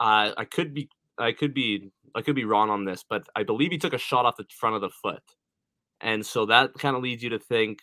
uh, 0.00 0.32
I 0.36 0.44
could 0.44 0.74
be 0.74 0.88
I 1.18 1.32
could 1.32 1.54
be 1.54 1.90
I 2.14 2.22
could 2.22 2.36
be 2.36 2.44
wrong 2.44 2.70
on 2.70 2.84
this, 2.84 3.04
but 3.08 3.26
I 3.34 3.42
believe 3.42 3.72
he 3.72 3.78
took 3.78 3.92
a 3.92 3.98
shot 3.98 4.26
off 4.26 4.36
the 4.36 4.46
front 4.50 4.76
of 4.76 4.82
the 4.82 4.90
foot, 4.90 5.22
and 6.00 6.24
so 6.24 6.46
that 6.46 6.74
kind 6.74 6.94
of 6.94 7.02
leads 7.02 7.22
you 7.22 7.30
to 7.30 7.38
think, 7.38 7.80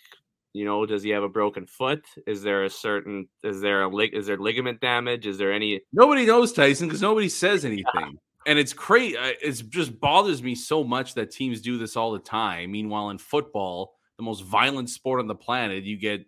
you 0.53 0.65
know, 0.65 0.85
does 0.85 1.03
he 1.03 1.09
have 1.09 1.23
a 1.23 1.29
broken 1.29 1.65
foot? 1.65 2.05
Is 2.27 2.43
there 2.43 2.63
a 2.63 2.69
certain 2.69 3.27
is 3.43 3.59
there 3.59 3.81
a 3.81 3.89
lig 3.89 4.13
is 4.13 4.27
there 4.27 4.37
ligament 4.37 4.79
damage? 4.79 5.25
Is 5.25 5.37
there 5.37 5.51
any? 5.51 5.81
Nobody 5.91 6.25
knows 6.25 6.53
Tyson 6.53 6.87
because 6.87 7.01
nobody 7.01 7.27
says 7.27 7.65
anything. 7.65 8.19
And 8.47 8.57
it's 8.57 8.73
crazy. 8.73 9.17
Uh, 9.17 9.33
it 9.41 9.51
just 9.69 9.99
bothers 9.99 10.41
me 10.41 10.55
so 10.55 10.83
much 10.83 11.13
that 11.13 11.31
teams 11.31 11.61
do 11.61 11.77
this 11.77 11.95
all 11.95 12.11
the 12.11 12.19
time. 12.19 12.71
Meanwhile, 12.71 13.11
in 13.11 13.17
football, 13.17 13.93
the 14.17 14.23
most 14.23 14.43
violent 14.43 14.89
sport 14.89 15.19
on 15.19 15.27
the 15.27 15.35
planet, 15.35 15.83
you 15.83 15.97
get, 15.97 16.25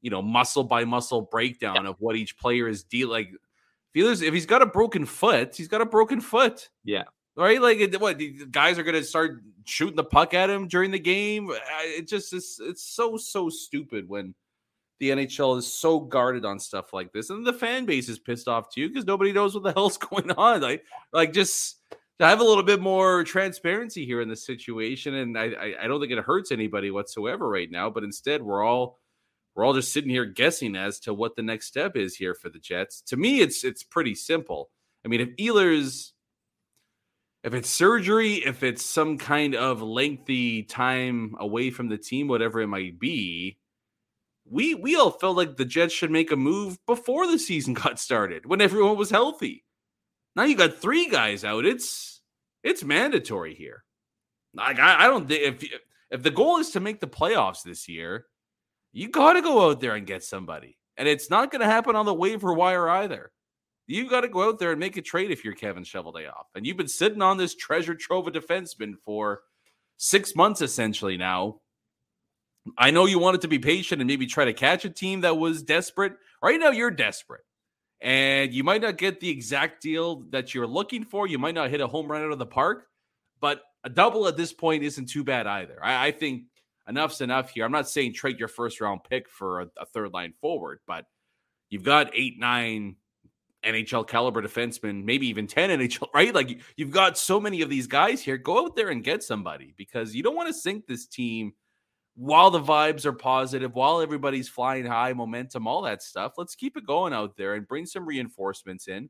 you 0.00 0.10
know, 0.10 0.22
muscle 0.22 0.64
by 0.64 0.84
muscle 0.84 1.22
breakdown 1.22 1.86
of 1.86 1.96
what 1.98 2.16
each 2.16 2.38
player 2.38 2.68
is 2.68 2.84
dealing. 2.84 3.10
Like, 3.12 3.30
Feelers, 3.92 4.22
if 4.22 4.32
he's 4.32 4.46
got 4.46 4.62
a 4.62 4.66
broken 4.66 5.04
foot, 5.04 5.56
he's 5.56 5.66
got 5.66 5.80
a 5.80 5.86
broken 5.86 6.20
foot. 6.20 6.68
Yeah, 6.84 7.04
right? 7.36 7.60
Like, 7.60 7.78
it- 7.78 8.00
what 8.00 8.18
the 8.18 8.46
guys 8.48 8.78
are 8.78 8.84
going 8.84 8.94
to 8.94 9.02
start 9.02 9.42
shooting 9.64 9.96
the 9.96 10.04
puck 10.04 10.32
at 10.32 10.48
him 10.48 10.68
during 10.68 10.92
the 10.92 10.98
game? 11.00 11.50
It 11.82 12.06
just 12.06 12.32
is. 12.32 12.60
It's 12.62 12.84
so 12.84 13.16
so 13.16 13.48
stupid 13.48 14.08
when 14.08 14.34
the 15.00 15.10
NHL 15.10 15.58
is 15.58 15.72
so 15.72 15.98
guarded 15.98 16.44
on 16.44 16.60
stuff 16.60 16.92
like 16.92 17.12
this, 17.12 17.30
and 17.30 17.44
the 17.44 17.52
fan 17.52 17.86
base 17.86 18.08
is 18.08 18.18
pissed 18.18 18.46
off 18.46 18.70
too 18.70 18.88
because 18.88 19.06
nobody 19.06 19.32
knows 19.32 19.54
what 19.54 19.64
the 19.64 19.72
hell's 19.76 19.98
going 19.98 20.30
on. 20.32 20.60
Like, 20.60 20.84
like 21.12 21.32
just 21.32 21.78
to 22.20 22.26
have 22.26 22.40
a 22.40 22.44
little 22.44 22.62
bit 22.62 22.80
more 22.80 23.24
transparency 23.24 24.04
here 24.04 24.20
in 24.20 24.28
the 24.28 24.36
situation, 24.36 25.14
and 25.14 25.36
I, 25.36 25.46
I, 25.46 25.74
I 25.82 25.86
don't 25.88 26.00
think 26.00 26.12
it 26.12 26.18
hurts 26.18 26.52
anybody 26.52 26.90
whatsoever 26.90 27.48
right 27.48 27.70
now. 27.70 27.90
But 27.90 28.04
instead, 28.04 28.42
we're 28.42 28.62
all 28.62 28.98
we're 29.56 29.64
all 29.64 29.74
just 29.74 29.92
sitting 29.92 30.10
here 30.10 30.26
guessing 30.26 30.76
as 30.76 31.00
to 31.00 31.14
what 31.14 31.34
the 31.34 31.42
next 31.42 31.66
step 31.66 31.96
is 31.96 32.14
here 32.14 32.34
for 32.34 32.50
the 32.50 32.58
Jets. 32.58 33.00
To 33.08 33.16
me, 33.16 33.40
it's 33.40 33.64
it's 33.64 33.82
pretty 33.82 34.14
simple. 34.14 34.70
I 35.04 35.08
mean, 35.08 35.20
if 35.20 35.36
Ehlers 35.36 36.12
if 37.42 37.54
it's 37.54 37.70
surgery, 37.70 38.34
if 38.34 38.62
it's 38.62 38.84
some 38.84 39.16
kind 39.16 39.54
of 39.54 39.80
lengthy 39.80 40.62
time 40.62 41.36
away 41.40 41.70
from 41.70 41.88
the 41.88 41.96
team, 41.96 42.28
whatever 42.28 42.60
it 42.60 42.66
might 42.66 42.98
be, 43.00 43.56
we 44.50 44.74
we 44.74 44.96
all 44.96 45.12
felt 45.12 45.36
like 45.36 45.56
the 45.56 45.64
Jets 45.64 45.94
should 45.94 46.10
make 46.10 46.32
a 46.32 46.36
move 46.36 46.78
before 46.86 47.26
the 47.26 47.38
season 47.38 47.72
got 47.74 47.98
started 47.98 48.44
when 48.44 48.60
everyone 48.60 48.96
was 48.96 49.10
healthy. 49.10 49.64
Now 50.36 50.42
you 50.42 50.56
got 50.56 50.74
three 50.74 51.08
guys 51.08 51.44
out. 51.44 51.64
It's 51.64 52.20
it's 52.62 52.84
mandatory 52.84 53.54
here. 53.54 53.84
Like 54.52 54.78
I, 54.78 55.04
I 55.04 55.06
don't 55.06 55.28
think 55.28 55.62
if 55.62 55.80
if 56.10 56.22
the 56.22 56.30
goal 56.30 56.58
is 56.58 56.70
to 56.70 56.80
make 56.80 57.00
the 57.00 57.06
playoffs 57.06 57.62
this 57.62 57.88
year, 57.88 58.26
you 58.92 59.08
got 59.08 59.34
to 59.34 59.42
go 59.42 59.70
out 59.70 59.80
there 59.80 59.94
and 59.94 60.06
get 60.06 60.24
somebody, 60.24 60.76
and 60.96 61.06
it's 61.06 61.30
not 61.30 61.50
going 61.50 61.60
to 61.60 61.66
happen 61.66 61.94
on 61.94 62.06
the 62.06 62.14
waiver 62.14 62.52
wire 62.52 62.88
either. 62.88 63.30
You 63.86 64.08
got 64.08 64.20
to 64.20 64.28
go 64.28 64.48
out 64.48 64.60
there 64.60 64.70
and 64.70 64.78
make 64.78 64.96
a 64.96 65.02
trade 65.02 65.32
if 65.32 65.44
you're 65.44 65.54
Kevin 65.54 65.82
Cheveldayoff. 65.82 66.44
And 66.54 66.64
you've 66.64 66.76
been 66.76 66.86
sitting 66.86 67.22
on 67.22 67.38
this 67.38 67.56
treasure 67.56 67.96
trove 67.96 68.28
of 68.28 68.34
defenseman 68.34 68.94
for 69.04 69.40
six 69.96 70.36
months 70.36 70.60
essentially 70.60 71.16
now. 71.16 71.60
I 72.78 72.90
know 72.90 73.06
you 73.06 73.18
wanted 73.18 73.40
to 73.42 73.48
be 73.48 73.58
patient 73.58 74.00
and 74.00 74.08
maybe 74.08 74.26
try 74.26 74.44
to 74.44 74.52
catch 74.52 74.84
a 74.84 74.90
team 74.90 75.22
that 75.22 75.36
was 75.36 75.62
desperate. 75.62 76.14
Right 76.42 76.58
now, 76.58 76.70
you're 76.70 76.90
desperate. 76.90 77.42
And 78.00 78.52
you 78.52 78.64
might 78.64 78.80
not 78.82 78.96
get 78.96 79.20
the 79.20 79.28
exact 79.28 79.82
deal 79.82 80.22
that 80.30 80.54
you're 80.54 80.66
looking 80.66 81.04
for. 81.04 81.26
You 81.26 81.38
might 81.38 81.54
not 81.54 81.70
hit 81.70 81.80
a 81.80 81.86
home 81.86 82.10
run 82.10 82.22
out 82.22 82.32
of 82.32 82.38
the 82.38 82.46
park, 82.46 82.86
but 83.40 83.62
a 83.84 83.90
double 83.90 84.26
at 84.26 84.36
this 84.36 84.52
point 84.52 84.82
isn't 84.82 85.06
too 85.06 85.22
bad 85.24 85.46
either. 85.46 85.78
I, 85.82 86.06
I 86.08 86.10
think 86.12 86.44
enough's 86.88 87.20
enough 87.20 87.50
here. 87.50 87.64
I'm 87.64 87.72
not 87.72 87.88
saying 87.88 88.14
trade 88.14 88.38
your 88.38 88.48
first 88.48 88.80
round 88.80 89.00
pick 89.08 89.28
for 89.28 89.60
a, 89.60 89.66
a 89.78 89.86
third 89.86 90.12
line 90.12 90.32
forward, 90.40 90.80
but 90.86 91.04
you've 91.68 91.84
got 91.84 92.10
eight, 92.14 92.38
nine 92.38 92.96
NHL 93.64 94.06
caliber 94.08 94.40
defensemen, 94.42 95.04
maybe 95.04 95.26
even 95.28 95.46
10 95.46 95.78
NHL, 95.78 96.08
right? 96.14 96.34
Like 96.34 96.48
you- 96.50 96.60
you've 96.76 96.90
got 96.90 97.18
so 97.18 97.38
many 97.38 97.60
of 97.60 97.68
these 97.68 97.86
guys 97.86 98.22
here. 98.22 98.38
Go 98.38 98.64
out 98.64 98.76
there 98.76 98.88
and 98.88 99.04
get 99.04 99.22
somebody 99.22 99.74
because 99.76 100.14
you 100.14 100.22
don't 100.22 100.36
want 100.36 100.48
to 100.48 100.54
sink 100.54 100.86
this 100.86 101.06
team 101.06 101.52
while 102.20 102.50
the 102.50 102.60
vibes 102.60 103.06
are 103.06 103.14
positive, 103.14 103.74
while 103.74 104.02
everybody's 104.02 104.46
flying 104.46 104.84
high, 104.84 105.10
momentum, 105.14 105.66
all 105.66 105.80
that 105.80 106.02
stuff. 106.02 106.34
Let's 106.36 106.54
keep 106.54 106.76
it 106.76 106.86
going 106.86 107.14
out 107.14 107.34
there 107.38 107.54
and 107.54 107.66
bring 107.66 107.86
some 107.86 108.04
reinforcements 108.04 108.88
in 108.88 109.08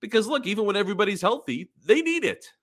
because 0.00 0.28
look, 0.28 0.46
even 0.46 0.64
when 0.64 0.76
everybody's 0.76 1.20
healthy, 1.20 1.70
they 1.84 2.02
need 2.02 2.24
it. 2.24 2.46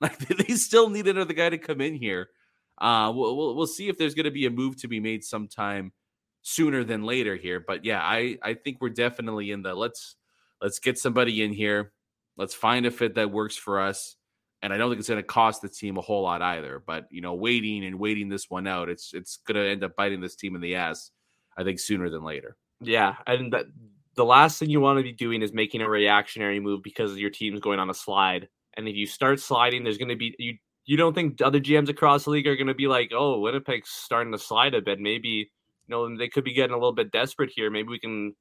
Like 0.00 0.18
they 0.18 0.54
still 0.56 0.88
need 0.88 1.06
another 1.06 1.32
guy 1.32 1.48
to 1.48 1.58
come 1.58 1.80
in 1.80 1.94
here. 1.94 2.30
Uh, 2.76 3.12
we'll, 3.14 3.36
we'll, 3.36 3.54
we'll 3.54 3.68
see 3.68 3.88
if 3.88 3.96
there's 3.96 4.16
going 4.16 4.24
to 4.24 4.32
be 4.32 4.46
a 4.46 4.50
move 4.50 4.76
to 4.78 4.88
be 4.88 4.98
made 4.98 5.22
sometime 5.22 5.92
sooner 6.40 6.82
than 6.82 7.04
later 7.04 7.36
here. 7.36 7.60
But 7.64 7.84
yeah, 7.84 8.00
I, 8.02 8.36
I 8.42 8.54
think 8.54 8.78
we're 8.80 8.88
definitely 8.88 9.52
in 9.52 9.62
the 9.62 9.76
let's 9.76 10.16
let's 10.60 10.80
get 10.80 10.98
somebody 10.98 11.44
in 11.44 11.52
here. 11.52 11.92
Let's 12.36 12.52
find 12.52 12.84
a 12.84 12.90
fit 12.90 13.14
that 13.14 13.30
works 13.30 13.56
for 13.56 13.80
us. 13.80 14.16
And 14.62 14.72
I 14.72 14.76
don't 14.76 14.90
think 14.90 15.00
it's 15.00 15.08
going 15.08 15.18
to 15.18 15.26
cost 15.26 15.60
the 15.60 15.68
team 15.68 15.96
a 15.96 16.00
whole 16.00 16.22
lot 16.22 16.40
either. 16.40 16.82
But 16.86 17.08
you 17.10 17.20
know, 17.20 17.34
waiting 17.34 17.84
and 17.84 17.98
waiting 17.98 18.28
this 18.28 18.48
one 18.48 18.66
out, 18.66 18.88
it's 18.88 19.12
it's 19.12 19.38
going 19.38 19.56
to 19.56 19.68
end 19.68 19.82
up 19.82 19.96
biting 19.96 20.20
this 20.20 20.36
team 20.36 20.54
in 20.54 20.60
the 20.60 20.76
ass. 20.76 21.10
I 21.56 21.64
think 21.64 21.80
sooner 21.80 22.08
than 22.08 22.22
later. 22.24 22.56
yeah, 22.80 23.16
and 23.26 23.52
that 23.52 23.66
the 24.14 24.24
last 24.24 24.58
thing 24.58 24.70
you 24.70 24.80
want 24.80 24.98
to 24.98 25.02
be 25.02 25.12
doing 25.12 25.42
is 25.42 25.52
making 25.52 25.80
a 25.80 25.88
reactionary 25.88 26.60
move 26.60 26.82
because 26.82 27.16
your 27.16 27.30
team's 27.30 27.60
going 27.60 27.78
on 27.78 27.90
a 27.90 27.94
slide. 27.94 28.48
And 28.76 28.88
if 28.88 28.94
you 28.94 29.06
start 29.06 29.40
sliding, 29.40 29.84
there's 29.84 29.98
going 29.98 30.08
to 30.08 30.16
be 30.16 30.34
you. 30.38 30.56
You 30.84 30.96
don't 30.96 31.14
think 31.14 31.40
other 31.40 31.60
GMs 31.60 31.88
across 31.88 32.24
the 32.24 32.30
league 32.30 32.46
are 32.46 32.56
going 32.56 32.66
to 32.66 32.74
be 32.74 32.88
like, 32.88 33.12
"Oh, 33.14 33.38
Winnipeg's 33.40 33.90
starting 33.90 34.32
to 34.32 34.38
slide 34.38 34.74
a 34.74 34.82
bit. 34.82 34.98
Maybe 34.98 35.28
you 35.28 35.46
know 35.88 36.16
they 36.16 36.28
could 36.28 36.44
be 36.44 36.54
getting 36.54 36.74
a 36.74 36.78
little 36.78 36.94
bit 36.94 37.12
desperate 37.12 37.50
here. 37.54 37.70
Maybe 37.70 37.88
we 37.88 37.98
can 37.98 38.34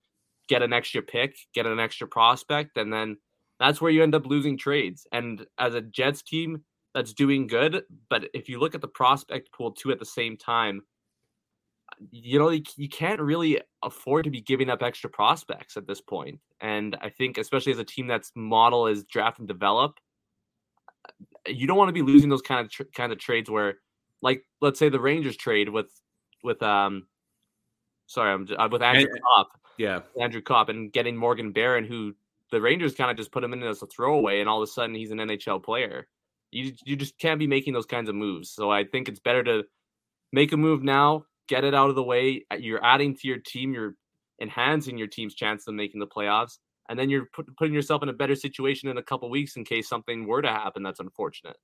get 0.48 0.62
an 0.62 0.74
extra 0.74 1.02
pick, 1.02 1.36
get 1.54 1.66
an 1.66 1.80
extra 1.80 2.08
prospect, 2.08 2.78
and 2.78 2.92
then 2.92 3.18
that's 3.62 3.80
where 3.80 3.92
you 3.92 4.02
end 4.02 4.16
up 4.16 4.26
losing 4.26 4.58
trades. 4.58 5.06
And 5.12 5.46
as 5.60 5.76
a 5.76 5.82
Jets 5.82 6.24
team 6.24 6.64
that's 6.96 7.14
doing 7.14 7.46
good, 7.46 7.84
but 8.10 8.28
if 8.34 8.50
you 8.50 8.60
look 8.60 8.74
at 8.74 8.82
the 8.82 8.88
prospect 8.88 9.52
pool 9.54 9.72
too 9.72 9.92
at 9.92 10.00
the 10.00 10.06
same 10.06 10.36
time, 10.36 10.82
you 12.10 12.40
know, 12.40 12.50
you, 12.50 12.90
can't 12.90 13.22
really 13.22 13.62
afford 13.84 14.24
to 14.24 14.32
be 14.32 14.42
giving 14.42 14.70
up 14.70 14.82
extra 14.82 15.10
prospects 15.10 15.78
at 15.78 15.86
this 15.86 16.02
point. 16.02 16.40
And 16.60 16.98
I 17.02 17.10
think, 17.10 17.38
especially 17.38 17.74
as 17.74 17.80
a 17.80 17.84
team 17.84 18.08
that's 18.08 18.32
model 18.34 18.88
is 18.88 19.04
draft 19.04 19.38
and 19.38 19.48
develop, 19.48 20.00
you 21.46 21.68
don't 21.68 21.78
want 21.78 21.90
to 21.90 21.94
be 21.94 22.02
losing 22.02 22.30
those 22.30 22.42
kind 22.42 22.66
of 22.66 22.72
tr- 22.72 22.84
kind 22.96 23.12
of 23.12 23.20
trades 23.20 23.50
where, 23.50 23.76
like, 24.22 24.44
let's 24.62 24.80
say 24.80 24.90
the 24.90 25.00
Rangers 25.00 25.38
trade 25.38 25.70
with 25.70 25.92
with 26.44 26.64
um, 26.64 27.08
sorry, 28.08 28.32
I'm 28.32 28.48
uh, 28.58 28.70
with 28.72 28.82
Andrew 28.82 29.08
And- 29.12 29.22
Copp. 29.22 29.50
Yeah. 29.78 30.02
Andrew 30.20 30.42
Copp 30.42 30.70
and 30.70 30.92
getting 30.92 31.16
Morgan 31.16 31.52
Barron, 31.52 31.86
who 31.86 32.16
the 32.52 32.62
Rangers 32.62 32.94
kind 32.96 33.10
of 33.10 33.18
just 33.18 33.32
put 33.32 33.44
him 33.44 33.54
in 33.54 33.64
as 33.64 33.82
a 33.82 33.88
throwaway, 33.88 34.40
and 34.40 34.50
all 34.50 34.62
of 34.62 34.68
a 34.68 34.72
sudden 34.72 34.96
he's 34.96 35.12
an 35.12 35.18
NHL 35.20 35.64
player. 35.64 36.08
You 36.52 36.74
you 36.86 36.96
just 36.96 37.18
can't 37.18 37.40
be 37.40 37.48
making 37.48 37.74
those 37.74 37.86
kinds 37.86 38.10
of 38.10 38.16
moves. 38.16 38.52
So 38.52 38.70
I 38.70 38.84
think 38.84 39.08
it's 39.08 39.20
better 39.22 39.44
to 39.44 39.64
make 40.34 40.52
a 40.52 40.58
move 40.58 40.84
now, 40.84 41.26
get 41.48 41.64
it 41.64 41.74
out 41.74 41.90
of 41.90 41.96
the 41.96 42.04
way. 42.04 42.46
uh, 42.52 42.58
You're 42.58 42.84
adding 42.84 43.16
to 43.16 43.28
your 43.28 43.38
team, 43.40 43.74
you're 43.74 43.96
enhancing 44.42 44.98
your 44.98 45.08
team's 45.08 45.36
chance 45.36 45.68
of 45.68 45.74
making 45.76 46.00
the 46.00 46.08
playoffs, 46.08 46.58
and 46.90 46.98
then 47.00 47.10
you're 47.10 47.28
put, 47.34 47.56
putting 47.58 47.74
yourself 47.74 48.04
in 48.04 48.10
a 48.10 48.14
better 48.14 48.36
situation 48.36 48.90
in 48.90 48.98
a 48.98 49.04
couple 49.04 49.30
weeks 49.30 49.56
in 49.56 49.64
case 49.64 49.88
something 49.88 50.28
were 50.28 50.42
to 50.42 50.50
happen 50.50 50.84
that's 50.84 51.00
unfortunate. 51.00 51.56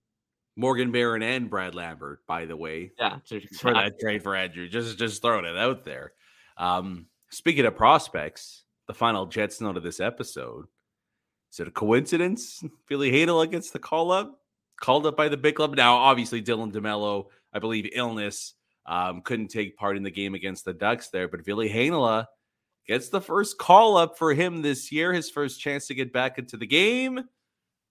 Morgan 0.56 0.92
Barron 0.92 1.22
and 1.22 1.50
Brad 1.50 1.76
Lambert, 1.76 2.26
by 2.28 2.46
the 2.46 2.56
way, 2.58 2.92
Yeah, 2.98 3.18
for 3.60 3.74
that 3.74 4.00
trade 4.00 4.24
for 4.24 4.36
Andrew. 4.36 4.68
Just 4.68 4.98
just 4.98 5.22
throwing 5.22 5.46
it 5.46 5.58
out 5.58 5.84
there. 5.84 6.14
Um, 6.58 7.08
speaking 7.30 7.66
of 7.66 7.76
prospects, 7.76 8.64
the 8.88 8.94
final 8.94 9.26
Jets 9.26 9.62
note 9.62 9.78
of 9.78 9.84
this 9.84 10.00
episode. 10.00 10.66
Is 11.58 11.62
it 11.62 11.70
a 11.70 11.72
coincidence? 11.72 12.64
Ville 12.88 13.00
Heinola 13.00 13.50
gets 13.50 13.72
the 13.72 13.80
call 13.80 14.12
up, 14.12 14.42
called 14.80 15.08
up 15.08 15.18
by 15.18 15.28
the 15.28 15.38
big 15.38 15.56
club. 15.56 15.76
Now, 15.76 15.96
obviously, 15.96 16.40
Dylan 16.40 16.72
DeMello, 16.72 17.30
I 17.52 17.58
believe, 17.58 17.90
illness, 17.94 18.54
um, 18.86 19.22
couldn't 19.24 19.48
take 19.48 19.76
part 19.76 19.98
in 19.98 20.04
the 20.04 20.12
game 20.12 20.36
against 20.36 20.66
the 20.66 20.74
Ducks 20.76 21.10
there, 21.10 21.28
but 21.28 21.44
Ville 21.44 21.68
Heinola 21.68 22.28
gets 22.88 23.10
the 23.10 23.20
first 23.20 23.58
call 23.58 23.98
up 23.98 24.20
for 24.20 24.36
him 24.36 24.62
this 24.62 24.92
year, 24.92 25.12
his 25.12 25.32
first 25.32 25.60
chance 25.60 25.88
to 25.88 25.96
get 25.96 26.14
back 26.14 26.38
into 26.38 26.58
the 26.58 26.68
game, 26.68 27.24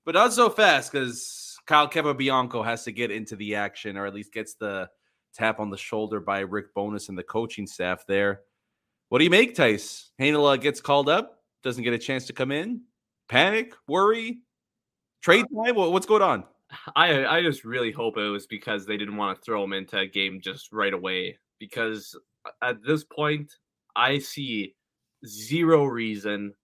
but 0.05 0.15
not 0.15 0.33
so 0.33 0.49
fast 0.49 0.93
because 0.93 1.59
Kyle 1.67 1.91
Capobianco 1.91 2.65
has 2.65 2.85
to 2.85 2.93
get 2.93 3.11
into 3.11 3.35
the 3.35 3.57
action, 3.57 3.97
or 3.97 4.07
at 4.07 4.15
least 4.15 4.33
gets 4.33 4.55
the 4.55 4.89
tap 5.35 5.59
on 5.59 5.71
the 5.71 5.77
shoulder 5.77 6.21
by 6.21 6.39
Rick 6.39 6.73
Bowness 6.73 7.09
and 7.09 7.19
the 7.19 7.25
coaching 7.25 7.67
staff 7.67 8.05
there. 8.07 8.43
What 9.09 9.19
do 9.19 9.25
you 9.25 9.31
make, 9.31 9.57
Tice? 9.57 10.13
Heinola 10.21 10.61
gets 10.61 10.81
called 10.81 11.09
up, 11.09 11.41
doesn't 11.65 11.83
get 11.83 11.95
a 11.95 11.99
chance 11.99 12.27
to 12.27 12.33
come 12.33 12.53
in. 12.53 12.83
Panic, 13.29 13.73
worry, 13.89 14.39
trade 15.23 15.45
uh 15.45 15.65
time. 15.65 15.77
What's 15.77 16.07
going 16.07 16.23
on? 16.23 16.45
I 16.95 17.25
I 17.27 17.43
just 17.43 17.65
really 17.65 17.93
hope 17.93 18.17
it 18.17 18.29
was 18.29 18.47
because 18.47 18.87
they 18.87 18.97
didn't 18.97 19.17
want 19.17 19.37
to 19.37 19.43
throw 19.45 19.63
him 19.65 19.73
into 19.73 19.99
a 19.99 20.07
game 20.07 20.41
just 20.41 20.73
right 20.73 20.93
away. 20.93 21.39
Because 21.59 22.17
at 22.63 22.83
this 22.85 23.05
point, 23.05 23.53
I 23.95 24.19
see 24.19 24.75
zero 25.25 25.85
reason 25.85 26.55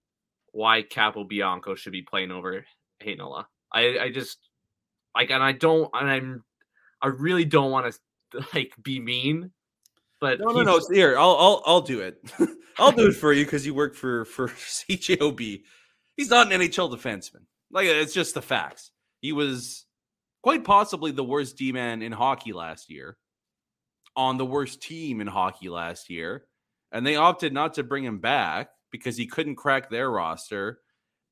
why 0.52 0.82
Capobianco 0.82 1.76
should 1.76 1.92
be 1.92 2.02
playing 2.02 2.30
over 2.30 2.64
Heinola. 3.02 3.46
I 3.72 3.98
I 3.98 4.10
just 4.10 4.38
like, 5.14 5.30
and 5.30 5.42
I 5.42 5.52
don't, 5.52 5.90
and 5.94 6.10
I'm, 6.10 6.44
I 7.00 7.08
really 7.08 7.44
don't 7.44 7.70
want 7.70 7.94
to 8.32 8.44
like 8.54 8.72
be 8.82 9.00
mean, 9.00 9.50
but 10.20 10.40
no, 10.40 10.50
no, 10.50 10.62
no. 10.62 10.80
Here, 10.90 11.18
I'll, 11.18 11.36
I'll, 11.36 11.62
I'll 11.66 11.80
do 11.80 12.00
it. 12.00 12.22
I'll 12.78 12.92
do 12.92 13.08
it 13.08 13.16
for 13.16 13.32
you 13.32 13.44
because 13.44 13.66
you 13.66 13.74
work 13.74 13.94
for 13.94 14.24
for 14.24 14.48
CJOB. 14.48 15.62
He's 16.16 16.30
not 16.30 16.52
an 16.52 16.60
NHL 16.60 16.94
defenseman. 16.94 17.44
Like 17.70 17.86
it's 17.86 18.14
just 18.14 18.34
the 18.34 18.42
facts. 18.42 18.90
He 19.20 19.32
was 19.32 19.86
quite 20.42 20.64
possibly 20.64 21.10
the 21.10 21.24
worst 21.24 21.56
D 21.56 21.72
man 21.72 22.02
in 22.02 22.12
hockey 22.12 22.52
last 22.52 22.90
year, 22.90 23.16
on 24.16 24.36
the 24.36 24.46
worst 24.46 24.82
team 24.82 25.20
in 25.20 25.26
hockey 25.26 25.68
last 25.68 26.10
year, 26.10 26.44
and 26.90 27.06
they 27.06 27.16
opted 27.16 27.52
not 27.52 27.74
to 27.74 27.82
bring 27.82 28.04
him 28.04 28.18
back 28.18 28.68
because 28.90 29.16
he 29.16 29.26
couldn't 29.26 29.56
crack 29.56 29.88
their 29.88 30.10
roster. 30.10 30.80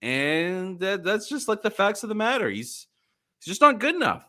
And 0.03 0.81
that, 0.81 1.05
that's 1.05 1.29
just 1.29 1.47
like 1.47 1.61
the 1.61 1.71
facts 1.71 2.03
of 2.03 2.09
the 2.09 2.15
matter. 2.15 2.49
He's 2.49 2.87
he's 3.41 3.53
just 3.53 3.61
not 3.61 3.81
good 3.81 3.95
enough. 3.95 4.25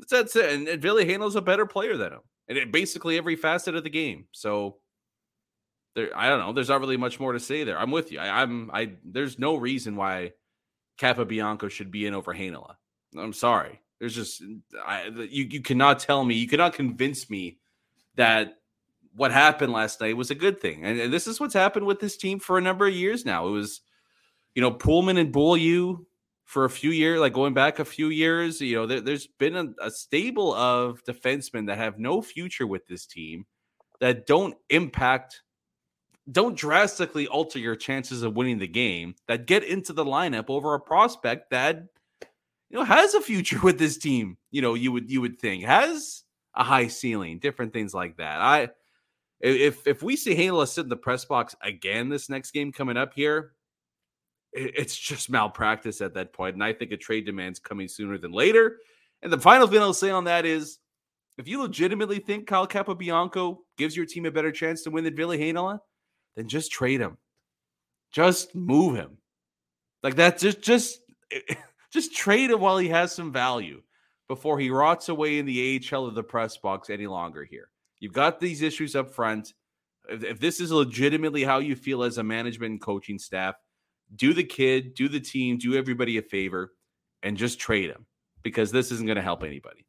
That's, 0.00 0.10
that's 0.10 0.36
it. 0.36 0.52
And, 0.52 0.66
and 0.66 0.82
Ville 0.82 0.96
Heino's 0.96 1.36
a 1.36 1.40
better 1.40 1.66
player 1.66 1.96
than 1.96 2.14
him, 2.14 2.20
and 2.48 2.58
it, 2.58 2.72
basically 2.72 3.16
every 3.16 3.36
facet 3.36 3.76
of 3.76 3.84
the 3.84 3.90
game. 3.90 4.26
So 4.32 4.78
there, 5.94 6.16
I 6.16 6.28
don't 6.28 6.40
know. 6.40 6.52
There's 6.52 6.68
not 6.68 6.80
really 6.80 6.96
much 6.96 7.20
more 7.20 7.32
to 7.32 7.40
say 7.40 7.64
there. 7.64 7.78
I'm 7.78 7.90
with 7.90 8.10
you. 8.12 8.18
I, 8.18 8.42
am 8.42 8.70
I. 8.72 8.92
There's 9.04 9.38
no 9.38 9.56
reason 9.56 9.96
why 9.96 10.32
Capobianco 10.98 11.70
should 11.70 11.90
be 11.90 12.06
in 12.06 12.14
over 12.14 12.34
Heinola. 12.34 12.76
I'm 13.16 13.32
sorry. 13.32 13.80
There's 14.00 14.14
just 14.14 14.42
I, 14.84 15.06
you. 15.06 15.44
You 15.44 15.62
cannot 15.62 16.00
tell 16.00 16.24
me. 16.24 16.34
You 16.34 16.48
cannot 16.48 16.74
convince 16.74 17.30
me 17.30 17.58
that 18.16 18.58
what 19.14 19.30
happened 19.30 19.72
last 19.72 20.00
night 20.00 20.16
was 20.16 20.30
a 20.30 20.34
good 20.34 20.60
thing. 20.60 20.84
And, 20.84 20.98
and, 20.98 21.12
this 21.12 21.26
is 21.26 21.38
what's 21.38 21.54
happened 21.54 21.86
with 21.86 22.00
this 22.00 22.16
team 22.16 22.40
for 22.40 22.58
a 22.58 22.60
number 22.60 22.86
of 22.86 22.94
years 22.94 23.24
now. 23.24 23.46
It 23.46 23.52
was, 23.52 23.80
you 24.54 24.62
know, 24.62 24.72
Poolman 24.72 25.18
and 25.18 25.32
Beaulieu 25.32 26.04
for 26.44 26.64
a 26.64 26.70
few 26.70 26.90
years, 26.90 27.20
like 27.20 27.32
going 27.32 27.54
back 27.54 27.78
a 27.78 27.84
few 27.84 28.08
years. 28.08 28.60
You 28.60 28.76
know, 28.76 28.86
there, 28.86 29.00
has 29.00 29.26
been 29.26 29.56
a, 29.56 29.86
a 29.86 29.90
stable 29.90 30.52
of 30.54 31.02
defensemen 31.04 31.66
that 31.68 31.78
have 31.78 31.98
no 31.98 32.20
future 32.22 32.66
with 32.66 32.86
this 32.86 33.06
team 33.06 33.46
that 34.00 34.26
don't 34.26 34.54
impact, 34.70 35.42
don't 36.30 36.56
drastically 36.56 37.26
alter 37.26 37.58
your 37.58 37.76
chances 37.76 38.22
of 38.22 38.34
winning 38.34 38.58
the 38.58 38.66
game, 38.66 39.14
that 39.28 39.46
get 39.46 39.64
into 39.64 39.92
the 39.92 40.04
lineup 40.04 40.46
over 40.48 40.74
a 40.74 40.80
prospect 40.80 41.50
that, 41.50 41.84
you 42.70 42.78
know, 42.78 42.84
has 42.84 43.14
a 43.14 43.20
future 43.20 43.60
with 43.62 43.78
this 43.78 43.98
team. 43.98 44.36
You 44.50 44.62
know, 44.62 44.74
you 44.74 44.92
would 44.92 45.10
you 45.10 45.20
would 45.20 45.38
think 45.38 45.64
has 45.64 46.24
a 46.54 46.64
high 46.64 46.88
ceiling, 46.88 47.38
different 47.38 47.72
things 47.72 47.94
like 47.94 48.16
that. 48.16 48.40
I 48.40 48.68
if 49.40 49.86
if 49.86 50.02
we 50.02 50.16
see 50.16 50.34
Heinola 50.34 50.66
sit 50.66 50.84
in 50.84 50.88
the 50.88 50.96
press 50.96 51.24
box 51.24 51.54
again 51.60 52.08
this 52.08 52.30
next 52.30 52.52
game 52.52 52.72
coming 52.72 52.96
up 52.96 53.12
here, 53.14 53.52
it's 54.52 54.96
just 54.96 55.28
malpractice 55.28 56.00
at 56.00 56.14
that 56.14 56.32
point. 56.32 56.54
And 56.54 56.64
I 56.64 56.72
think 56.72 56.92
a 56.92 56.96
trade 56.96 57.26
demand's 57.26 57.58
coming 57.58 57.88
sooner 57.88 58.16
than 58.18 58.32
later. 58.32 58.78
And 59.22 59.32
the 59.32 59.38
final 59.38 59.66
thing 59.66 59.80
I'll 59.80 59.92
say 59.92 60.10
on 60.10 60.24
that 60.24 60.46
is 60.46 60.78
if 61.36 61.48
you 61.48 61.60
legitimately 61.60 62.20
think 62.20 62.46
Kyle 62.46 62.66
Capobianco 62.66 63.58
gives 63.76 63.96
your 63.96 64.06
team 64.06 64.26
a 64.26 64.30
better 64.30 64.52
chance 64.52 64.82
to 64.82 64.90
win 64.90 65.04
than 65.04 65.16
Ville 65.16 65.30
Heinola, 65.30 65.80
then 66.36 66.48
just 66.48 66.72
trade 66.72 67.00
him. 67.00 67.16
Just 68.12 68.54
move 68.54 68.96
him. 68.96 69.18
Like 70.02 70.16
that, 70.16 70.38
just 70.38 70.62
just 70.62 71.00
just 71.92 72.14
trade 72.14 72.50
him 72.50 72.60
while 72.60 72.78
he 72.78 72.88
has 72.88 73.12
some 73.12 73.32
value 73.32 73.82
before 74.28 74.58
he 74.58 74.70
rots 74.70 75.08
away 75.08 75.38
in 75.38 75.46
the 75.46 75.82
AHL 75.92 76.06
of 76.06 76.14
the 76.14 76.22
press 76.22 76.56
box 76.56 76.90
any 76.90 77.06
longer 77.06 77.44
here. 77.44 77.68
You've 78.00 78.12
got 78.12 78.40
these 78.40 78.62
issues 78.62 78.96
up 78.96 79.10
front. 79.10 79.54
If, 80.08 80.24
if 80.24 80.40
this 80.40 80.60
is 80.60 80.70
legitimately 80.70 81.44
how 81.44 81.58
you 81.58 81.76
feel 81.76 82.02
as 82.02 82.18
a 82.18 82.22
management 82.22 82.72
and 82.72 82.80
coaching 82.80 83.18
staff, 83.18 83.54
do 84.16 84.34
the 84.34 84.44
kid, 84.44 84.94
do 84.94 85.08
the 85.08 85.20
team, 85.20 85.58
do 85.58 85.74
everybody 85.74 86.18
a 86.18 86.22
favor, 86.22 86.72
and 87.22 87.36
just 87.36 87.58
trade 87.58 87.90
him 87.90 88.06
because 88.42 88.70
this 88.70 88.92
isn't 88.92 89.06
going 89.06 89.16
to 89.16 89.22
help 89.22 89.42
anybody. 89.42 89.86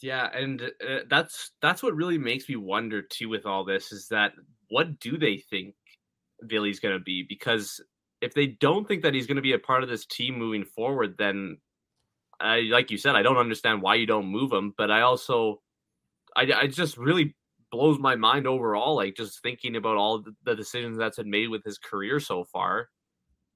Yeah, 0.00 0.30
and 0.36 0.62
uh, 0.62 1.00
that's 1.08 1.52
that's 1.62 1.82
what 1.82 1.94
really 1.94 2.18
makes 2.18 2.48
me 2.48 2.56
wonder 2.56 3.00
too 3.00 3.28
with 3.28 3.46
all 3.46 3.64
this 3.64 3.92
is 3.92 4.08
that 4.08 4.32
what 4.70 5.00
do 5.00 5.18
they 5.18 5.38
think 5.38 5.74
Ville's 6.42 6.80
going 6.80 6.96
to 6.96 7.02
be? 7.02 7.24
Because 7.28 7.80
if 8.20 8.34
they 8.34 8.46
don't 8.46 8.86
think 8.86 9.02
that 9.02 9.14
he's 9.14 9.26
going 9.26 9.36
to 9.36 9.42
be 9.42 9.52
a 9.52 9.58
part 9.58 9.82
of 9.82 9.88
this 9.88 10.06
team 10.06 10.38
moving 10.38 10.64
forward, 10.64 11.16
then 11.18 11.58
I 12.40 12.60
like 12.60 12.90
you 12.90 12.98
said, 12.98 13.16
I 13.16 13.22
don't 13.22 13.36
understand 13.36 13.82
why 13.82 13.96
you 13.96 14.06
don't 14.06 14.26
move 14.26 14.52
him. 14.52 14.74
But 14.76 14.90
I 14.90 15.02
also 15.02 15.60
I, 16.36 16.50
I 16.52 16.66
just 16.66 16.96
really 16.96 17.34
blows 17.70 17.98
my 17.98 18.16
mind 18.16 18.46
overall. 18.46 18.96
Like 18.96 19.16
just 19.16 19.42
thinking 19.42 19.76
about 19.76 19.96
all 19.96 20.24
the 20.44 20.54
decisions 20.54 20.98
that's 20.98 21.16
been 21.16 21.30
made 21.30 21.48
with 21.48 21.64
his 21.64 21.78
career 21.78 22.20
so 22.20 22.44
far. 22.44 22.88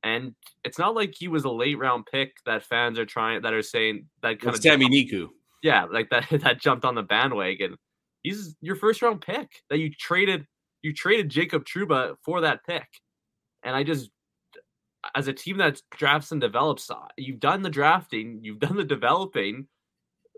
And 0.04 0.34
it's 0.64 0.78
not 0.78 0.96
like 0.96 1.14
he 1.16 1.28
was 1.28 1.44
a 1.44 1.50
late 1.50 1.78
round 1.78 2.06
pick 2.10 2.32
that 2.44 2.64
fans 2.64 2.98
are 2.98 3.06
trying 3.06 3.42
that 3.42 3.52
are 3.52 3.62
saying 3.62 4.06
that 4.22 4.40
kind 4.40 4.54
it's 4.54 4.64
of 4.64 4.72
Sami 4.72 4.88
Niku. 4.88 5.28
Yeah, 5.62 5.84
like 5.84 6.10
that 6.10 6.26
that 6.42 6.60
jumped 6.60 6.84
on 6.84 6.94
the 6.94 7.02
bandwagon. 7.02 7.76
He's 8.22 8.56
your 8.60 8.76
first 8.76 9.02
round 9.02 9.20
pick 9.20 9.48
that 9.70 9.78
you 9.78 9.90
traded 9.90 10.46
you 10.83 10.93
traded 10.93 11.28
Jacob 11.28 11.64
Trouba 11.64 12.16
for 12.22 12.43
that 12.43 12.64
pick. 12.64 12.89
And 13.62 13.74
I 13.74 13.83
just 13.83 14.11
as 15.14 15.28
a 15.28 15.33
team 15.33 15.59
that 15.59 15.80
drafts 15.91 16.33
and 16.33 16.41
develops, 16.41 16.91
uh, 16.91 16.97
you've 17.16 17.41
done 17.41 17.62
the 17.62 17.70
drafting, 17.70 18.41
you've 18.43 18.61
done 18.61 18.76
the 18.76 18.85
developing 18.85 19.66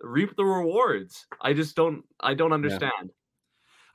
reap 0.00 0.36
the 0.36 0.44
rewards. 0.44 1.26
I 1.40 1.52
just 1.52 1.76
don't 1.76 2.04
I 2.20 2.34
don't 2.34 2.52
understand. 2.52 2.92
Yeah. 3.02 3.08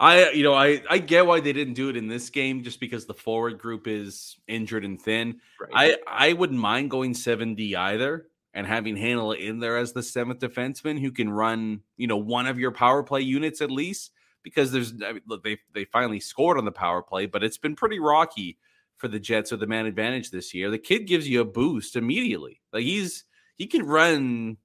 I 0.02 0.30
you 0.32 0.44
know 0.44 0.54
I 0.54 0.82
I 0.90 0.98
get 0.98 1.26
why 1.26 1.40
they 1.40 1.54
didn't 1.54 1.74
do 1.74 1.90
it 1.90 1.98
in 1.98 2.08
this 2.08 2.30
game 2.30 2.64
just 2.64 2.80
because 2.80 3.06
the 3.06 3.14
forward 3.14 3.60
group 3.60 3.88
is 3.88 4.38
injured 4.48 4.86
and 4.86 5.02
thin. 5.02 5.40
Right. 5.60 5.98
I 6.08 6.30
I 6.30 6.34
wouldn't 6.34 6.60
mind 6.60 6.90
going 6.90 7.14
7D 7.14 7.76
either 7.76 8.28
and 8.54 8.66
having 8.66 8.96
Heinola 8.96 9.40
in 9.40 9.60
there 9.60 9.78
as 9.78 9.94
the 9.94 10.04
seventh 10.04 10.40
defenseman 10.40 11.00
who 11.00 11.12
can 11.12 11.30
run, 11.30 11.82
you 11.98 12.08
know, 12.08 12.18
one 12.18 12.48
of 12.48 12.60
your 12.60 12.72
power 12.72 13.04
play 13.04 13.22
units 13.22 13.62
at 13.62 13.70
least 13.70 14.12
because 14.44 14.72
there's 14.72 14.94
I 15.04 15.14
mean, 15.14 15.22
look, 15.28 15.44
they 15.44 15.58
they 15.74 15.86
finally 15.86 16.20
scored 16.20 16.58
on 16.58 16.66
the 16.66 16.72
power 16.72 17.02
play, 17.02 17.26
but 17.26 17.44
it's 17.44 17.58
been 17.58 17.76
pretty 17.76 18.00
rocky 18.00 18.58
for 18.98 19.08
the 19.08 19.20
Jets 19.20 19.52
with 19.52 19.62
the 19.62 19.68
man 19.68 19.86
advantage 19.86 20.32
this 20.32 20.54
year. 20.54 20.70
The 20.70 20.78
kid 20.78 21.08
gives 21.08 21.28
you 21.28 21.42
a 21.42 21.46
boost 21.46 21.96
immediately. 21.96 22.62
Like 22.74 22.84
he's 22.84 23.24
he 23.58 23.68
can 23.68 23.86
run 23.86 24.58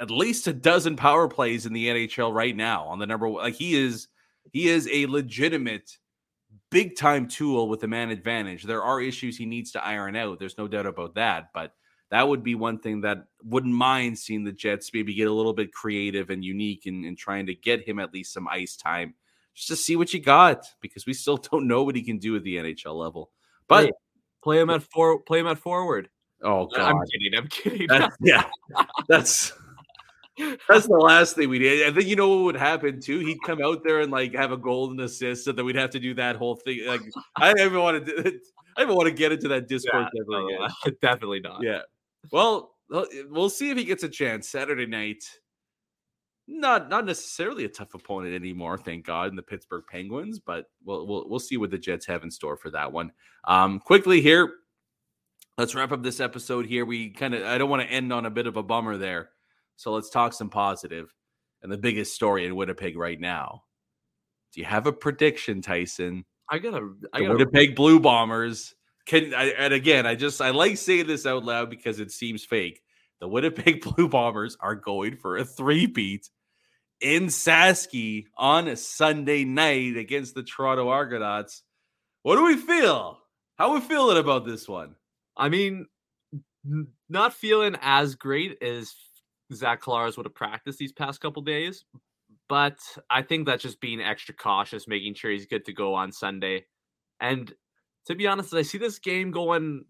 at 0.00 0.10
least 0.10 0.46
a 0.46 0.52
dozen 0.52 0.96
power 0.96 1.28
plays 1.28 1.66
in 1.66 1.72
the 1.72 1.88
NHL 1.88 2.32
right 2.32 2.56
now 2.56 2.84
on 2.84 2.98
the 2.98 3.06
number 3.06 3.28
one. 3.28 3.44
Like 3.44 3.54
he 3.54 3.74
is, 3.74 4.08
he 4.50 4.68
is 4.68 4.88
a 4.90 5.06
legitimate 5.06 5.98
big 6.70 6.96
time 6.96 7.28
tool 7.28 7.68
with 7.68 7.80
the 7.80 7.88
man 7.88 8.10
advantage. 8.10 8.62
There 8.62 8.82
are 8.82 9.00
issues 9.00 9.36
he 9.36 9.44
needs 9.44 9.72
to 9.72 9.84
iron 9.84 10.16
out. 10.16 10.38
There's 10.38 10.56
no 10.56 10.66
doubt 10.66 10.86
about 10.86 11.14
that. 11.16 11.50
But 11.52 11.74
that 12.10 12.28
would 12.28 12.42
be 12.42 12.54
one 12.54 12.78
thing 12.78 13.02
that 13.02 13.24
wouldn't 13.44 13.72
mind 13.72 14.18
seeing 14.18 14.44
the 14.44 14.52
Jets 14.52 14.90
maybe 14.92 15.14
get 15.14 15.28
a 15.28 15.32
little 15.32 15.52
bit 15.52 15.72
creative 15.72 16.30
and 16.30 16.44
unique 16.44 16.86
in, 16.86 17.04
in 17.04 17.16
trying 17.16 17.46
to 17.46 17.54
get 17.54 17.86
him 17.86 17.98
at 17.98 18.12
least 18.12 18.32
some 18.32 18.48
ice 18.48 18.76
time 18.76 19.14
just 19.54 19.68
to 19.68 19.76
see 19.76 19.96
what 19.96 20.12
you 20.12 20.20
got 20.20 20.66
because 20.80 21.06
we 21.06 21.14
still 21.14 21.36
don't 21.52 21.66
know 21.66 21.82
what 21.82 21.96
he 21.96 22.02
can 22.02 22.18
do 22.18 22.36
at 22.36 22.42
the 22.42 22.56
NHL 22.56 22.94
level. 22.94 23.30
But 23.68 23.86
hey, 23.86 23.92
play 24.42 24.60
him 24.60 24.70
at 24.70 24.82
for 24.82 25.20
play 25.20 25.40
him 25.40 25.46
at 25.46 25.58
forward. 25.58 26.08
Oh 26.42 26.66
God. 26.74 26.94
I'm 26.94 27.02
kidding. 27.06 27.38
I'm 27.38 27.48
kidding. 27.48 27.86
That's, 27.88 28.16
yeah. 28.20 28.44
That's 29.08 29.52
that's 30.68 30.86
the 30.86 30.94
last 30.94 31.36
thing 31.36 31.48
we 31.48 31.58
did. 31.58 31.86
I 31.86 31.94
think 31.94 32.08
you 32.08 32.16
know 32.16 32.28
what 32.28 32.44
would 32.44 32.56
happen 32.56 33.00
too. 33.00 33.18
He'd 33.18 33.42
come 33.44 33.62
out 33.62 33.84
there 33.84 34.00
and 34.00 34.10
like 34.10 34.34
have 34.34 34.52
a 34.52 34.56
golden 34.56 34.98
assist, 35.00 35.44
so 35.44 35.52
that 35.52 35.62
we'd 35.62 35.76
have 35.76 35.90
to 35.90 36.00
do 36.00 36.14
that 36.14 36.36
whole 36.36 36.56
thing. 36.56 36.86
Like 36.86 37.02
I 37.36 37.52
even 37.52 37.78
want 37.78 38.06
to. 38.06 38.40
I 38.76 38.82
even 38.82 38.94
want 38.94 39.08
to 39.08 39.14
get 39.14 39.32
into 39.32 39.48
that 39.48 39.68
Discord. 39.68 40.06
Yeah, 40.14 40.68
definitely 41.02 41.40
not. 41.40 41.62
Yeah. 41.62 41.80
Well, 42.32 42.74
we'll 42.88 43.50
see 43.50 43.70
if 43.70 43.78
he 43.78 43.84
gets 43.84 44.02
a 44.02 44.08
chance 44.08 44.48
Saturday 44.48 44.86
night. 44.86 45.24
not 46.46 46.88
not 46.88 47.06
necessarily 47.06 47.64
a 47.64 47.68
tough 47.68 47.94
opponent 47.94 48.34
anymore, 48.34 48.76
thank 48.78 49.06
God, 49.06 49.28
in 49.30 49.36
the 49.36 49.42
Pittsburgh 49.42 49.84
Penguins. 49.88 50.38
But 50.40 50.66
we'll 50.84 51.06
we'll 51.06 51.28
we'll 51.28 51.38
see 51.40 51.56
what 51.56 51.70
the 51.70 51.78
Jets 51.78 52.06
have 52.06 52.24
in 52.24 52.30
store 52.30 52.56
for 52.56 52.70
that 52.70 52.92
one. 52.92 53.12
Um, 53.46 53.78
quickly 53.80 54.20
here, 54.20 54.52
let's 55.58 55.74
wrap 55.74 55.92
up 55.92 56.02
this 56.02 56.20
episode 56.20 56.66
here. 56.66 56.84
We 56.84 57.10
kind 57.10 57.34
of 57.34 57.44
I 57.44 57.58
don't 57.58 57.70
want 57.70 57.82
to 57.82 57.88
end 57.88 58.12
on 58.12 58.26
a 58.26 58.30
bit 58.30 58.46
of 58.46 58.56
a 58.56 58.62
bummer 58.62 58.96
there, 58.96 59.30
so 59.76 59.92
let's 59.92 60.10
talk 60.10 60.32
some 60.32 60.50
positive 60.50 61.14
and 61.62 61.70
the 61.70 61.78
biggest 61.78 62.14
story 62.14 62.46
in 62.46 62.56
Winnipeg 62.56 62.96
right 62.96 63.20
now. 63.20 63.64
Do 64.52 64.60
you 64.60 64.66
have 64.66 64.86
a 64.86 64.92
prediction, 64.92 65.62
Tyson? 65.62 66.24
I 66.50 66.58
gotta. 66.58 66.92
I 67.12 67.20
The 67.20 67.26
gotta. 67.26 67.38
Winnipeg 67.38 67.76
Blue 67.76 68.00
Bombers 68.00 68.74
can 69.06 69.34
I, 69.34 69.46
and 69.50 69.72
again, 69.74 70.06
I 70.06 70.14
just 70.14 70.40
I 70.40 70.50
like 70.50 70.76
saying 70.76 71.06
this 71.06 71.26
out 71.26 71.44
loud 71.44 71.70
because 71.70 72.00
it 72.00 72.10
seems 72.12 72.44
fake. 72.44 72.82
The 73.20 73.28
Winnipeg 73.28 73.82
Blue 73.96 74.08
Bombers 74.08 74.56
are 74.60 74.74
going 74.74 75.16
for 75.16 75.36
a 75.36 75.44
three 75.44 75.86
beat 75.86 76.28
in 77.00 77.26
Saski 77.26 78.26
on 78.36 78.68
a 78.68 78.76
Sunday 78.76 79.44
night 79.44 79.96
against 79.96 80.34
the 80.34 80.42
Toronto 80.42 80.88
Argonauts. 80.88 81.62
What 82.22 82.36
do 82.36 82.44
we 82.44 82.56
feel? 82.56 83.18
How 83.56 83.74
we 83.74 83.80
feeling 83.80 84.18
about 84.18 84.46
this 84.46 84.68
one? 84.68 84.94
I 85.36 85.48
mean, 85.48 85.86
not 87.08 87.34
feeling 87.34 87.76
as 87.80 88.14
great 88.14 88.62
as 88.62 88.94
Zach 89.52 89.82
Collaros 89.82 90.16
would 90.16 90.26
have 90.26 90.34
practiced 90.34 90.78
these 90.78 90.92
past 90.92 91.20
couple 91.20 91.42
days, 91.42 91.84
but 92.48 92.78
I 93.08 93.22
think 93.22 93.46
that's 93.46 93.62
just 93.62 93.80
being 93.80 94.00
extra 94.00 94.34
cautious, 94.34 94.86
making 94.86 95.14
sure 95.14 95.30
he's 95.30 95.46
good 95.46 95.64
to 95.66 95.72
go 95.72 95.94
on 95.94 96.12
Sunday. 96.12 96.66
And 97.20 97.52
to 98.06 98.14
be 98.14 98.26
honest, 98.26 98.54
I 98.54 98.62
see 98.62 98.78
this 98.78 98.98
game 98.98 99.30
going 99.30 99.84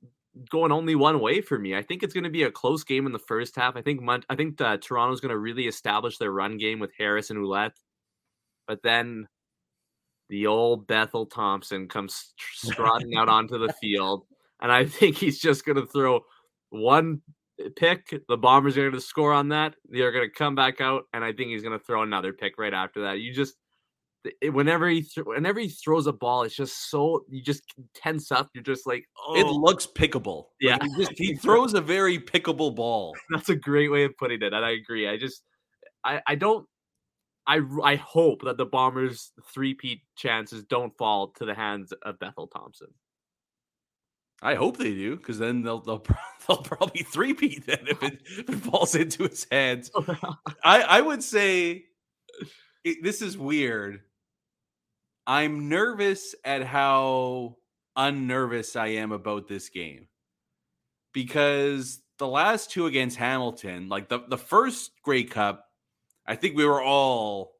going 0.48 0.72
only 0.72 0.94
one 0.94 1.20
way 1.20 1.40
for 1.40 1.58
me. 1.58 1.74
I 1.74 1.82
think 1.82 2.02
it's 2.02 2.14
going 2.14 2.24
to 2.24 2.30
be 2.30 2.44
a 2.44 2.50
close 2.50 2.84
game 2.84 3.06
in 3.06 3.12
the 3.12 3.18
first 3.18 3.56
half. 3.56 3.76
I 3.76 3.82
think 3.82 4.00
I 4.28 4.36
think 4.36 4.58
that 4.58 4.82
Toronto's 4.82 5.20
going 5.20 5.30
to 5.30 5.38
really 5.38 5.66
establish 5.66 6.18
their 6.18 6.30
run 6.30 6.56
game 6.56 6.78
with 6.78 6.92
Harris 6.96 7.30
and 7.30 7.40
Ouellet, 7.40 7.72
but 8.66 8.82
then 8.82 9.26
the 10.28 10.46
old 10.46 10.86
Bethel 10.86 11.26
Thompson 11.26 11.88
comes 11.88 12.32
strutting 12.38 13.16
out 13.16 13.28
onto 13.28 13.58
the 13.58 13.72
field, 13.80 14.24
and 14.60 14.70
I 14.70 14.84
think 14.86 15.16
he's 15.16 15.40
just 15.40 15.64
going 15.64 15.76
to 15.76 15.86
throw 15.86 16.20
one 16.70 17.22
pick. 17.76 18.14
The 18.28 18.36
Bombers 18.36 18.76
are 18.78 18.82
going 18.82 18.94
to 18.94 19.00
score 19.00 19.32
on 19.32 19.48
that. 19.48 19.74
They're 19.88 20.12
going 20.12 20.28
to 20.28 20.34
come 20.34 20.54
back 20.54 20.80
out, 20.80 21.04
and 21.12 21.24
I 21.24 21.32
think 21.32 21.50
he's 21.50 21.62
going 21.62 21.78
to 21.78 21.84
throw 21.84 22.02
another 22.02 22.32
pick 22.32 22.58
right 22.58 22.72
after 22.72 23.02
that. 23.02 23.18
You 23.20 23.34
just 23.34 23.54
it- 24.24 24.50
whenever 24.50 24.88
he 24.88 25.02
th- 25.02 25.26
whenever 25.26 25.60
he 25.60 25.68
throws 25.68 26.06
a 26.06 26.12
ball, 26.12 26.42
it's 26.42 26.54
just 26.56 26.90
so 26.90 27.24
you 27.28 27.42
just 27.42 27.62
tense 27.94 28.30
up. 28.30 28.48
You're 28.54 28.64
just 28.64 28.86
like, 28.86 29.04
oh, 29.26 29.36
It 29.36 29.46
looks 29.46 29.86
pickable. 29.86 30.46
Yeah. 30.60 30.76
Like, 30.80 30.90
he, 30.96 31.04
just, 31.04 31.12
he 31.18 31.34
throws 31.42 31.74
a 31.74 31.80
very 31.80 32.18
pickable 32.18 32.74
ball. 32.74 33.14
that's 33.30 33.48
a 33.48 33.56
great 33.56 33.90
way 33.90 34.04
of 34.04 34.16
putting 34.18 34.42
it, 34.42 34.52
and 34.52 34.64
I 34.64 34.70
agree. 34.70 35.08
I 35.08 35.16
just 35.16 35.42
I 36.04 36.20
I 36.26 36.34
don't. 36.34 36.66
I, 37.46 37.60
I 37.82 37.96
hope 37.96 38.42
that 38.42 38.58
the 38.58 38.66
Bombers' 38.66 39.32
three-peat 39.52 40.02
chances 40.14 40.62
don't 40.64 40.96
fall 40.98 41.28
to 41.38 41.44
the 41.44 41.54
hands 41.54 41.92
of 42.02 42.18
Bethel 42.20 42.46
Thompson. 42.46 42.88
I 44.42 44.54
hope 44.54 44.76
they 44.76 44.94
do, 44.94 45.16
because 45.16 45.38
then 45.38 45.62
they'll 45.62 45.80
they'll, 45.80 46.04
they'll 46.48 46.58
probably 46.58 47.02
three-peat 47.02 47.66
then 47.66 47.86
if 47.88 48.02
it, 48.02 48.20
if 48.24 48.48
it 48.48 48.54
falls 48.56 48.94
into 48.94 49.24
his 49.24 49.46
hands. 49.50 49.90
I 50.64 50.82
I 50.82 51.00
would 51.00 51.22
say 51.24 51.84
it, 52.84 53.02
this 53.02 53.20
is 53.20 53.36
weird. 53.36 54.00
I'm 55.30 55.68
nervous 55.68 56.34
at 56.44 56.64
how 56.64 57.54
unnervous 57.94 58.74
I 58.74 58.88
am 58.88 59.12
about 59.12 59.46
this 59.46 59.68
game 59.68 60.08
because 61.14 62.00
the 62.18 62.26
last 62.26 62.72
two 62.72 62.86
against 62.86 63.16
Hamilton, 63.16 63.88
like 63.88 64.08
the 64.08 64.24
the 64.26 64.36
first 64.36 64.90
Grey 65.04 65.22
Cup, 65.22 65.66
I 66.26 66.34
think 66.34 66.56
we 66.56 66.66
were 66.66 66.82
all 66.82 67.52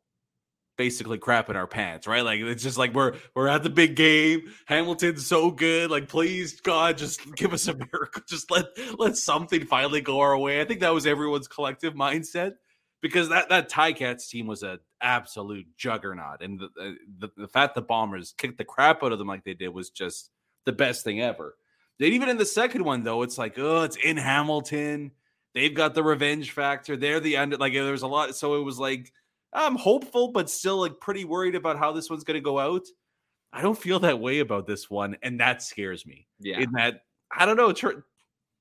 basically 0.77 1.18
crapping 1.18 1.55
our 1.55 1.68
pants, 1.68 2.09
right? 2.09 2.25
Like 2.25 2.41
it's 2.41 2.64
just 2.64 2.77
like 2.77 2.93
we're 2.93 3.14
we're 3.37 3.47
at 3.47 3.62
the 3.62 3.71
big 3.71 3.95
game. 3.95 4.53
Hamilton's 4.66 5.25
so 5.25 5.53
good. 5.53 5.93
Like 5.93 6.09
please 6.09 6.61
God, 6.61 6.99
just 6.99 7.21
give 7.37 7.53
us 7.53 7.68
a 7.68 7.75
miracle. 7.75 8.23
Just 8.29 8.51
let 8.51 8.64
let 8.99 9.16
something 9.16 9.64
finally 9.64 10.01
go 10.01 10.18
our 10.18 10.37
way. 10.37 10.61
I 10.61 10.64
think 10.64 10.81
that 10.81 10.93
was 10.93 11.07
everyone's 11.07 11.47
collective 11.47 11.95
mindset 11.95 12.55
because 13.01 13.28
that 13.30 13.48
that 13.48 13.70
Ticats 13.70 14.28
team 14.28 14.46
was 14.46 14.62
an 14.62 14.78
absolute 15.01 15.66
juggernaut, 15.76 16.42
and 16.42 16.61
the, 16.61 16.66
uh, 16.80 16.92
the 17.18 17.28
the 17.36 17.48
fact 17.48 17.74
the 17.74 17.82
Bombers 17.82 18.34
kicked 18.36 18.59
the 18.59 18.64
crap 18.64 19.03
out 19.03 19.12
of 19.12 19.18
them 19.18 19.28
like 19.28 19.44
they 19.44 19.55
did 19.55 19.68
was 19.68 19.90
just 19.90 20.30
the 20.64 20.72
best 20.72 21.05
thing 21.05 21.20
ever. 21.20 21.57
Then 21.98 22.12
even 22.12 22.28
in 22.28 22.38
the 22.38 22.46
second 22.46 22.84
one 22.84 23.03
though, 23.03 23.22
it's 23.22 23.38
like 23.38 23.59
oh, 23.59 23.82
it's 23.82 23.96
in 23.96 24.16
Hamilton. 24.16 25.12
They've 25.55 25.74
got 25.74 25.94
the 25.94 26.03
revenge 26.03 26.53
factor. 26.53 26.96
They're 26.96 27.20
the 27.20 27.36
end. 27.36 27.59
Like 27.59 27.72
there's 27.72 28.03
a 28.03 28.07
lot. 28.07 28.36
So 28.36 28.57
it 28.57 28.64
was 28.64 28.78
like 28.78 29.12
I'm 29.53 29.76
hopeful, 29.76 30.28
but 30.28 30.48
still 30.48 30.78
like 30.78 31.01
pretty 31.01 31.24
worried 31.24 31.55
about 31.55 31.78
how 31.78 31.92
this 31.92 32.09
one's 32.09 32.24
going 32.24 32.36
to 32.36 32.40
go 32.40 32.59
out. 32.59 32.86
I 33.53 33.62
don't 33.62 33.78
feel 33.78 33.98
that 34.01 34.20
way 34.20 34.38
about 34.38 34.66
this 34.66 34.88
one, 34.88 35.16
and 35.22 35.40
that 35.40 35.62
scares 35.62 36.07
me. 36.07 36.28
Yeah, 36.38 36.61
In 36.61 36.72
that 36.72 37.03
I 37.36 37.46
don't 37.46 37.57
know, 37.57 37.72
Tor- 37.72 38.05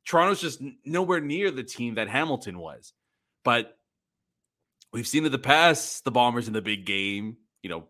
Toronto's 0.06 0.42
just 0.42 0.62
nowhere 0.84 1.22
near 1.22 1.52
the 1.52 1.64
team 1.64 1.96
that 1.96 2.10
Hamilton 2.10 2.58
was, 2.58 2.94
but 3.44 3.79
we've 4.92 5.08
seen 5.08 5.26
in 5.26 5.32
the 5.32 5.40
past 5.40 6.04
the 6.04 6.12
Bombers 6.12 6.48
in 6.48 6.54
the 6.54 6.62
big 6.62 6.86
game. 6.86 7.38
You 7.62 7.70
know, 7.70 7.88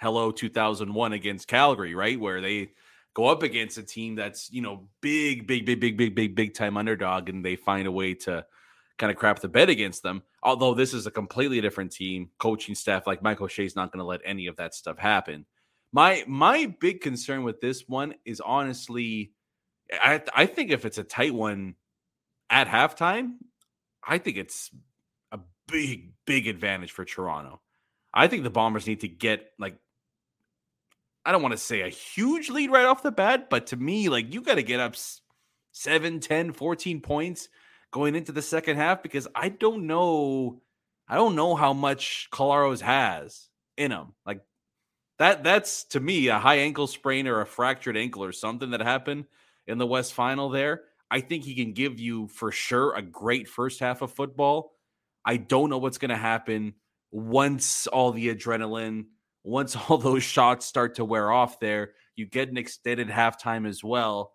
hello 0.00 0.30
2001 0.30 1.12
against 1.12 1.48
Calgary, 1.48 1.94
right, 1.94 2.18
where 2.18 2.40
they 2.40 2.70
go 3.14 3.26
up 3.26 3.42
against 3.42 3.78
a 3.78 3.82
team 3.82 4.14
that's 4.16 4.50
you 4.50 4.62
know 4.62 4.88
big, 5.00 5.46
big, 5.46 5.66
big, 5.66 5.80
big, 5.80 5.96
big, 5.96 6.14
big, 6.14 6.34
big 6.34 6.54
time 6.54 6.76
underdog, 6.76 7.28
and 7.28 7.44
they 7.44 7.56
find 7.56 7.86
a 7.86 7.92
way 7.92 8.14
to 8.14 8.44
kind 8.98 9.10
of 9.10 9.16
crap 9.16 9.38
the 9.40 9.48
bed 9.48 9.68
against 9.68 10.02
them. 10.02 10.22
Although 10.42 10.74
this 10.74 10.92
is 10.92 11.06
a 11.06 11.10
completely 11.10 11.60
different 11.60 11.92
team, 11.92 12.30
coaching 12.38 12.74
staff 12.74 13.06
like 13.06 13.22
Mike 13.22 13.40
O'Shea's 13.40 13.76
not 13.76 13.92
going 13.92 14.00
to 14.00 14.06
let 14.06 14.20
any 14.24 14.46
of 14.46 14.56
that 14.56 14.74
stuff 14.74 14.98
happen. 14.98 15.46
My 15.92 16.24
my 16.26 16.74
big 16.80 17.00
concern 17.00 17.44
with 17.44 17.60
this 17.60 17.84
one 17.86 18.14
is 18.24 18.40
honestly, 18.40 19.32
I 19.92 20.22
I 20.34 20.46
think 20.46 20.70
if 20.70 20.84
it's 20.84 20.98
a 20.98 21.04
tight 21.04 21.34
one 21.34 21.76
at 22.50 22.66
halftime, 22.66 23.36
I 24.06 24.18
think 24.18 24.36
it's 24.36 24.70
big 25.68 26.12
big 26.24 26.48
advantage 26.48 26.90
for 26.90 27.04
Toronto. 27.04 27.60
I 28.12 28.26
think 28.26 28.42
the 28.42 28.50
Bombers 28.50 28.86
need 28.86 29.00
to 29.00 29.08
get 29.08 29.52
like 29.58 29.78
I 31.24 31.32
don't 31.32 31.42
want 31.42 31.52
to 31.52 31.58
say 31.58 31.82
a 31.82 31.88
huge 31.88 32.48
lead 32.48 32.70
right 32.70 32.86
off 32.86 33.02
the 33.02 33.12
bat, 33.12 33.50
but 33.50 33.68
to 33.68 33.76
me 33.76 34.08
like 34.08 34.34
you 34.34 34.40
got 34.40 34.56
to 34.56 34.62
get 34.62 34.80
up 34.80 34.94
s- 34.94 35.20
7, 35.72 36.20
10, 36.20 36.52
14 36.52 37.00
points 37.00 37.48
going 37.90 38.14
into 38.14 38.32
the 38.32 38.42
second 38.42 38.76
half 38.76 39.02
because 39.02 39.28
I 39.34 39.48
don't 39.48 39.86
know 39.86 40.62
I 41.06 41.14
don't 41.16 41.36
know 41.36 41.54
how 41.54 41.72
much 41.72 42.28
Collaros 42.32 42.80
has 42.80 43.48
in 43.76 43.92
him. 43.92 44.14
Like 44.26 44.42
that 45.18 45.44
that's 45.44 45.84
to 45.84 46.00
me 46.00 46.28
a 46.28 46.38
high 46.38 46.56
ankle 46.58 46.86
sprain 46.86 47.26
or 47.26 47.40
a 47.40 47.46
fractured 47.46 47.96
ankle 47.96 48.24
or 48.24 48.32
something 48.32 48.70
that 48.70 48.80
happened 48.80 49.26
in 49.66 49.78
the 49.78 49.86
West 49.86 50.14
final 50.14 50.48
there. 50.48 50.82
I 51.10 51.20
think 51.20 51.44
he 51.44 51.54
can 51.54 51.72
give 51.72 51.98
you 51.98 52.28
for 52.28 52.52
sure 52.52 52.94
a 52.94 53.02
great 53.02 53.48
first 53.48 53.80
half 53.80 54.02
of 54.02 54.12
football. 54.12 54.72
I 55.24 55.36
don't 55.36 55.70
know 55.70 55.78
what's 55.78 55.98
going 55.98 56.10
to 56.10 56.16
happen 56.16 56.74
once 57.10 57.86
all 57.86 58.12
the 58.12 58.34
adrenaline, 58.34 59.06
once 59.44 59.76
all 59.88 59.98
those 59.98 60.22
shots 60.22 60.66
start 60.66 60.96
to 60.96 61.04
wear 61.04 61.30
off 61.30 61.60
there. 61.60 61.92
You 62.16 62.26
get 62.26 62.48
an 62.48 62.56
extended 62.56 63.08
halftime 63.08 63.68
as 63.68 63.82
well. 63.84 64.32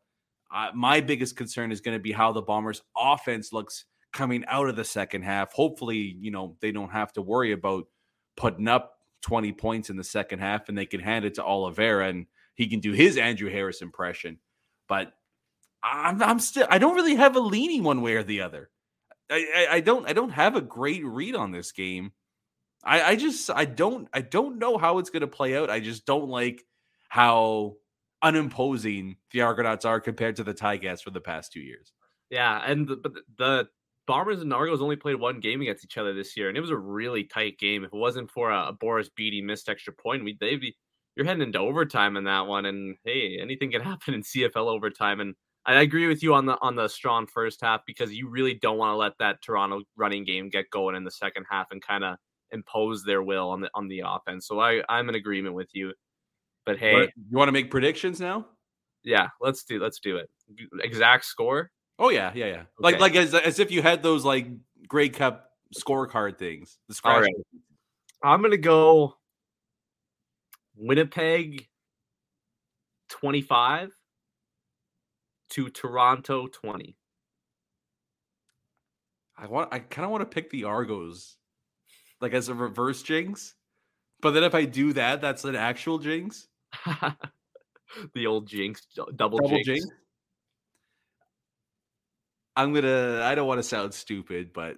Uh, 0.53 0.69
my 0.75 1.01
biggest 1.01 1.35
concern 1.35 1.71
is 1.71 1.81
going 1.81 1.97
to 1.97 2.01
be 2.01 2.11
how 2.11 2.31
the 2.31 2.41
Bombers' 2.41 2.81
offense 2.95 3.51
looks 3.51 3.85
coming 4.13 4.45
out 4.47 4.69
of 4.69 4.75
the 4.75 4.83
second 4.83 5.23
half. 5.23 5.51
Hopefully, 5.51 6.15
you 6.19 6.31
know, 6.31 6.55
they 6.61 6.71
don't 6.71 6.91
have 6.91 7.11
to 7.13 7.21
worry 7.21 7.51
about 7.51 7.85
putting 8.37 8.67
up 8.67 8.93
20 9.23 9.51
points 9.53 9.89
in 9.89 9.97
the 9.97 10.03
second 10.03 10.39
half 10.39 10.69
and 10.69 10.77
they 10.77 10.85
can 10.85 10.99
hand 10.99 11.25
it 11.25 11.33
to 11.35 11.43
Oliveira 11.43 12.09
and 12.09 12.27
he 12.55 12.67
can 12.67 12.79
do 12.79 12.91
his 12.91 13.17
Andrew 13.17 13.49
Harris 13.49 13.81
impression. 13.81 14.37
But 14.87 15.13
I'm, 15.81 16.21
I'm 16.21 16.39
still, 16.39 16.67
I 16.69 16.77
don't 16.77 16.95
really 16.95 17.15
have 17.15 17.35
a 17.35 17.39
leaning 17.39 17.83
one 17.83 18.01
way 18.01 18.15
or 18.15 18.23
the 18.23 18.41
other. 18.41 18.69
I, 19.35 19.67
I, 19.71 19.79
don't, 19.79 20.07
I 20.07 20.13
don't 20.13 20.31
have 20.31 20.55
a 20.55 20.61
great 20.61 21.05
read 21.05 21.35
on 21.35 21.51
this 21.51 21.71
game. 21.71 22.11
I, 22.83 23.01
I 23.01 23.15
just, 23.15 23.49
I 23.49 23.65
don't, 23.65 24.07
I 24.13 24.21
don't 24.21 24.59
know 24.59 24.77
how 24.77 24.97
it's 24.99 25.09
going 25.09 25.21
to 25.21 25.27
play 25.27 25.57
out. 25.57 25.69
I 25.69 25.79
just 25.79 26.05
don't 26.05 26.29
like 26.29 26.63
how 27.09 27.75
unimposing 28.21 29.17
the 29.31 29.41
Argonauts 29.41 29.85
are 29.85 29.99
compared 29.99 30.35
to 30.37 30.43
the 30.43 30.53
Tigers 30.53 31.01
for 31.01 31.11
the 31.11 31.21
past 31.21 31.51
two 31.51 31.61
years. 31.61 31.93
Yeah, 32.29 32.61
and 32.65 32.87
the, 32.87 32.95
but 32.97 33.13
the- 33.13 33.23
the 33.37 33.67
Bombers 34.05 34.41
and 34.41 34.53
Argos 34.53 34.81
only 34.81 34.97
played 34.97 35.15
one 35.19 35.39
game 35.39 35.61
against 35.61 35.85
each 35.85 35.97
other 35.97 36.13
this 36.13 36.35
year, 36.35 36.49
and 36.49 36.57
it 36.57 36.61
was 36.61 36.71
a 36.71 36.77
really 36.77 37.23
tight 37.23 37.57
game. 37.57 37.83
If 37.85 37.93
it 37.93 37.97
wasn't 37.97 38.29
for 38.29 38.51
a, 38.51 38.67
a 38.67 38.73
Boris 38.73 39.09
Bede 39.15 39.43
missed 39.43 39.69
extra 39.69 39.93
point, 39.93 40.25
we 40.25 40.35
they'd 40.39 40.59
be 40.59 40.75
you're 41.15 41.25
heading 41.25 41.43
into 41.43 41.59
overtime 41.59 42.17
in 42.17 42.25
that 42.25 42.47
one. 42.47 42.65
And 42.65 42.97
hey, 43.05 43.37
anything 43.39 43.71
can 43.71 43.81
happen 43.91 44.13
in 44.13 44.21
CFL 44.23 44.67
overtime. 44.67 45.19
And 45.21 45.35
I 45.65 45.81
agree 45.81 46.07
with 46.07 46.21
you 46.21 46.33
on 46.33 46.45
the 46.45 46.57
on 46.61 46.75
the 46.75 46.87
strong 46.89 47.25
first 47.25 47.61
half 47.61 47.81
because 47.87 48.13
you 48.13 48.27
really 48.27 48.53
don't 48.55 48.77
want 48.77 48.91
to 48.91 48.97
let 48.97 49.17
that 49.19 49.41
Toronto 49.41 49.81
running 49.95 50.25
game 50.25 50.49
get 50.49 50.69
going 50.71 50.95
in 50.95 51.03
the 51.03 51.11
second 51.11 51.45
half 51.49 51.67
and 51.71 51.81
kind 51.81 52.03
of 52.03 52.17
impose 52.51 53.03
their 53.03 53.23
will 53.23 53.49
on 53.49 53.61
the 53.61 53.69
on 53.73 53.87
the 53.87 54.03
offense. 54.05 54.45
So 54.47 54.59
I 54.59 54.83
I'm 54.89 55.07
in 55.09 55.15
agreement 55.15 55.55
with 55.55 55.69
you. 55.73 55.93
But 56.65 56.77
hey, 56.77 56.93
What- 56.93 57.09
you 57.29 57.37
want 57.37 57.47
to 57.47 57.53
make 57.53 57.71
predictions 57.71 58.19
now? 58.19 58.45
yeah, 59.03 59.29
let's 59.41 59.63
do 59.63 59.79
let's 59.79 59.99
do 59.99 60.17
it. 60.17 60.29
Exact 60.81 61.25
score. 61.25 61.71
Oh 61.99 62.09
yeah, 62.09 62.31
yeah, 62.35 62.47
yeah. 62.47 62.63
Like 62.79 62.95
Okay. 62.95 63.01
like 63.01 63.15
as, 63.15 63.33
as 63.33 63.59
if 63.59 63.71
you 63.71 63.81
had 63.81 64.03
those 64.03 64.25
like 64.25 64.47
Grey 64.87 65.09
Cup 65.09 65.49
scorecard 65.77 66.37
things. 66.37 66.77
The 66.89 66.99
All 67.05 67.19
right. 67.21 67.33
I'm 68.21 68.41
gonna 68.41 68.57
go 68.57 69.15
Winnipeg 70.75 71.67
25 73.09 73.91
to 75.53 75.69
Toronto 75.69 76.47
20. 76.47 76.95
I 79.37 79.47
want. 79.47 79.73
I 79.73 79.79
kind 79.79 80.05
of 80.05 80.11
want 80.11 80.21
to 80.21 80.25
pick 80.33 80.49
the 80.49 80.65
Argos, 80.65 81.37
like 82.21 82.33
as 82.33 82.49
a 82.49 82.53
reverse 82.53 83.01
jinx. 83.01 83.55
But 84.21 84.31
then 84.31 84.43
if 84.43 84.55
I 84.55 84.65
do 84.65 84.93
that, 84.93 85.21
that's 85.21 85.43
an 85.43 85.55
actual 85.55 85.97
jinx. 85.97 86.47
the 88.13 88.27
old 88.27 88.47
jinx, 88.47 88.85
double, 89.15 89.39
Double 89.39 89.49
jinx. 89.49 89.65
jinx. 89.65 89.85
I'm 92.55 92.73
gonna. 92.73 93.21
I 93.23 93.35
don't 93.35 93.47
want 93.47 93.59
to 93.59 93.63
sound 93.63 93.93
stupid, 93.93 94.53
but 94.53 94.77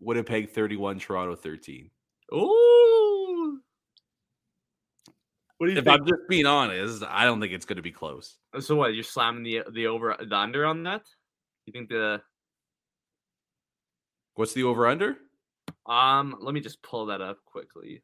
Winnipeg 0.00 0.50
31, 0.50 0.98
Toronto 0.98 1.36
13. 1.36 1.90
Ooh. 2.34 2.73
What 5.58 5.66
do 5.68 5.72
you 5.72 5.78
If 5.78 5.84
think? 5.84 6.00
I'm 6.00 6.06
just 6.06 6.28
being 6.28 6.46
honest, 6.46 7.02
I 7.06 7.24
don't 7.24 7.40
think 7.40 7.52
it's 7.52 7.64
going 7.64 7.76
to 7.76 7.82
be 7.82 7.92
close. 7.92 8.36
So 8.60 8.76
what? 8.76 8.94
You're 8.94 9.04
slamming 9.04 9.42
the 9.44 9.62
the 9.72 9.86
over 9.86 10.16
the 10.18 10.36
under 10.36 10.66
on 10.66 10.82
that? 10.84 11.02
You 11.66 11.72
think 11.72 11.88
the 11.88 12.22
What's 14.34 14.52
the 14.52 14.64
over 14.64 14.86
under? 14.86 15.16
um? 15.86 16.36
Let 16.40 16.54
me 16.54 16.60
just 16.60 16.82
pull 16.82 17.06
that 17.06 17.20
up 17.20 17.38
quickly. 17.44 18.02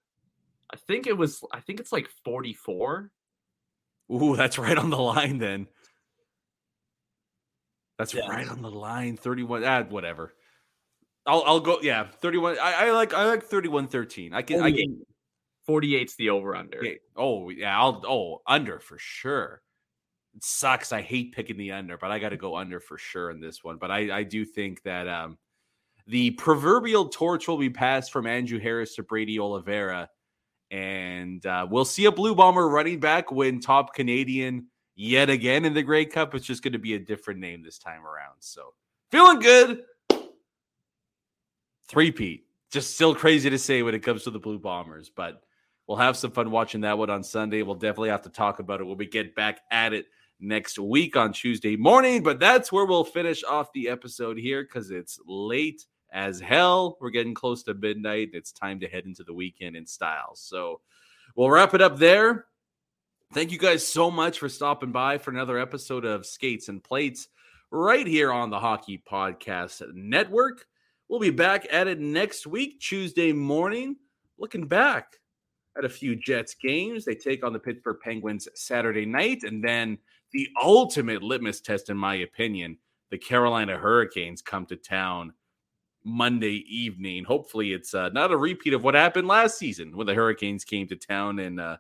I 0.73 0.77
think 0.77 1.07
it 1.09 1.17
was. 1.17 1.43
I 1.53 1.61
think 1.61 1.81
it's 1.81 1.91
like 1.93 2.09
44. 2.25 3.11
Ooh, 4.13 4.37
that's 4.37 4.59
right 4.59 4.79
on 4.79 4.91
the 4.91 4.99
line 4.99 5.39
then. 5.39 5.67
That's 7.99 8.15
Yeah. 8.15 8.29
right 8.29 8.49
on 8.49 8.63
the 8.63 8.71
line. 8.71 9.17
31. 9.17 9.65
Ah, 9.65 9.83
whatever. 9.83 10.35
I'll 11.27 11.43
I'll 11.45 11.61
go. 11.61 11.81
Yeah, 11.83 12.07
31. 12.21 12.59
I, 12.61 12.87
I 12.87 12.91
like 12.93 13.13
I 13.13 13.25
like 13.27 13.43
31 13.45 13.89
13. 13.89 14.33
I 14.33 14.43
can 14.43 14.61
I 14.61 14.71
can 14.71 15.03
48's 15.71 16.17
the 16.17 16.31
over 16.31 16.57
under. 16.57 16.83
yeah, 16.83 16.95
oh 17.17 17.51
yeah, 17.51 17.79
I'll 17.79 18.03
oh 18.07 18.43
under 18.47 18.81
for 18.81 18.99
sure. 18.99 19.63
It 20.35 20.45
sucks. 20.45 20.93
I 20.93 21.03
hate 21.03 21.35
picking 21.35 21.57
the 21.57 21.73
under, 21.73 21.97
but 21.97 22.11
I 22.11 22.19
gotta 22.19 22.37
go 22.37 22.57
under 22.57 22.81
for 22.81 22.99
sure 22.99 23.31
in 23.31 23.41
this 23.41 23.63
one. 23.63 23.77
But 23.77 23.91
I, 23.91 24.19
I 24.19 24.23
do 24.23 24.45
think 24.45 24.83
that 24.83 25.09
um 25.09 25.39
the 26.07 26.33
proverbial 26.33 27.09
torch 27.09 27.47
will 27.47 27.57
be 27.57 27.71
passed 27.71 28.11
from 28.11 28.27
Andrew 28.27 28.59
Harris 28.59 28.97
to 28.97 29.03
Brady 29.03 29.39
Oliveira. 29.39 30.09
And 30.73 31.45
uh, 31.47 31.67
we'll 31.71 31.85
see 31.85 32.07
a 32.07 32.13
Blue 32.13 32.35
Bomber 32.35 32.69
running 32.69 33.01
back 33.01 33.31
win 33.31 33.61
top 33.61 33.95
Canadian 33.95 34.67
yet 34.97 35.31
again 35.31 35.65
in 35.65 35.73
the 35.73 35.83
Grey 35.83 36.05
Cup. 36.05 36.35
It's 36.35 36.47
just 36.47 36.63
going 36.63 36.73
to 36.73 36.79
be 36.79 36.95
a 36.95 36.99
different 36.99 37.41
name 37.41 37.63
this 37.63 37.79
time 37.79 38.05
around. 38.05 38.37
So 38.41 38.75
feeling 39.11 39.41
good. 39.41 39.83
Three 41.89 42.13
Pete. 42.13 42.45
Just 42.71 42.95
still 42.95 43.15
crazy 43.15 43.51
to 43.51 43.59
say 43.59 43.83
when 43.83 43.95
it 43.95 44.03
comes 44.05 44.25
to 44.25 44.31
the 44.31 44.39
Blue 44.39 44.59
Bombers, 44.59 45.11
but 45.15 45.43
we'll 45.91 45.99
have 45.99 46.17
some 46.17 46.31
fun 46.31 46.53
watching 46.53 46.83
that 46.83 46.97
one 46.97 47.11
on 47.11 47.25
Sunday. 47.25 47.63
We'll 47.63 47.75
definitely 47.75 48.11
have 48.11 48.23
to 48.23 48.29
talk 48.29 48.61
about 48.61 48.81
it 48.81 48.85
when 48.85 48.97
we 48.97 49.07
get 49.07 49.35
back 49.35 49.59
at 49.73 49.93
it 49.93 50.07
next 50.39 50.79
week 50.79 51.17
on 51.17 51.33
Tuesday 51.33 51.75
morning. 51.75 52.23
But 52.23 52.39
that's 52.39 52.71
where 52.71 52.87
we'll 52.87 53.03
finish 53.03 53.43
off 53.43 53.73
the 53.73 53.89
episode 53.89 54.39
here 54.39 54.63
because 54.63 54.93
it's 54.93 55.19
late 55.27 55.85
as 56.13 56.39
hell. 56.39 56.97
We're 57.01 57.11
getting 57.11 57.35
close 57.35 57.65
to 57.65 57.75
midnight. 57.75 58.31
It's 58.35 58.53
time 58.53 58.79
to 58.79 58.89
head 58.89 59.05
into 59.05 59.25
the 59.25 59.35
weekend 59.35 59.75
in 59.75 59.85
style. 59.85 60.37
So 60.37 60.81
we'll 61.35 61.51
wrap 61.51 61.75
it 61.75 61.83
up 61.83 61.99
there. 61.99 62.47
Thank 63.35 63.51
you 63.51 63.59
guys 63.59 63.85
so 63.85 64.13
much 64.13 64.39
for 64.39 64.49
stopping 64.49 64.93
by 64.93 65.19
for 65.19 65.33
another 65.33 65.59
episode 65.59 66.05
of 66.05 66.25
Skates 66.25 66.69
and 66.69 66.85
Plates 66.85 67.27
right 67.73 68.07
here 68.07 68.33
on 68.33 68.51
the 68.51 68.61
Hockey 68.61 69.03
Podcast 69.11 69.83
Network. 69.93 70.67
We'll 71.09 71.19
be 71.19 71.31
back 71.31 71.67
at 71.69 71.89
it 71.89 71.99
next 71.99 72.47
week, 72.47 72.79
Tuesday 72.79 73.33
morning, 73.33 73.97
looking 74.39 74.69
back 74.69 75.20
at 75.77 75.85
a 75.85 75.89
few 75.89 76.17
Jets 76.17 76.55
games. 76.55 77.05
They 77.05 77.15
take 77.15 77.45
on 77.45 77.53
the 77.53 77.59
Pittsburgh 77.59 77.99
Penguins 78.03 78.49
Saturday 78.55 79.07
night, 79.07 79.43
and 79.45 79.63
then 79.63 79.99
the 80.33 80.49
ultimate 80.63 81.23
litmus 81.23 81.61
test, 81.61 81.91
in 81.91 81.97
my 81.97 82.17
opinion, 82.17 82.77
the 83.11 83.19
Carolina 83.19 83.77
Hurricanes 83.77 84.43
come 84.43 84.67
to 84.67 84.77
town 84.77 85.33
Monday 86.05 86.65
evening. 86.69 87.25
Hopefully, 87.25 87.73
it's 87.73 87.95
uh, 87.95 88.09
not 88.11 88.33
a 88.33 88.37
repeat 88.37 88.73
of 88.73 88.85
what 88.85 88.95
happened 88.95 89.29
last 89.29 89.59
season 89.59 89.97
when 89.97 90.07
the 90.07 90.15
Hurricanes 90.15 90.65
came 90.65 90.87
to 90.89 90.97
town 90.97 91.39
and 91.41 91.61
uh, 91.61 91.77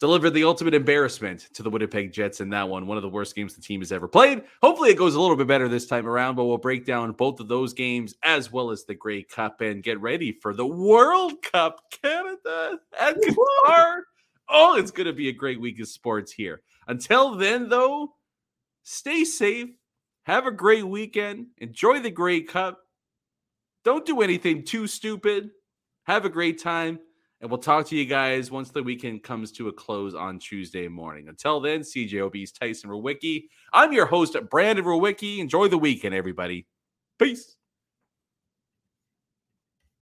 delivered 0.00 0.30
the 0.30 0.44
ultimate 0.44 0.74
embarrassment 0.74 1.48
to 1.54 1.62
the 1.62 1.70
Winnipeg 1.70 2.12
Jets 2.12 2.40
in 2.40 2.50
that 2.50 2.68
one. 2.68 2.86
One 2.86 2.98
of 2.98 3.02
the 3.02 3.08
worst 3.08 3.34
games 3.34 3.54
the 3.54 3.62
team 3.62 3.80
has 3.80 3.92
ever 3.92 4.06
played. 4.06 4.42
Hopefully, 4.62 4.90
it 4.90 4.98
goes 4.98 5.14
a 5.14 5.20
little 5.20 5.36
bit 5.36 5.46
better 5.46 5.68
this 5.68 5.86
time 5.86 6.06
around, 6.06 6.34
but 6.34 6.44
we'll 6.44 6.58
break 6.58 6.84
down 6.84 7.12
both 7.12 7.40
of 7.40 7.48
those 7.48 7.72
games 7.72 8.14
as 8.22 8.52
well 8.52 8.70
as 8.70 8.84
the 8.84 8.94
Grey 8.94 9.22
Cup 9.22 9.60
and 9.60 9.82
get 9.82 10.00
ready 10.00 10.32
for 10.32 10.54
the 10.54 10.66
World 10.66 11.42
Cup 11.42 11.80
Canada 11.90 12.78
at 12.98 13.16
Qatar. 13.16 14.00
Oh, 14.48 14.76
it's 14.76 14.90
going 14.90 15.06
to 15.06 15.12
be 15.12 15.28
a 15.28 15.32
great 15.32 15.60
week 15.60 15.80
of 15.80 15.88
sports 15.88 16.30
here. 16.32 16.62
Until 16.86 17.34
then, 17.34 17.68
though, 17.68 18.14
stay 18.82 19.24
safe. 19.24 19.70
Have 20.24 20.46
a 20.46 20.52
great 20.52 20.86
weekend. 20.86 21.46
Enjoy 21.58 22.00
the 22.00 22.10
Grey 22.10 22.42
Cup. 22.42 22.80
Don't 23.84 24.04
do 24.04 24.20
anything 24.20 24.64
too 24.64 24.86
stupid. 24.86 25.50
Have 26.04 26.24
a 26.24 26.30
great 26.30 26.60
time. 26.60 26.98
And 27.40 27.50
we'll 27.50 27.58
talk 27.58 27.86
to 27.88 27.96
you 27.96 28.06
guys 28.06 28.50
once 28.50 28.70
the 28.70 28.82
weekend 28.82 29.22
comes 29.22 29.52
to 29.52 29.68
a 29.68 29.72
close 29.72 30.14
on 30.14 30.38
Tuesday 30.38 30.88
morning. 30.88 31.28
Until 31.28 31.60
then, 31.60 31.80
CJOB's 31.80 32.52
Tyson 32.52 32.88
Rowicki. 32.88 33.44
I'm 33.72 33.92
your 33.92 34.06
host, 34.06 34.36
Brandon 34.50 34.84
Rowicki. 34.84 35.38
Enjoy 35.38 35.68
the 35.68 35.76
weekend, 35.76 36.14
everybody. 36.14 36.66
Peace. 37.18 37.55